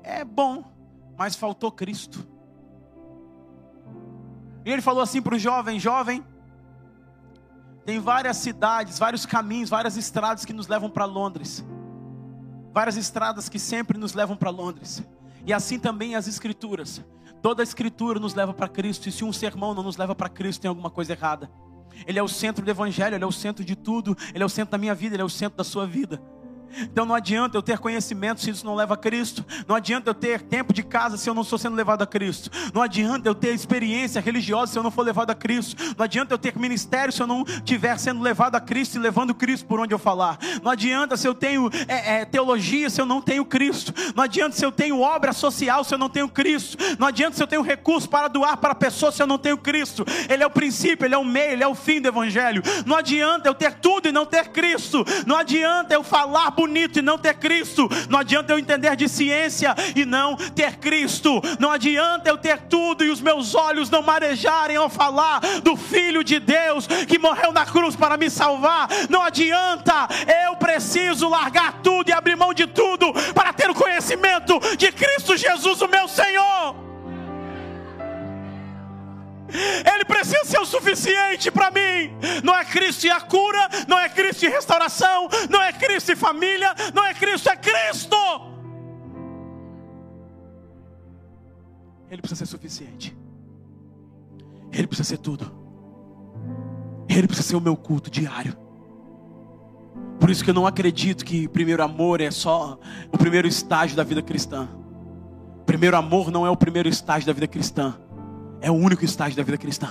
É 0.03 0.24
bom, 0.24 0.64
mas 1.16 1.35
faltou 1.35 1.72
Cristo. 1.72 2.34
E 4.64 4.72
ele 4.72 4.82
falou 4.82 5.02
assim 5.02 5.20
para 5.20 5.34
o 5.34 5.38
jovem: 5.38 5.78
Jovem, 5.78 6.24
tem 7.84 8.00
várias 8.00 8.38
cidades, 8.38 8.98
vários 8.98 9.26
caminhos, 9.26 9.68
várias 9.68 9.96
estradas 9.96 10.44
que 10.44 10.52
nos 10.52 10.68
levam 10.68 10.88
para 10.88 11.04
Londres. 11.04 11.64
Várias 12.72 12.96
estradas 12.96 13.48
que 13.48 13.58
sempre 13.58 13.98
nos 13.98 14.14
levam 14.14 14.36
para 14.36 14.50
Londres. 14.50 15.02
E 15.46 15.52
assim 15.52 15.78
também 15.78 16.14
as 16.16 16.26
escrituras. 16.26 17.04
Toda 17.42 17.62
a 17.62 17.64
escritura 17.64 18.18
nos 18.18 18.34
leva 18.34 18.54
para 18.54 18.66
Cristo. 18.68 19.08
E 19.08 19.12
se 19.12 19.22
um 19.22 19.32
sermão 19.32 19.74
não 19.74 19.82
nos 19.82 19.98
leva 19.98 20.14
para 20.14 20.28
Cristo, 20.30 20.62
tem 20.62 20.68
alguma 20.68 20.90
coisa 20.90 21.12
errada. 21.12 21.50
Ele 22.06 22.18
é 22.18 22.22
o 22.22 22.26
centro 22.26 22.64
do 22.64 22.70
Evangelho, 22.70 23.14
ele 23.14 23.22
é 23.22 23.26
o 23.26 23.32
centro 23.32 23.62
de 23.62 23.76
tudo. 23.76 24.16
Ele 24.32 24.42
é 24.42 24.46
o 24.46 24.48
centro 24.48 24.72
da 24.72 24.78
minha 24.78 24.94
vida, 24.94 25.14
ele 25.14 25.22
é 25.22 25.24
o 25.24 25.28
centro 25.28 25.58
da 25.58 25.64
sua 25.64 25.86
vida. 25.86 26.20
Então 26.80 27.04
não 27.04 27.14
adianta 27.14 27.56
eu 27.56 27.62
ter 27.62 27.78
conhecimento 27.78 28.40
se 28.40 28.50
isso 28.50 28.64
não 28.64 28.74
leva 28.74 28.94
a 28.94 28.96
Cristo. 28.96 29.44
Não 29.66 29.76
adianta 29.76 30.10
eu 30.10 30.14
ter 30.14 30.40
tempo 30.42 30.72
de 30.72 30.82
casa 30.82 31.16
se 31.16 31.28
eu 31.28 31.34
não 31.34 31.42
estou 31.42 31.58
sendo 31.58 31.76
levado 31.76 32.02
a 32.02 32.06
Cristo. 32.06 32.50
Não 32.72 32.82
adianta 32.82 33.28
eu 33.28 33.34
ter 33.34 33.54
experiência 33.54 34.20
religiosa 34.20 34.72
se 34.72 34.78
eu 34.78 34.82
não 34.82 34.90
for 34.90 35.02
levado 35.02 35.30
a 35.30 35.34
Cristo. 35.34 35.76
Não 35.96 36.04
adianta 36.04 36.34
eu 36.34 36.38
ter 36.38 36.56
ministério 36.58 37.12
se 37.12 37.22
eu 37.22 37.26
não 37.26 37.42
estiver 37.42 37.98
sendo 37.98 38.22
levado 38.22 38.56
a 38.56 38.60
Cristo 38.60 38.96
e 38.96 38.98
levando 38.98 39.34
Cristo 39.34 39.66
por 39.66 39.80
onde 39.80 39.94
eu 39.94 39.98
falar. 39.98 40.38
Não 40.62 40.70
adianta 40.70 41.16
se 41.16 41.26
eu 41.26 41.34
tenho 41.34 41.70
é, 41.88 42.20
é, 42.20 42.24
teologia 42.24 42.90
se 42.90 43.00
eu 43.00 43.06
não 43.06 43.20
tenho 43.20 43.44
Cristo. 43.44 43.92
Não 44.14 44.24
adianta 44.24 44.56
se 44.56 44.64
eu 44.64 44.72
tenho 44.72 45.00
obra 45.00 45.32
social 45.32 45.84
se 45.84 45.94
eu 45.94 45.98
não 45.98 46.08
tenho 46.08 46.28
Cristo. 46.28 46.76
Não 46.98 47.06
adianta 47.06 47.36
se 47.36 47.42
eu 47.42 47.46
tenho 47.46 47.62
recurso 47.62 48.08
para 48.08 48.28
doar 48.28 48.56
para 48.56 48.74
pessoas 48.74 49.14
se 49.14 49.22
eu 49.22 49.26
não 49.26 49.38
tenho 49.38 49.58
Cristo. 49.58 50.04
Ele 50.28 50.42
é 50.42 50.46
o 50.46 50.50
princípio, 50.50 51.06
ele 51.06 51.14
é 51.14 51.18
o 51.18 51.24
meio, 51.24 51.52
ele 51.52 51.62
é 51.62 51.68
o 51.68 51.74
fim 51.74 52.00
do 52.00 52.08
Evangelho. 52.08 52.62
Não 52.86 52.96
adianta 52.96 53.48
eu 53.48 53.54
ter 53.54 53.74
tudo 53.74 54.08
e 54.08 54.12
não 54.12 54.26
ter 54.26 54.48
Cristo. 54.48 55.04
Não 55.26 55.36
adianta 55.36 55.94
eu 55.94 56.02
falar 56.02 56.50
bonito 56.55 56.98
e 56.98 57.02
não 57.02 57.18
ter 57.18 57.34
Cristo. 57.34 57.88
Não 58.09 58.18
adianta 58.18 58.52
eu 58.52 58.59
entender 58.59 58.96
de 58.96 59.09
ciência 59.09 59.74
e 59.94 60.05
não 60.05 60.36
ter 60.36 60.76
Cristo. 60.76 61.40
Não 61.59 61.70
adianta 61.70 62.28
eu 62.28 62.38
ter 62.38 62.59
tudo 62.62 63.05
e 63.05 63.11
os 63.11 63.20
meus 63.20 63.55
olhos 63.55 63.90
não 63.90 64.02
marejarem 64.02 64.76
ao 64.76 64.88
falar 64.88 65.40
do 65.62 65.76
Filho 65.76 66.24
de 66.24 66.38
Deus 66.38 66.86
que 66.86 67.18
morreu 67.18 67.52
na 67.52 67.66
cruz 67.66 67.96
para 67.96 68.16
me 68.16 68.30
salvar. 68.30 68.88
Não 69.09 69.22
adianta, 69.22 70.09
eu 70.46 70.57
preciso 70.57 71.28
largar 71.28 71.80
tudo 71.82 72.09
e 72.09 72.12
abrir 72.12 72.36
mão 72.36 72.55
de 72.55 72.66
tudo 72.66 73.12
para 73.34 73.52
ter 73.52 73.70
o 73.70 73.74
conhecimento 73.74 74.59
de 74.76 74.90
Cristo 74.92 75.36
Jesus, 75.36 75.80
o 75.80 75.88
meu 75.88 76.09
Senhor. 76.09 76.84
Ele 79.55 80.05
precisa 80.05 80.44
ser 80.44 80.59
o 80.59 80.66
suficiente 80.66 81.50
para 81.50 81.70
mim. 81.70 82.12
Não 82.42 82.55
é 82.57 82.64
Cristo 82.64 83.07
e 83.07 83.11
a 83.11 83.20
cura, 83.20 83.68
não 83.86 83.98
é 83.98 84.09
Cristo 84.09 84.44
e 84.44 84.48
restauração, 84.48 85.28
não 85.48 85.62
é 85.62 85.72
Cristo 85.72 86.11
e 86.11 86.16
família, 86.16 86.74
não 86.92 87.05
é 87.05 87.14
Cristo, 87.14 87.48
é 87.48 87.57
Cristo. 87.57 88.16
Ele 92.11 92.20
precisa 92.20 92.44
ser 92.44 92.50
suficiente. 92.50 93.16
Ele 94.72 94.88
precisa 94.88 95.09
ser 95.09 95.18
tudo. 95.18 95.52
Ele 97.09 97.28
precisa 97.28 97.48
ser 97.48 97.57
o 97.57 97.61
meu 97.61 97.76
culto 97.76 98.11
diário. 98.11 98.57
Por 100.18 100.30
isso 100.30 100.42
que 100.42 100.50
eu 100.50 100.55
não 100.55 100.66
acredito 100.66 101.24
que 101.24 101.46
primeiro 101.46 101.82
amor 101.82 102.20
é 102.20 102.30
só 102.30 102.78
o 103.12 103.18
primeiro 103.18 103.46
estágio 103.46 103.96
da 103.96 104.02
vida 104.02 104.22
cristã. 104.22 104.68
Primeiro 105.64 105.96
amor 105.96 106.30
não 106.30 106.44
é 106.44 106.50
o 106.50 106.57
primeiro 106.57 106.88
estágio 106.88 107.26
da 107.26 107.32
vida 107.32 107.46
cristã 107.46 107.96
é 108.64 108.70
o 108.70 108.74
único 108.74 109.04
estágio 109.04 109.36
da 109.36 109.42
vida 109.42 109.58
cristã. 109.58 109.90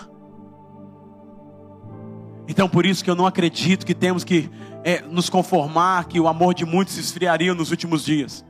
Então, 2.47 2.67
por 2.67 2.88
isso 2.88 3.03
que 3.03 3.09
eu 3.09 3.15
não 3.15 3.28
acredito 3.28 3.86
que 3.86 3.93
temos 3.93 4.24
que 4.24 4.49
é, 4.84 4.99
nos 5.01 5.30
conformar 5.30 6.05
que 6.05 6.19
o 6.19 6.28
amor 6.28 6.55
de 6.55 6.65
muitos 6.65 6.95
se 6.95 6.99
esfriaria 6.99 7.53
nos 7.53 7.69
últimos 7.69 8.03
dias. 8.03 8.43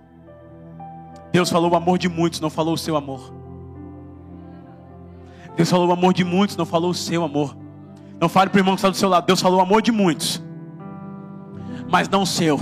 Deus 1.34 1.50
falou 1.50 1.72
o 1.72 1.76
amor 1.76 1.98
de 1.98 2.08
muitos, 2.08 2.40
não 2.40 2.50
falou 2.50 2.74
o 2.74 2.78
seu 2.78 2.96
amor. 2.96 3.34
Deus 5.58 5.70
falou 5.70 5.90
o 5.90 5.92
amor 5.92 6.14
de 6.14 6.24
muitos, 6.24 6.56
não 6.56 6.66
falou 6.66 6.92
o 6.92 6.96
seu 6.96 7.22
amor. 7.22 7.56
Não 8.20 8.30
fale 8.30 8.50
para 8.50 8.58
o 8.58 8.62
irmão 8.62 8.76
que 8.76 8.80
está 8.80 8.90
do 8.90 8.96
seu 8.96 9.10
lado. 9.10 9.26
Deus 9.26 9.42
falou 9.42 9.60
o 9.60 9.62
amor 9.62 9.82
de 9.82 9.92
muitos, 9.92 10.42
mas 11.92 12.08
não 12.08 12.22
o 12.22 12.26
seu. 12.26 12.62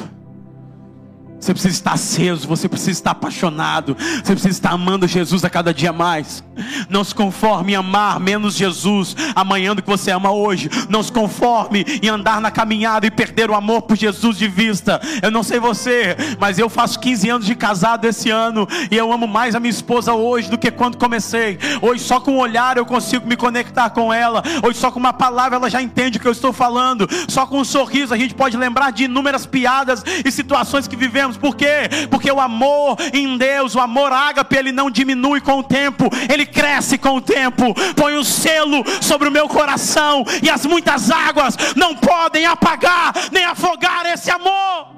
Você 1.40 1.54
precisa 1.54 1.74
estar 1.74 1.94
aceso, 1.94 2.48
você 2.48 2.70
precisa 2.70 2.92
estar 2.92 3.12
apaixonado, 3.12 3.96
você 3.96 4.34
precisa 4.34 4.50
estar 4.50 4.72
amando 4.72 5.08
Jesus 5.08 5.44
a 5.44 5.50
cada 5.50 5.74
dia 5.74 5.92
mais. 5.92 6.44
Não 6.90 7.04
se 7.04 7.14
conforme 7.14 7.74
em 7.74 7.76
amar 7.76 8.20
menos 8.20 8.56
Jesus 8.56 9.16
amanhã 9.36 9.76
do 9.76 9.82
que 9.82 9.90
você 9.90 10.12
ama 10.12 10.32
hoje. 10.32 10.70
Não 10.90 11.04
se 11.04 11.12
conforme 11.12 11.86
em 12.02 12.10
andar 12.10 12.42
na 12.42 12.52
caminhada 12.52 13.06
e 13.06 13.12
perder 13.12 13.50
o 13.50 13.56
amor 13.56 13.84
por 13.84 13.96
Jesus 13.96 14.38
de 14.38 14.48
vista. 14.48 15.02
Eu 15.22 15.32
não 15.32 15.44
sei 15.44 15.60
você, 15.60 16.16
mas 16.40 16.58
eu 16.58 16.70
faço 16.70 17.00
15 17.00 17.30
anos 17.30 17.46
de 17.46 17.56
casado 17.56 18.06
esse 18.06 18.30
ano 18.30 18.68
e 18.90 18.98
eu 18.98 19.12
amo 19.12 19.28
mais 19.28 19.56
a 19.56 19.60
minha 19.60 19.72
esposa 19.72 20.14
hoje 20.14 20.50
do 20.50 20.58
que 20.58 20.72
quando 20.72 20.98
comecei. 20.98 21.58
Hoje 21.82 22.04
só 22.04 22.20
com 22.20 22.34
um 22.34 22.40
olhar 22.40 22.78
eu 22.78 22.86
consigo 22.86 23.28
me 23.28 23.36
conectar 23.36 23.90
com 23.90 24.14
ela. 24.14 24.44
Hoje 24.64 24.80
só 24.80 24.92
com 24.92 25.00
uma 25.00 25.14
palavra 25.14 25.58
ela 25.58 25.70
já 25.70 25.82
entende 25.82 26.18
o 26.18 26.22
que 26.22 26.28
eu 26.28 26.32
estou 26.32 26.54
falando. 26.54 27.08
Só 27.28 27.46
com 27.46 27.60
um 27.60 27.66
sorriso 27.66 28.14
a 28.14 28.18
gente 28.18 28.34
pode 28.34 28.58
lembrar 28.58 28.92
de 28.92 29.06
inúmeras 29.06 29.46
piadas 29.46 30.04
e 30.24 30.32
situações 30.32 30.88
que 30.88 30.96
vivemos 30.96 31.38
por 31.38 31.56
quê? 31.56 31.90
Porque 32.10 32.32
o 32.32 32.40
amor 32.40 32.98
em 33.14 33.38
Deus, 33.38 33.76
o 33.76 33.80
amor 33.80 34.12
ágape, 34.12 34.56
ele 34.56 34.72
não 34.72 34.92
diminui 34.92 35.42
com 35.42 35.60
o 35.60 35.64
tempo, 35.64 36.10
ele 36.32 36.46
cresce 36.52 36.98
com 36.98 37.16
o 37.16 37.22
tempo. 37.22 37.74
Põe 37.96 38.18
um 38.18 38.24
selo 38.24 38.84
sobre 39.02 39.28
o 39.28 39.32
meu 39.32 39.48
coração 39.48 40.24
e 40.44 40.50
as 40.50 40.66
muitas 40.66 41.10
águas 41.10 41.58
não 41.76 41.96
podem 41.96 42.46
apagar 42.46 43.14
nem 43.32 43.46
afogar 43.46 44.06
esse 44.06 44.30
amor. 44.30 44.92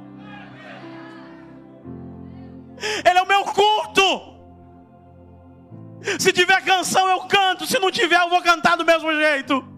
Ele 3.05 3.17
é 3.17 3.21
o 3.21 3.27
meu 3.27 3.43
culto. 3.45 4.33
Se 6.19 6.33
tiver 6.33 6.61
canção, 6.63 7.07
eu 7.07 7.21
canto. 7.21 7.65
Se 7.65 7.79
não 7.79 7.89
tiver, 7.89 8.19
eu 8.19 8.29
vou 8.29 8.41
cantar 8.41 8.75
do 8.75 8.85
mesmo 8.85 9.11
jeito. 9.13 9.72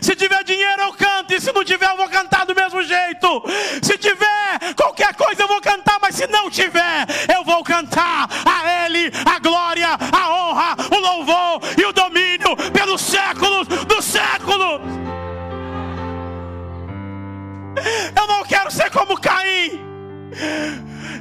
Se 0.00 0.14
tiver 0.14 0.44
dinheiro, 0.44 0.82
eu 0.82 0.92
canto. 0.92 1.34
E 1.34 1.40
se 1.40 1.52
não 1.52 1.64
tiver, 1.64 1.90
eu 1.90 1.96
vou 1.96 2.08
cantar 2.08 2.46
do 2.46 2.54
mesmo 2.54 2.82
jeito. 2.82 3.42
Se 3.82 3.98
tiver 3.98 4.74
qualquer 4.76 5.14
coisa, 5.14 5.42
eu 5.42 5.48
vou 5.48 5.60
cantar. 5.60 5.98
Mas 6.00 6.14
se 6.14 6.26
não 6.28 6.48
tiver, 6.48 7.06
eu 7.34 7.44
vou 7.44 7.62
cantar 7.64 8.28
a 8.44 8.84
Ele 8.84 9.10
a 9.24 9.38
glória, 9.38 9.88
a 9.88 10.30
honra, 10.30 10.76
o 10.90 10.98
louvor 10.98 11.60
e 11.78 11.84
o 11.84 11.92
domínio 11.92 12.56
pelos 12.72 13.00
séculos 13.00 13.66
dos 13.66 14.04
séculos. 14.04 14.80
Eu 18.14 18.26
não 18.26 18.44
quero 18.44 18.70
ser 18.70 18.90
como 18.90 19.20
Caim. 19.20 19.84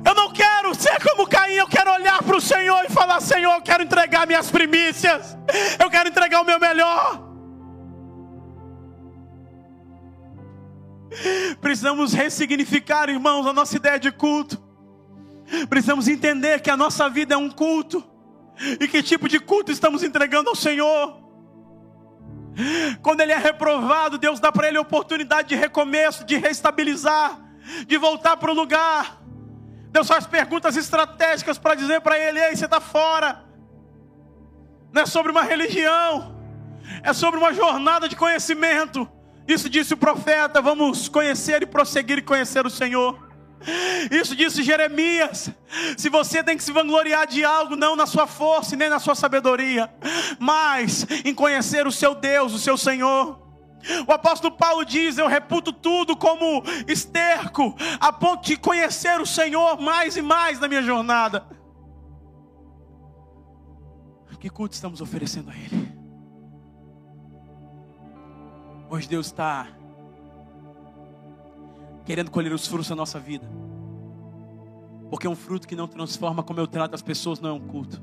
Eu 0.06 0.14
não 0.14 0.32
quero 0.32 0.76
ser 0.76 1.02
como 1.02 1.28
Caim, 1.28 1.54
eu 1.54 1.68
quero 1.68 1.92
olhar 1.92 2.22
para 2.22 2.38
o 2.38 2.42
Senhor 2.42 2.86
e 2.88 2.94
falar: 2.94 3.20
Senhor, 3.22 3.54
eu 3.54 3.62
quero 3.62 3.84
entregar 3.84 4.28
minhas 4.28 4.52
primícias, 4.52 5.36
eu 5.80 5.90
quero 5.90 6.10
entregar 6.10 6.42
o 6.42 6.46
meu 6.46 6.60
melhor. 6.60 7.35
Precisamos 11.62 12.14
ressignificar, 12.14 13.10
irmãos, 13.10 13.46
a 13.48 13.54
nossa 13.54 13.76
ideia 13.76 14.00
de 14.00 14.12
culto. 14.12 14.62
Precisamos 15.70 16.08
entender 16.08 16.62
que 16.62 16.70
a 16.70 16.78
nossa 16.78 17.10
vida 17.10 17.36
é 17.36 17.38
um 17.38 17.50
culto. 17.50 18.04
E 18.80 18.88
que 18.88 19.04
tipo 19.04 19.28
de 19.28 19.40
culto 19.40 19.72
estamos 19.72 20.04
entregando 20.04 20.50
ao 20.50 20.56
Senhor. 20.56 21.26
Quando 23.02 23.22
ele 23.22 23.34
é 23.34 23.38
reprovado, 23.38 24.18
Deus 24.18 24.40
dá 24.40 24.52
para 24.52 24.68
ele 24.68 24.78
a 24.78 24.82
oportunidade 24.82 25.50
de 25.50 25.56
recomeço, 25.56 26.24
de 26.24 26.38
reestabilizar, 26.38 27.40
de 27.86 27.98
voltar 27.98 28.38
para 28.38 28.52
o 28.52 28.54
lugar. 28.54 29.22
Deus 29.92 30.08
faz 30.08 30.26
perguntas 30.26 30.78
estratégicas 30.78 31.58
para 31.58 31.76
dizer 31.76 32.02
para 32.02 32.18
ele: 32.18 32.40
Ei, 32.40 32.56
você 32.56 32.66
está 32.66 32.80
fora. 32.80 33.44
Não 34.94 35.02
é 35.02 35.06
sobre 35.06 35.32
uma 35.32 35.44
religião, 35.44 36.38
é 37.04 37.12
sobre 37.12 37.38
uma 37.38 37.54
jornada 37.54 38.08
de 38.08 38.16
conhecimento. 38.16 39.10
Isso 39.48 39.70
disse 39.70 39.94
o 39.94 39.98
profeta: 39.98 40.62
vamos 40.62 41.08
conhecer 41.10 41.62
e 41.62 41.66
prosseguir 41.66 42.20
e 42.20 42.22
conhecer 42.22 42.66
o 42.66 42.70
Senhor. 42.70 43.24
Isso 44.12 44.36
disse 44.36 44.62
Jeremias. 44.62 45.50
Se 45.98 46.10
você 46.10 46.44
tem 46.44 46.56
que 46.56 46.64
se 46.64 46.72
vangloriar 46.72 47.28
de 47.28 47.44
algo, 47.44 47.76
não 47.76 47.96
na 47.96 48.06
sua 48.06 48.28
força 48.28 48.76
nem 48.76 48.90
na 48.90 49.00
sua 49.00 49.16
sabedoria, 49.16 49.92
mas 50.40 51.06
em 51.24 51.34
conhecer 51.34 51.88
o 51.88 51.92
seu 51.92 52.14
Deus, 52.14 52.54
o 52.54 52.60
seu 52.60 52.78
Senhor. 52.78 53.44
O 54.08 54.12
apóstolo 54.12 54.56
Paulo 54.56 54.86
diz: 54.86 55.18
Eu 55.18 55.28
reputo 55.28 55.72
tudo 55.74 56.16
como 56.16 56.64
esterco, 56.88 57.76
a 58.00 58.12
ponto 58.12 58.46
de 58.46 58.58
conhecer 58.58 59.20
o 59.20 59.26
Senhor 59.26 59.80
mais 59.80 60.16
e 60.18 60.22
mais 60.22 60.60
na 60.60 60.68
minha 60.68 60.84
jornada. 60.84 61.46
Que 64.46 64.50
culto 64.52 64.76
estamos 64.76 65.02
oferecendo 65.02 65.50
a 65.50 65.56
Ele? 65.56 65.95
Hoje 68.90 69.08
Deus 69.08 69.26
está 69.28 69.68
querendo 72.06 72.30
colher 72.30 72.54
os 72.54 72.68
frutos 72.68 72.88
da 72.88 72.96
nossa 72.96 73.20
vida. 73.20 73.50
Porque 75.10 75.28
um 75.28 75.36
fruto 75.36 75.68
que 75.68 75.76
não 75.76 75.88
transforma 75.88 76.44
como 76.44 76.60
eu 76.60 76.68
trato 76.68 76.94
as 76.94 77.02
pessoas 77.02 77.40
não 77.40 77.50
é 77.50 77.54
um 77.54 77.60
culto. 77.60 78.02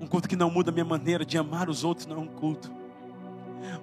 Um 0.00 0.06
culto 0.06 0.28
que 0.28 0.36
não 0.36 0.50
muda 0.50 0.70
a 0.70 0.72
minha 0.72 0.84
maneira 0.84 1.24
de 1.24 1.36
amar 1.36 1.68
os 1.68 1.84
outros 1.84 2.06
não 2.06 2.16
é 2.16 2.20
um 2.20 2.26
culto. 2.26 2.72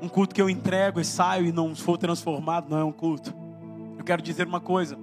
Um 0.01 0.08
culto 0.08 0.34
que 0.34 0.41
eu 0.41 0.49
entrego 0.49 0.99
e 0.99 1.06
saio 1.06 1.45
e 1.45 1.51
não 1.51 1.76
for 1.76 1.97
transformado 1.97 2.70
não 2.70 2.78
é 2.78 2.84
um 2.84 2.91
culto. 2.91 3.34
Eu 3.97 4.03
quero 4.03 4.22
dizer 4.22 4.47
uma 4.47 4.60
coisa. 4.60 4.97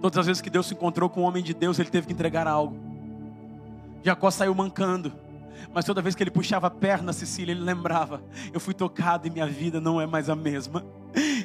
Todas 0.00 0.18
as 0.18 0.26
vezes 0.26 0.40
que 0.40 0.48
Deus 0.48 0.66
se 0.66 0.74
encontrou 0.74 1.10
com 1.10 1.20
um 1.20 1.24
homem 1.24 1.42
de 1.42 1.52
Deus, 1.52 1.78
ele 1.78 1.90
teve 1.90 2.06
que 2.06 2.12
entregar 2.12 2.46
algo. 2.46 2.76
Jacó 4.02 4.30
saiu 4.30 4.54
mancando. 4.54 5.12
Mas 5.72 5.84
toda 5.84 6.02
vez 6.02 6.14
que 6.14 6.22
ele 6.22 6.30
puxava 6.30 6.66
a 6.66 6.70
perna, 6.70 7.12
Cecília, 7.12 7.52
ele 7.52 7.62
lembrava: 7.62 8.22
eu 8.52 8.60
fui 8.60 8.74
tocado 8.74 9.26
e 9.26 9.30
minha 9.30 9.46
vida 9.46 9.80
não 9.80 10.00
é 10.00 10.06
mais 10.06 10.28
a 10.28 10.36
mesma. 10.36 10.84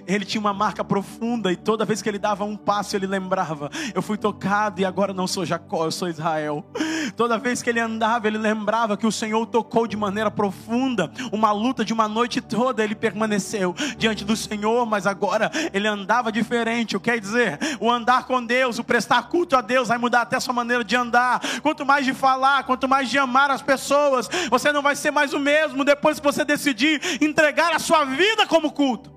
Ele 0.07 0.23
tinha 0.23 0.39
uma 0.39 0.53
marca 0.53 0.83
profunda 0.83 1.51
e 1.51 1.55
toda 1.55 1.85
vez 1.85 2.01
que 2.01 2.09
ele 2.09 2.19
dava 2.19 2.43
um 2.43 2.55
passo, 2.55 2.95
ele 2.95 3.07
lembrava: 3.07 3.69
eu 3.93 4.01
fui 4.01 4.17
tocado 4.17 4.81
e 4.81 4.85
agora 4.85 5.13
não 5.13 5.27
sou 5.27 5.45
Jacó, 5.45 5.85
eu 5.85 5.91
sou 5.91 6.07
Israel. 6.07 6.65
Toda 7.15 7.37
vez 7.37 7.61
que 7.61 7.69
ele 7.69 7.79
andava, 7.79 8.27
ele 8.27 8.37
lembrava 8.37 8.97
que 8.97 9.05
o 9.05 9.11
Senhor 9.11 9.45
tocou 9.45 9.87
de 9.87 9.95
maneira 9.95 10.29
profunda. 10.29 11.11
Uma 11.31 11.51
luta 11.51 11.85
de 11.85 11.93
uma 11.93 12.07
noite 12.07 12.41
toda, 12.41 12.83
ele 12.83 12.95
permaneceu 12.95 13.73
diante 13.97 14.23
do 14.23 14.35
Senhor, 14.35 14.85
mas 14.85 15.07
agora 15.07 15.51
ele 15.73 15.87
andava 15.87 16.31
diferente. 16.31 16.95
O 16.95 16.99
que 16.99 17.11
quer 17.11 17.19
dizer? 17.19 17.59
O 17.79 17.89
andar 17.89 18.25
com 18.25 18.43
Deus, 18.43 18.79
o 18.79 18.83
prestar 18.83 19.29
culto 19.29 19.55
a 19.55 19.61
Deus, 19.61 19.87
vai 19.87 19.97
mudar 19.97 20.21
até 20.21 20.35
a 20.35 20.39
sua 20.39 20.53
maneira 20.53 20.83
de 20.83 20.95
andar. 20.95 21.39
Quanto 21.61 21.85
mais 21.85 22.05
de 22.05 22.13
falar, 22.13 22.63
quanto 22.63 22.87
mais 22.87 23.09
de 23.09 23.17
amar 23.17 23.51
as 23.51 23.61
pessoas, 23.61 24.29
você 24.49 24.71
não 24.71 24.81
vai 24.81 24.95
ser 24.95 25.11
mais 25.11 25.33
o 25.33 25.39
mesmo 25.39 25.85
depois 25.85 26.19
que 26.19 26.25
você 26.25 26.43
decidir 26.43 27.01
entregar 27.21 27.73
a 27.73 27.79
sua 27.79 28.03
vida 28.05 28.45
como 28.47 28.71
culto. 28.71 29.14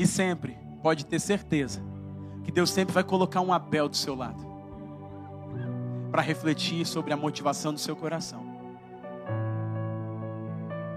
E 0.00 0.06
sempre, 0.06 0.56
pode 0.82 1.04
ter 1.04 1.20
certeza, 1.20 1.82
que 2.42 2.50
Deus 2.50 2.70
sempre 2.70 2.94
vai 2.94 3.04
colocar 3.04 3.42
um 3.42 3.52
Abel 3.52 3.86
do 3.86 3.98
seu 3.98 4.14
lado 4.14 4.42
para 6.10 6.22
refletir 6.22 6.86
sobre 6.86 7.12
a 7.12 7.18
motivação 7.18 7.70
do 7.70 7.78
seu 7.78 7.94
coração. 7.94 8.42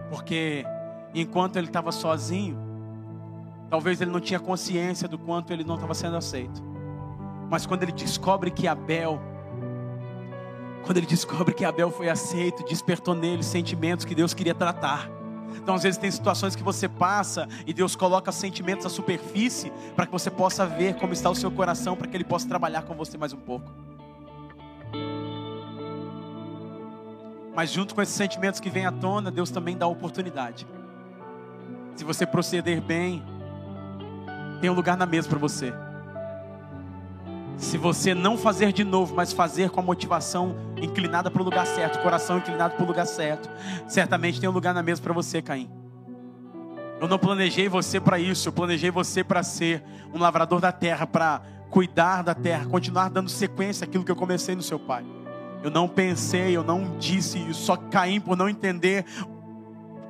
Porque 0.10 0.64
enquanto 1.14 1.58
ele 1.58 1.68
estava 1.68 1.92
sozinho, 1.92 2.58
talvez 3.70 4.00
ele 4.00 4.10
não 4.10 4.22
tinha 4.22 4.40
consciência 4.40 5.06
do 5.06 5.20
quanto 5.20 5.52
ele 5.52 5.66
não 5.66 5.76
estava 5.76 5.94
sendo 5.94 6.16
aceito. 6.16 6.64
Mas 7.50 7.66
quando 7.66 7.84
ele 7.84 7.92
descobre 7.92 8.50
que 8.50 8.70
Abel, 8.70 9.20
quando 10.86 10.96
ele 10.96 11.08
descobre 11.08 11.54
que 11.54 11.66
Abel 11.66 11.92
foi 11.92 12.08
aceito, 12.08 12.64
despertou 12.64 13.14
nele 13.14 13.44
sentimentos 13.44 14.06
que 14.06 14.16
Deus 14.16 14.34
queria 14.34 14.56
tratar. 14.56 15.10
Então, 15.58 15.76
às 15.76 15.84
vezes, 15.84 15.98
tem 15.98 16.10
situações 16.12 16.56
que 16.56 16.64
você 16.64 16.88
passa 16.88 17.48
e 17.66 17.74
Deus 17.74 17.96
coloca 17.96 18.32
sentimentos 18.32 18.86
à 18.86 18.90
superfície 18.90 19.72
para 19.96 20.06
que 20.06 20.12
você 20.12 20.30
possa 20.30 20.66
ver 20.66 20.96
como 20.96 21.14
está 21.14 21.30
o 21.30 21.36
seu 21.36 21.52
coração, 21.52 21.96
para 21.96 22.08
que 22.08 22.18
Ele 22.18 22.24
possa 22.24 22.48
trabalhar 22.48 22.84
com 22.84 22.94
você 22.94 23.18
mais 23.18 23.34
um 23.34 23.38
pouco. 23.38 23.72
Mas, 27.56 27.70
junto 27.70 27.94
com 27.94 28.02
esses 28.02 28.16
sentimentos 28.16 28.60
que 28.60 28.70
vêm 28.70 28.86
à 28.86 28.92
tona, 28.92 29.30
Deus 29.30 29.52
também 29.52 29.78
dá 29.78 29.86
oportunidade. 29.86 30.66
Se 31.96 32.04
você 32.04 32.26
proceder 32.26 32.82
bem, 32.82 33.24
tem 34.60 34.70
um 34.70 34.74
lugar 34.74 34.98
na 34.98 35.06
mesa 35.06 35.30
para 35.30 35.38
você. 35.38 35.72
Se 37.58 37.78
você 37.78 38.14
não 38.14 38.38
fazer 38.38 38.74
de 38.74 38.84
novo, 38.84 39.16
mas 39.16 39.32
fazer 39.32 39.70
com 39.70 39.80
a 39.80 39.84
motivação 39.84 40.56
inclinada 40.82 41.30
para 41.32 41.42
o 41.42 41.46
lugar 41.46 41.66
certo, 41.66 42.02
coração 42.02 42.38
inclinado 42.38 42.76
para 42.76 42.84
o 42.84 42.88
lugar 42.88 43.06
certo, 43.06 43.50
certamente 43.88 44.40
tem 44.40 44.50
um 44.50 44.54
lugar 44.54 44.74
na 44.74 44.84
mesa 44.84 45.02
para 45.02 45.14
você, 45.14 45.42
Caim. 45.42 45.70
Eu 47.00 47.08
não 47.08 47.20
planejei 47.20 47.68
você 47.68 48.00
para 48.00 48.18
isso, 48.18 48.48
eu 48.48 48.54
planejei 48.54 48.90
você 48.90 49.24
para 49.24 49.44
ser 49.44 49.84
um 50.14 50.20
lavrador 50.20 50.60
da 50.60 50.72
terra, 50.72 51.06
para 51.06 51.42
cuidar 51.70 52.22
da 52.22 52.34
terra, 52.34 52.66
continuar 52.66 53.10
dando 53.10 53.30
sequência 53.30 53.86
àquilo 53.86 54.04
que 54.04 54.12
eu 54.12 54.16
comecei 54.16 54.56
no 54.56 54.62
seu 54.62 54.80
pai. 54.80 55.06
Eu 55.64 55.72
não 55.72 55.88
pensei, 55.88 56.56
eu 56.56 56.64
não 56.64 56.98
disse 56.98 57.40
isso, 57.40 57.62
só 57.62 57.76
Caim, 57.78 58.20
por 58.20 58.38
não 58.38 58.50
entender 58.50 59.06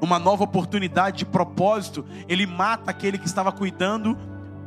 uma 0.01 0.19
nova 0.19 0.43
oportunidade 0.43 1.19
de 1.19 1.25
propósito, 1.25 2.05
ele 2.27 2.45
mata 2.45 2.91
aquele 2.91 3.17
que 3.17 3.25
estava 3.25 3.51
cuidando 3.51 4.17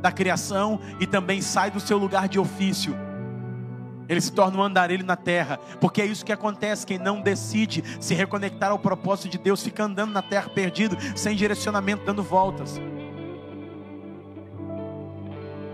da 0.07 0.11
criação 0.11 0.79
e 1.01 1.05
também 1.05 1.41
sai 1.41 1.69
do 1.69 1.81
seu 1.81 1.97
lugar 1.97 2.29
de 2.29 2.39
ofício. 2.39 2.95
Ele 4.07 4.21
se 4.21 4.31
torna 4.31 4.57
um 4.57 4.63
andarilho 4.63 5.05
na 5.05 5.17
terra, 5.17 5.59
porque 5.81 6.01
é 6.01 6.05
isso 6.05 6.23
que 6.23 6.31
acontece. 6.31 6.85
Quem 6.85 6.97
não 6.97 7.19
decide 7.19 7.83
se 7.99 8.13
reconectar 8.13 8.71
ao 8.71 8.79
propósito 8.79 9.27
de 9.27 9.37
Deus 9.37 9.61
fica 9.61 9.83
andando 9.83 10.13
na 10.13 10.21
terra 10.21 10.49
perdido, 10.49 10.97
sem 11.13 11.35
direcionamento, 11.35 12.05
dando 12.05 12.23
voltas. 12.23 12.79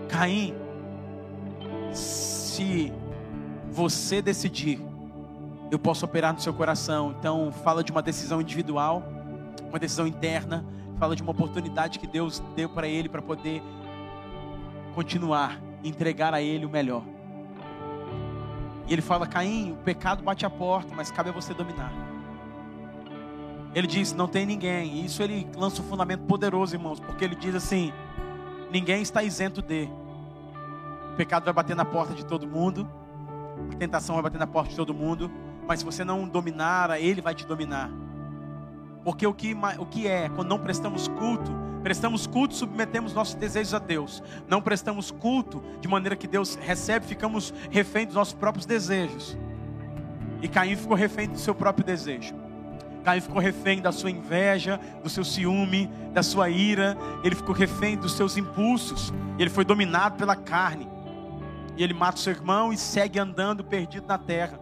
Caim, 0.10 0.56
se 1.92 2.92
você 3.70 4.20
decidir, 4.20 4.82
eu 5.70 5.78
posso 5.78 6.06
operar 6.06 6.34
no 6.34 6.40
seu 6.40 6.56
coração. 6.56 7.16
Então, 7.20 7.52
fala 7.52 7.84
de 7.84 7.92
uma 7.92 8.02
decisão 8.02 8.42
individual, 8.42 9.04
uma 9.70 9.78
decisão 9.78 10.08
interna, 10.08 10.66
fala 10.98 11.16
de 11.16 11.22
uma 11.22 11.32
oportunidade 11.32 12.00
que 12.00 12.08
Deus 12.08 12.42
deu 12.56 12.68
para 12.68 12.88
ele 12.88 13.08
para 13.08 13.22
poder 13.22 13.62
continuar, 14.94 15.60
entregar 15.84 16.34
a 16.34 16.42
Ele 16.42 16.66
o 16.66 16.70
melhor. 16.70 17.04
E 18.88 18.94
ele 18.94 19.02
fala: 19.02 19.26
Caim, 19.28 19.72
o 19.74 19.76
pecado 19.78 20.24
bate 20.24 20.46
a 20.46 20.50
porta, 20.50 20.94
mas 20.96 21.12
cabe 21.12 21.30
a 21.30 21.34
você 21.34 21.54
dominar. 21.54 21.92
Ele 23.74 23.88
diz: 23.88 24.14
Não 24.14 24.28
tem 24.28 24.46
ninguém. 24.46 24.94
E 24.94 25.06
isso 25.06 25.24
ele 25.24 25.48
lança 25.56 25.82
um 25.82 25.86
fundamento 25.86 26.24
poderoso, 26.24 26.76
irmãos, 26.76 27.00
porque 27.00 27.24
ele 27.24 27.36
diz 27.36 27.56
assim: 27.56 27.94
Ninguém 28.72 29.02
está 29.02 29.24
isento 29.24 29.62
de. 29.62 29.90
O 31.14 31.16
pecado 31.16 31.46
vai 31.46 31.54
bater 31.54 31.76
na 31.76 31.86
porta 31.86 32.14
de 32.14 32.26
todo 32.26 32.48
mundo, 32.48 32.90
a 33.72 33.76
tentação 33.76 34.16
vai 34.16 34.24
bater 34.24 34.40
na 34.40 34.48
porta 34.48 34.72
de 34.72 34.76
todo 34.76 34.94
mundo, 34.96 35.30
mas 35.68 35.80
se 35.80 35.86
você 35.86 36.04
não 36.04 36.28
dominar, 36.28 37.00
ele 37.00 37.22
vai 37.22 37.36
te 37.36 37.46
dominar. 37.46 37.92
Porque 39.04 39.28
o 39.28 39.34
que, 39.34 39.56
o 39.78 39.86
que 39.86 40.08
é, 40.08 40.30
quando 40.30 40.50
não 40.50 40.58
prestamos 40.58 41.08
culto, 41.08 41.52
prestamos 41.84 42.26
culto, 42.26 42.56
submetemos 42.56 43.14
nossos 43.14 43.36
desejos 43.36 43.74
a 43.74 43.80
Deus. 43.80 44.24
Não 44.48 44.62
prestamos 44.62 45.12
culto 45.12 45.62
de 45.82 45.88
maneira 45.88 46.16
que 46.16 46.28
Deus 46.28 46.56
recebe, 46.56 47.06
ficamos 47.06 47.54
refém 47.70 48.06
dos 48.06 48.16
nossos 48.16 48.34
próprios 48.34 48.66
desejos. 48.66 49.38
E 50.42 50.48
Caim 50.48 50.76
ficou 50.76 50.96
refém 50.96 51.28
do 51.28 51.38
seu 51.38 51.54
próprio 51.54 51.86
desejo. 51.86 52.34
Caim 53.04 53.20
ficou 53.20 53.42
refém 53.42 53.82
da 53.82 53.92
sua 53.92 54.10
inveja, 54.10 54.80
do 55.04 55.10
seu 55.10 55.26
ciúme, 55.26 55.88
da 56.14 56.24
sua 56.24 56.50
ira. 56.50 56.98
Ele 57.24 57.36
ficou 57.36 57.54
refém 57.54 57.98
dos 57.98 58.14
seus 58.14 58.38
impulsos. 58.38 59.14
Ele 59.38 59.50
foi 59.50 59.66
dominado 59.66 60.16
pela 60.16 60.36
carne. 60.36 60.90
E 61.76 61.84
ele 61.84 61.94
mata 61.94 62.18
o 62.18 62.22
seu 62.22 62.32
irmão 62.32 62.72
e 62.72 62.78
segue 62.78 63.20
andando 63.20 63.64
perdido 63.64 64.08
na 64.08 64.18
terra. 64.18 64.60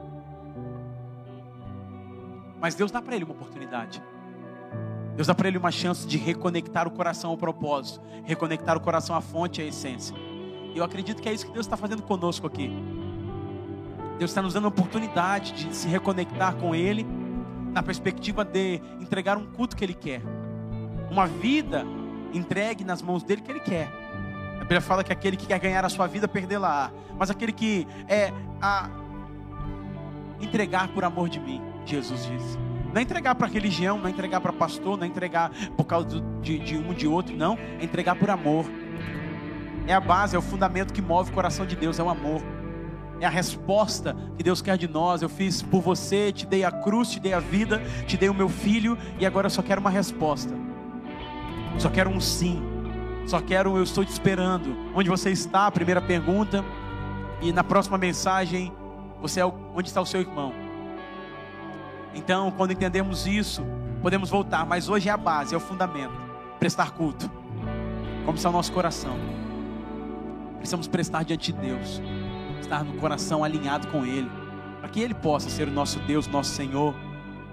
Mas 2.60 2.76
Deus 2.76 2.92
dá 2.92 3.02
para 3.02 3.16
ele 3.16 3.26
uma 3.26 3.34
oportunidade. 3.34 4.02
Deus 5.16 5.28
dá 5.28 5.36
para 5.36 5.48
ele 5.48 5.58
uma 5.58 5.72
chance 5.72 6.08
de 6.08 6.18
reconectar 6.18 6.88
o 6.88 6.92
coração 6.92 7.32
ao 7.32 7.38
propósito, 7.38 8.02
reconectar 8.24 8.78
o 8.78 8.80
coração 8.80 9.16
à 9.16 9.22
fonte, 9.22 9.62
à 9.62 9.66
essência. 9.66 10.16
E 10.74 10.78
eu 10.78 10.84
acredito 10.84 11.22
que 11.22 11.28
é 11.28 11.34
isso 11.34 11.46
que 11.46 11.52
Deus 11.52 11.66
está 11.66 11.76
fazendo 11.76 12.02
conosco 12.02 12.48
aqui. 12.48 12.72
Deus 14.18 14.32
está 14.32 14.42
nos 14.42 14.54
dando 14.54 14.66
a 14.66 14.70
oportunidade 14.70 15.52
de 15.54 15.76
se 15.76 15.88
reconectar 15.88 16.56
com 16.56 16.74
Ele, 16.74 17.06
na 17.74 17.82
perspectiva 17.82 18.46
de 18.46 18.82
entregar 19.00 19.38
um 19.38 19.46
culto 19.46 19.76
que 19.76 19.84
Ele 19.84 19.94
quer, 19.94 20.22
uma 21.10 21.28
vida 21.28 21.86
entregue 22.34 22.84
nas 22.84 23.02
mãos 23.02 23.24
dele 23.24 23.42
que 23.42 23.52
Ele 23.52 23.60
quer. 23.60 23.92
A 24.58 24.62
Bíblia 24.62 24.80
fala 24.80 25.04
que 25.04 25.12
aquele 25.12 25.36
que 25.36 25.48
quer 25.48 25.60
ganhar 25.60 25.84
a 25.84 25.90
sua 25.90 26.08
vida, 26.08 26.28
perdê-la. 26.28 26.92
Mas 27.18 27.30
aquele 27.30 27.52
que 27.52 27.88
é 28.08 28.32
a 28.62 28.90
entregar 30.40 30.88
por 30.90 31.04
amor 31.04 31.28
de 31.28 31.40
mim, 31.40 31.62
Jesus 31.86 32.26
disse. 32.26 32.71
Não 32.94 33.00
é 33.00 33.02
entregar 33.02 33.36
para 33.36 33.48
religião, 33.48 33.98
não 33.98 34.08
é 34.08 34.10
entregar 34.10 34.42
para 34.42 34.52
pastor, 34.52 34.98
não 34.98 35.06
é 35.06 35.08
entregar 35.08 35.52
por 35.78 35.86
causa 35.86 36.22
de, 36.42 36.60
de 36.60 36.78
um 36.78 36.94
de 36.94 37.08
outro, 37.08 37.36
não. 37.36 37.58
É 37.80 37.84
entregar 37.84 38.16
por 38.16 38.30
amor. 38.30 38.66
É 39.88 39.94
a 39.94 40.00
base, 40.00 40.36
é 40.36 40.40
o 40.40 40.42
fundamento 40.42 40.94
que 40.94 41.02
move 41.02 41.32
o 41.32 41.34
coração 41.34 41.66
de 41.66 41.76
Deus, 41.76 42.00
é 42.00 42.04
o 42.04 42.10
amor. 42.10 42.42
É 43.20 43.26
a 43.26 43.30
resposta 43.30 44.16
que 44.36 44.44
Deus 44.44 44.62
quer 44.62 44.78
de 44.78 44.88
nós. 44.88 45.22
Eu 45.22 45.30
fiz 45.30 45.62
por 45.62 45.82
você, 45.82 46.32
te 46.32 46.46
dei 46.46 46.64
a 46.66 46.72
cruz, 46.72 47.12
te 47.12 47.20
dei 47.20 47.34
a 47.34 47.40
vida, 47.40 47.82
te 48.06 48.18
dei 48.18 48.30
o 48.30 48.34
meu 48.34 48.50
filho 48.50 48.98
e 49.20 49.26
agora 49.26 49.46
eu 49.46 49.52
só 49.52 49.62
quero 49.62 49.80
uma 49.80 49.90
resposta. 49.90 50.54
Só 51.78 51.90
quero 51.90 52.10
um 52.10 52.20
sim. 52.20 52.62
Só 53.26 53.40
quero, 53.40 53.78
eu 53.78 53.84
estou 53.84 54.04
te 54.04 54.12
esperando. 54.12 54.76
Onde 54.94 55.10
você 55.10 55.30
está? 55.32 55.72
Primeira 55.72 56.02
pergunta. 56.02 56.66
E 57.42 57.54
na 57.54 57.64
próxima 57.64 57.98
mensagem, 57.98 58.72
você 59.22 59.40
é 59.40 59.46
onde 59.46 59.88
está 59.88 60.02
o 60.02 60.06
seu 60.06 60.20
irmão? 60.20 60.61
Então, 62.14 62.52
quando 62.52 62.72
entendemos 62.72 63.26
isso, 63.26 63.64
podemos 64.02 64.30
voltar. 64.30 64.66
Mas 64.66 64.90
hoje 64.90 65.10
é 65.10 65.12
a 65.12 65.18
base, 65.18 65.54
é 65.54 65.58
o 65.58 65.62
fundamento. 65.62 66.14
Prestar 66.60 66.92
culto. 66.92 67.30
Como 68.26 68.38
está 68.38 68.50
o 68.50 68.54
nosso 68.54 68.72
coração? 68.72 69.18
Precisamos 70.58 70.88
prestar 70.88 71.24
diante 71.24 71.52
de 71.52 71.60
Deus, 71.60 72.02
estar 72.62 72.84
no 72.84 72.94
coração 72.94 73.44
alinhado 73.44 73.88
com 73.88 74.06
Ele, 74.06 74.30
para 74.80 74.90
que 74.90 75.00
Ele 75.00 75.16
possa 75.16 75.50
ser 75.50 75.68
o 75.68 75.72
nosso 75.72 76.00
Deus, 76.02 76.28
nosso 76.28 76.52
Senhor, 76.52 76.94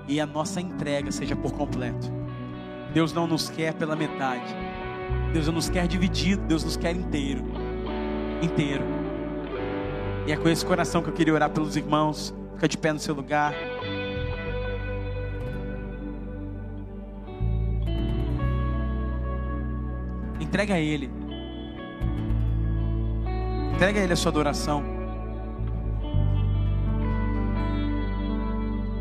e 0.06 0.20
a 0.20 0.26
nossa 0.26 0.60
entrega 0.60 1.10
seja 1.10 1.34
por 1.34 1.52
completo. 1.52 2.12
Deus 2.92 3.12
não 3.14 3.26
nos 3.26 3.48
quer 3.48 3.72
pela 3.72 3.96
metade, 3.96 4.54
Deus 5.32 5.46
não 5.46 5.54
nos 5.54 5.70
quer 5.70 5.86
dividido, 5.86 6.42
Deus 6.46 6.64
nos 6.64 6.76
quer 6.76 6.94
inteiro, 6.94 7.44
inteiro. 8.42 8.84
E 10.26 10.32
é 10.32 10.36
com 10.36 10.48
esse 10.50 10.64
coração 10.64 11.02
que 11.02 11.08
eu 11.08 11.14
queria 11.14 11.32
orar 11.32 11.48
pelos 11.48 11.76
irmãos. 11.76 12.34
Fica 12.54 12.68
de 12.68 12.76
pé 12.76 12.92
no 12.92 12.98
seu 12.98 13.14
lugar. 13.14 13.54
Entrega 20.48 20.74
a 20.74 20.80
Ele. 20.80 21.10
Entrega 23.74 24.00
a 24.00 24.02
Ele 24.02 24.12
a 24.14 24.16
sua 24.16 24.30
adoração. 24.30 24.82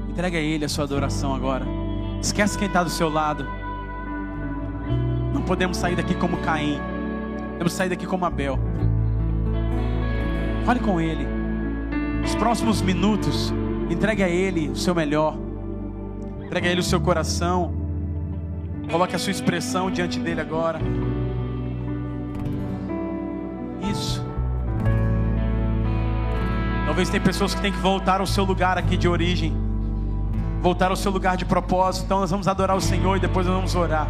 Entrega 0.10 0.38
a 0.38 0.41
Ele 0.41 0.66
a 0.66 0.70
sua 0.70 0.84
adoração 0.84 1.34
agora. 1.34 1.66
Esquece 2.22 2.58
quem 2.58 2.68
está 2.68 2.84
do 2.84 2.89
seu 2.89 3.08
lado. 3.08 3.48
Não 5.34 5.41
podemos 5.41 5.78
sair 5.78 5.95
daqui 5.95 6.14
como 6.16 6.36
Caim. 6.39 6.82
Que 7.64 7.70
sair 7.70 7.88
daqui 7.88 8.06
como 8.06 8.26
Abel. 8.26 8.60
Fale 10.66 10.82
com 10.82 11.00
Ele. 11.00 11.26
Os 12.26 12.36
próximos 12.36 12.82
minutos, 12.82 13.54
entregue 13.89 14.22
a 14.22 14.28
Ele 14.28 14.68
o 14.68 14.76
seu 14.76 14.93
melhor. 14.93 15.38
Entregue 16.43 16.68
a 16.68 16.72
Ele 16.72 16.82
o 16.82 16.84
seu 16.84 17.00
coração. 17.00 17.74
Coloque 18.91 19.16
a 19.16 19.20
sua 19.20 19.32
expressão 19.32 19.89
diante 19.89 20.20
dele 20.20 20.41
agora. 20.41 20.80
Isso. 23.82 24.25
Talvez 26.86 27.09
tem 27.09 27.19
pessoas 27.19 27.53
que 27.53 27.61
têm 27.61 27.71
que 27.71 27.78
voltar 27.80 28.21
ao 28.21 28.25
seu 28.25 28.43
lugar 28.43 28.78
aqui 28.78 28.97
de 28.97 29.07
origem, 29.07 29.55
voltar 30.61 30.89
ao 30.89 30.95
seu 30.95 31.11
lugar 31.11 31.38
de 31.38 31.45
propósito. 31.45 32.05
Então 32.05 32.19
nós 32.19 32.32
vamos 32.32 32.47
adorar 32.47 32.75
o 32.75 32.82
Senhor 32.82 33.17
e 33.17 33.19
depois 33.19 33.45
nós 33.45 33.55
vamos 33.55 33.75
orar. 33.75 34.07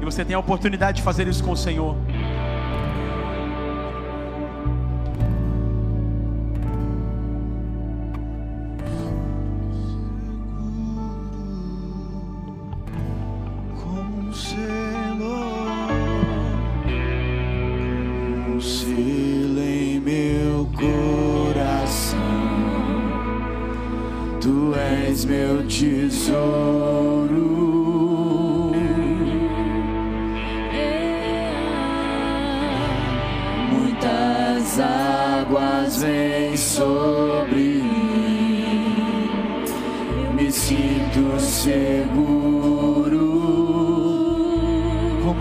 E 0.00 0.04
você 0.04 0.24
tem 0.24 0.34
a 0.34 0.38
oportunidade 0.38 0.98
de 0.98 1.02
fazer 1.02 1.26
isso 1.26 1.42
com 1.42 1.50
o 1.50 1.56
Senhor. 1.56 1.96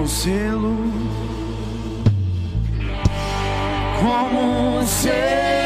teu 0.07 0.09
selo 0.09 0.77
como 3.99 4.79
um 4.79 4.87
selo. 4.87 5.56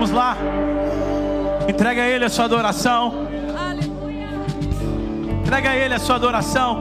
Vamos 0.00 0.16
lá. 0.16 0.34
Entrega 1.68 2.00
a 2.00 2.08
Ele 2.08 2.24
a 2.24 2.30
sua 2.30 2.46
adoração. 2.46 3.28
Entrega 5.42 5.68
a 5.68 5.76
Ele 5.76 5.92
a 5.92 5.98
sua 5.98 6.16
adoração. 6.16 6.78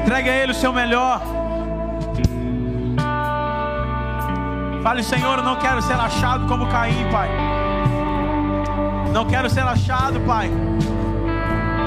Entregue 0.00 0.30
a 0.30 0.34
Ele 0.34 0.50
o 0.50 0.54
seu 0.56 0.72
melhor. 0.72 1.22
Fale, 4.82 5.04
Senhor, 5.04 5.38
eu 5.38 5.44
não 5.44 5.54
quero 5.54 5.80
ser 5.80 5.94
achado 5.94 6.48
como 6.48 6.66
Caim, 6.66 7.08
Pai. 7.12 7.30
Não 9.12 9.26
quero 9.26 9.48
ser 9.48 9.62
achado, 9.62 10.18
Pai, 10.22 10.50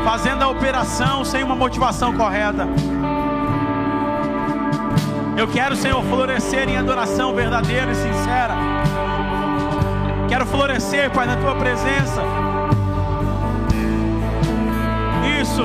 fazendo 0.06 0.44
a 0.44 0.48
operação 0.48 1.26
sem 1.26 1.44
uma 1.44 1.58
motivação 1.58 2.16
correta. 2.16 2.66
Eu 5.42 5.48
quero, 5.48 5.76
Senhor, 5.76 6.04
florescer 6.04 6.70
em 6.70 6.78
adoração 6.78 7.34
verdadeira 7.34 7.92
e 7.92 7.96
sincera. 7.96 8.54
Quero 10.30 10.46
florescer, 10.46 11.10
Pai, 11.10 11.26
na 11.26 11.36
tua 11.36 11.56
presença. 11.56 12.22
Isso. 15.42 15.64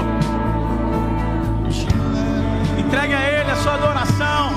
Entregue 2.79 3.13
a 3.13 3.31
Ele 3.31 3.51
a 3.51 3.57
sua 3.57 3.75
adoração. 3.75 4.51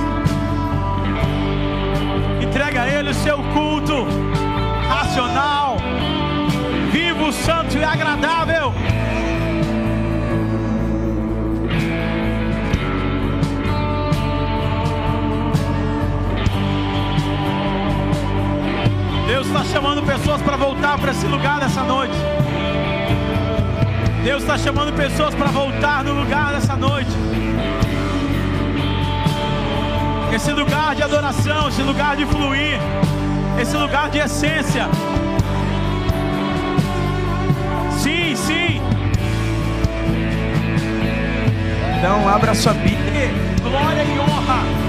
Entregue 2.42 2.78
a 2.78 2.88
Ele 2.88 3.10
o 3.10 3.14
seu 3.14 3.40
culto 3.54 4.08
racional, 4.88 5.76
vivo, 6.94 7.34
santo 7.34 7.78
e 7.78 7.84
agradável. 7.84 8.74
Deus 19.30 19.46
está 19.46 19.64
chamando 19.64 20.02
pessoas 20.02 20.42
para 20.42 20.58
voltar 20.58 20.98
para 20.98 21.12
esse 21.12 21.28
lugar 21.28 21.60
nessa 21.60 21.84
noite. 21.84 22.16
Deus 24.24 24.42
está 24.42 24.58
chamando 24.58 24.92
pessoas 24.92 25.36
para 25.36 25.52
voltar 25.52 26.04
no 26.04 26.14
lugar 26.14 26.54
dessa 26.54 26.76
noite. 26.76 27.12
Esse 30.34 30.52
lugar 30.52 30.96
de 30.96 31.04
adoração, 31.04 31.70
esse 31.70 31.84
lugar 31.84 32.16
de 32.16 32.26
fluir, 32.26 32.80
esse 33.62 33.78
lugar 33.78 34.10
de 34.10 34.18
essência. 34.18 34.88
Sim, 38.00 38.36
sim. 38.36 38.82
Então 42.00 42.28
abra 42.28 42.56
sua 42.56 42.74
Bíblia. 42.74 43.32
Glória 43.62 44.04
e 44.04 44.20
honra. 44.20 44.89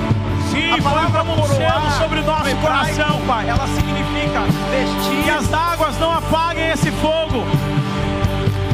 Sim, 0.51 0.73
a 0.73 0.83
palavra 0.83 1.25
selo 1.47 1.91
sobre 1.99 2.21
o 2.21 2.25
nosso 2.25 2.57
coração, 2.57 3.21
Pai. 3.27 3.49
Ela 3.49 3.67
significa. 3.69 4.41
Que 5.25 5.31
as 5.31 5.53
águas 5.53 5.99
não 5.99 6.13
apaguem 6.13 6.69
esse 6.71 6.91
fogo. 6.93 7.45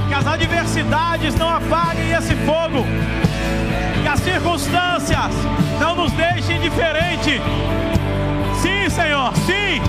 Que 0.09 0.15
as 0.15 0.27
adversidades 0.27 1.35
não 1.35 1.49
apaguem 1.49 2.13
esse 2.13 2.35
fogo 2.37 2.85
que 4.07 4.09
as 4.09 4.21
circunstâncias 4.21 5.35
não 5.81 5.97
nos 5.97 6.13
deixem 6.13 6.59
indiferente. 6.59 7.43
Sim, 8.63 8.89
Senhor, 8.89 9.33
sim. 9.39 9.83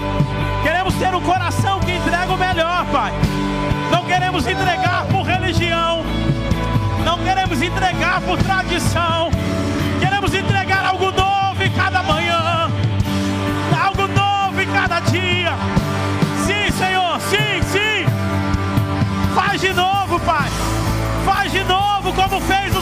Queremos 0.64 0.96
ter 0.96 1.14
um 1.14 1.22
coração 1.22 1.80
que 1.82 1.92
entrega 1.92 2.34
o 2.34 2.38
melhor, 2.38 2.84
Pai. 2.92 3.14
Não 3.92 4.04
queremos 4.06 4.48
entregar 4.48 5.06
por 5.06 5.22
religião. 5.22 6.04
Não 7.06 7.20
queremos 7.20 7.62
entregar 7.62 8.20
por 8.22 8.40
tradição. 8.40 9.30
Como 22.18 22.41
fez 22.41 22.76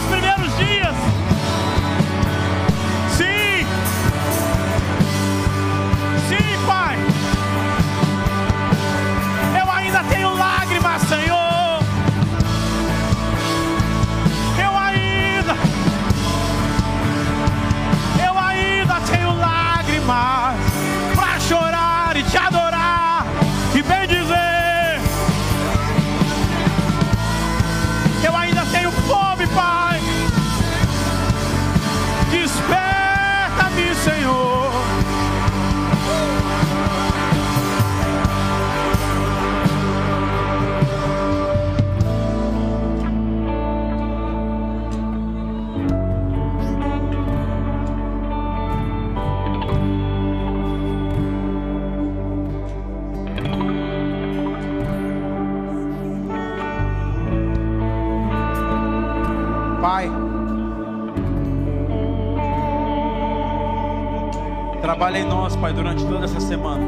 Trabalha 64.96 65.18
em 65.18 65.28
nós, 65.28 65.54
Pai, 65.54 65.74
durante 65.74 66.02
toda 66.06 66.24
essa 66.24 66.40
semana. 66.40 66.82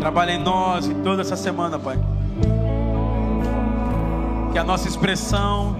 Trabalha 0.00 0.32
em 0.32 0.38
nós 0.38 0.86
e 0.86 0.94
toda 0.94 1.20
essa 1.20 1.36
semana, 1.36 1.78
Pai. 1.78 1.98
Que 4.50 4.58
a 4.58 4.64
nossa 4.64 4.88
expressão, 4.88 5.76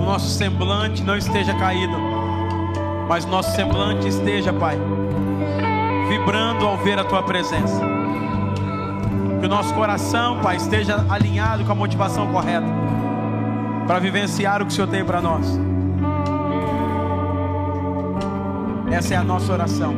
o 0.00 0.04
nosso 0.06 0.26
semblante 0.30 1.02
não 1.02 1.18
esteja 1.18 1.52
caído, 1.52 1.92
mas 3.06 3.26
o 3.26 3.28
nosso 3.28 3.54
semblante 3.54 4.08
esteja, 4.08 4.54
Pai, 4.54 4.78
vibrando 6.08 6.66
ao 6.66 6.78
ver 6.78 6.98
a 6.98 7.04
Tua 7.04 7.22
presença. 7.24 7.82
Que 9.38 9.44
o 9.44 9.50
nosso 9.50 9.74
coração, 9.74 10.40
Pai, 10.40 10.56
esteja 10.56 11.04
alinhado 11.10 11.62
com 11.62 11.72
a 11.72 11.74
motivação 11.74 12.26
correta 12.28 12.66
para 13.86 13.98
vivenciar 13.98 14.62
o 14.62 14.64
que 14.64 14.72
o 14.72 14.74
Senhor 14.74 14.88
tem 14.88 15.04
para 15.04 15.20
nós. 15.20 15.75
Essa 18.90 19.14
é 19.14 19.16
a 19.16 19.24
nossa 19.24 19.52
oração. 19.52 19.94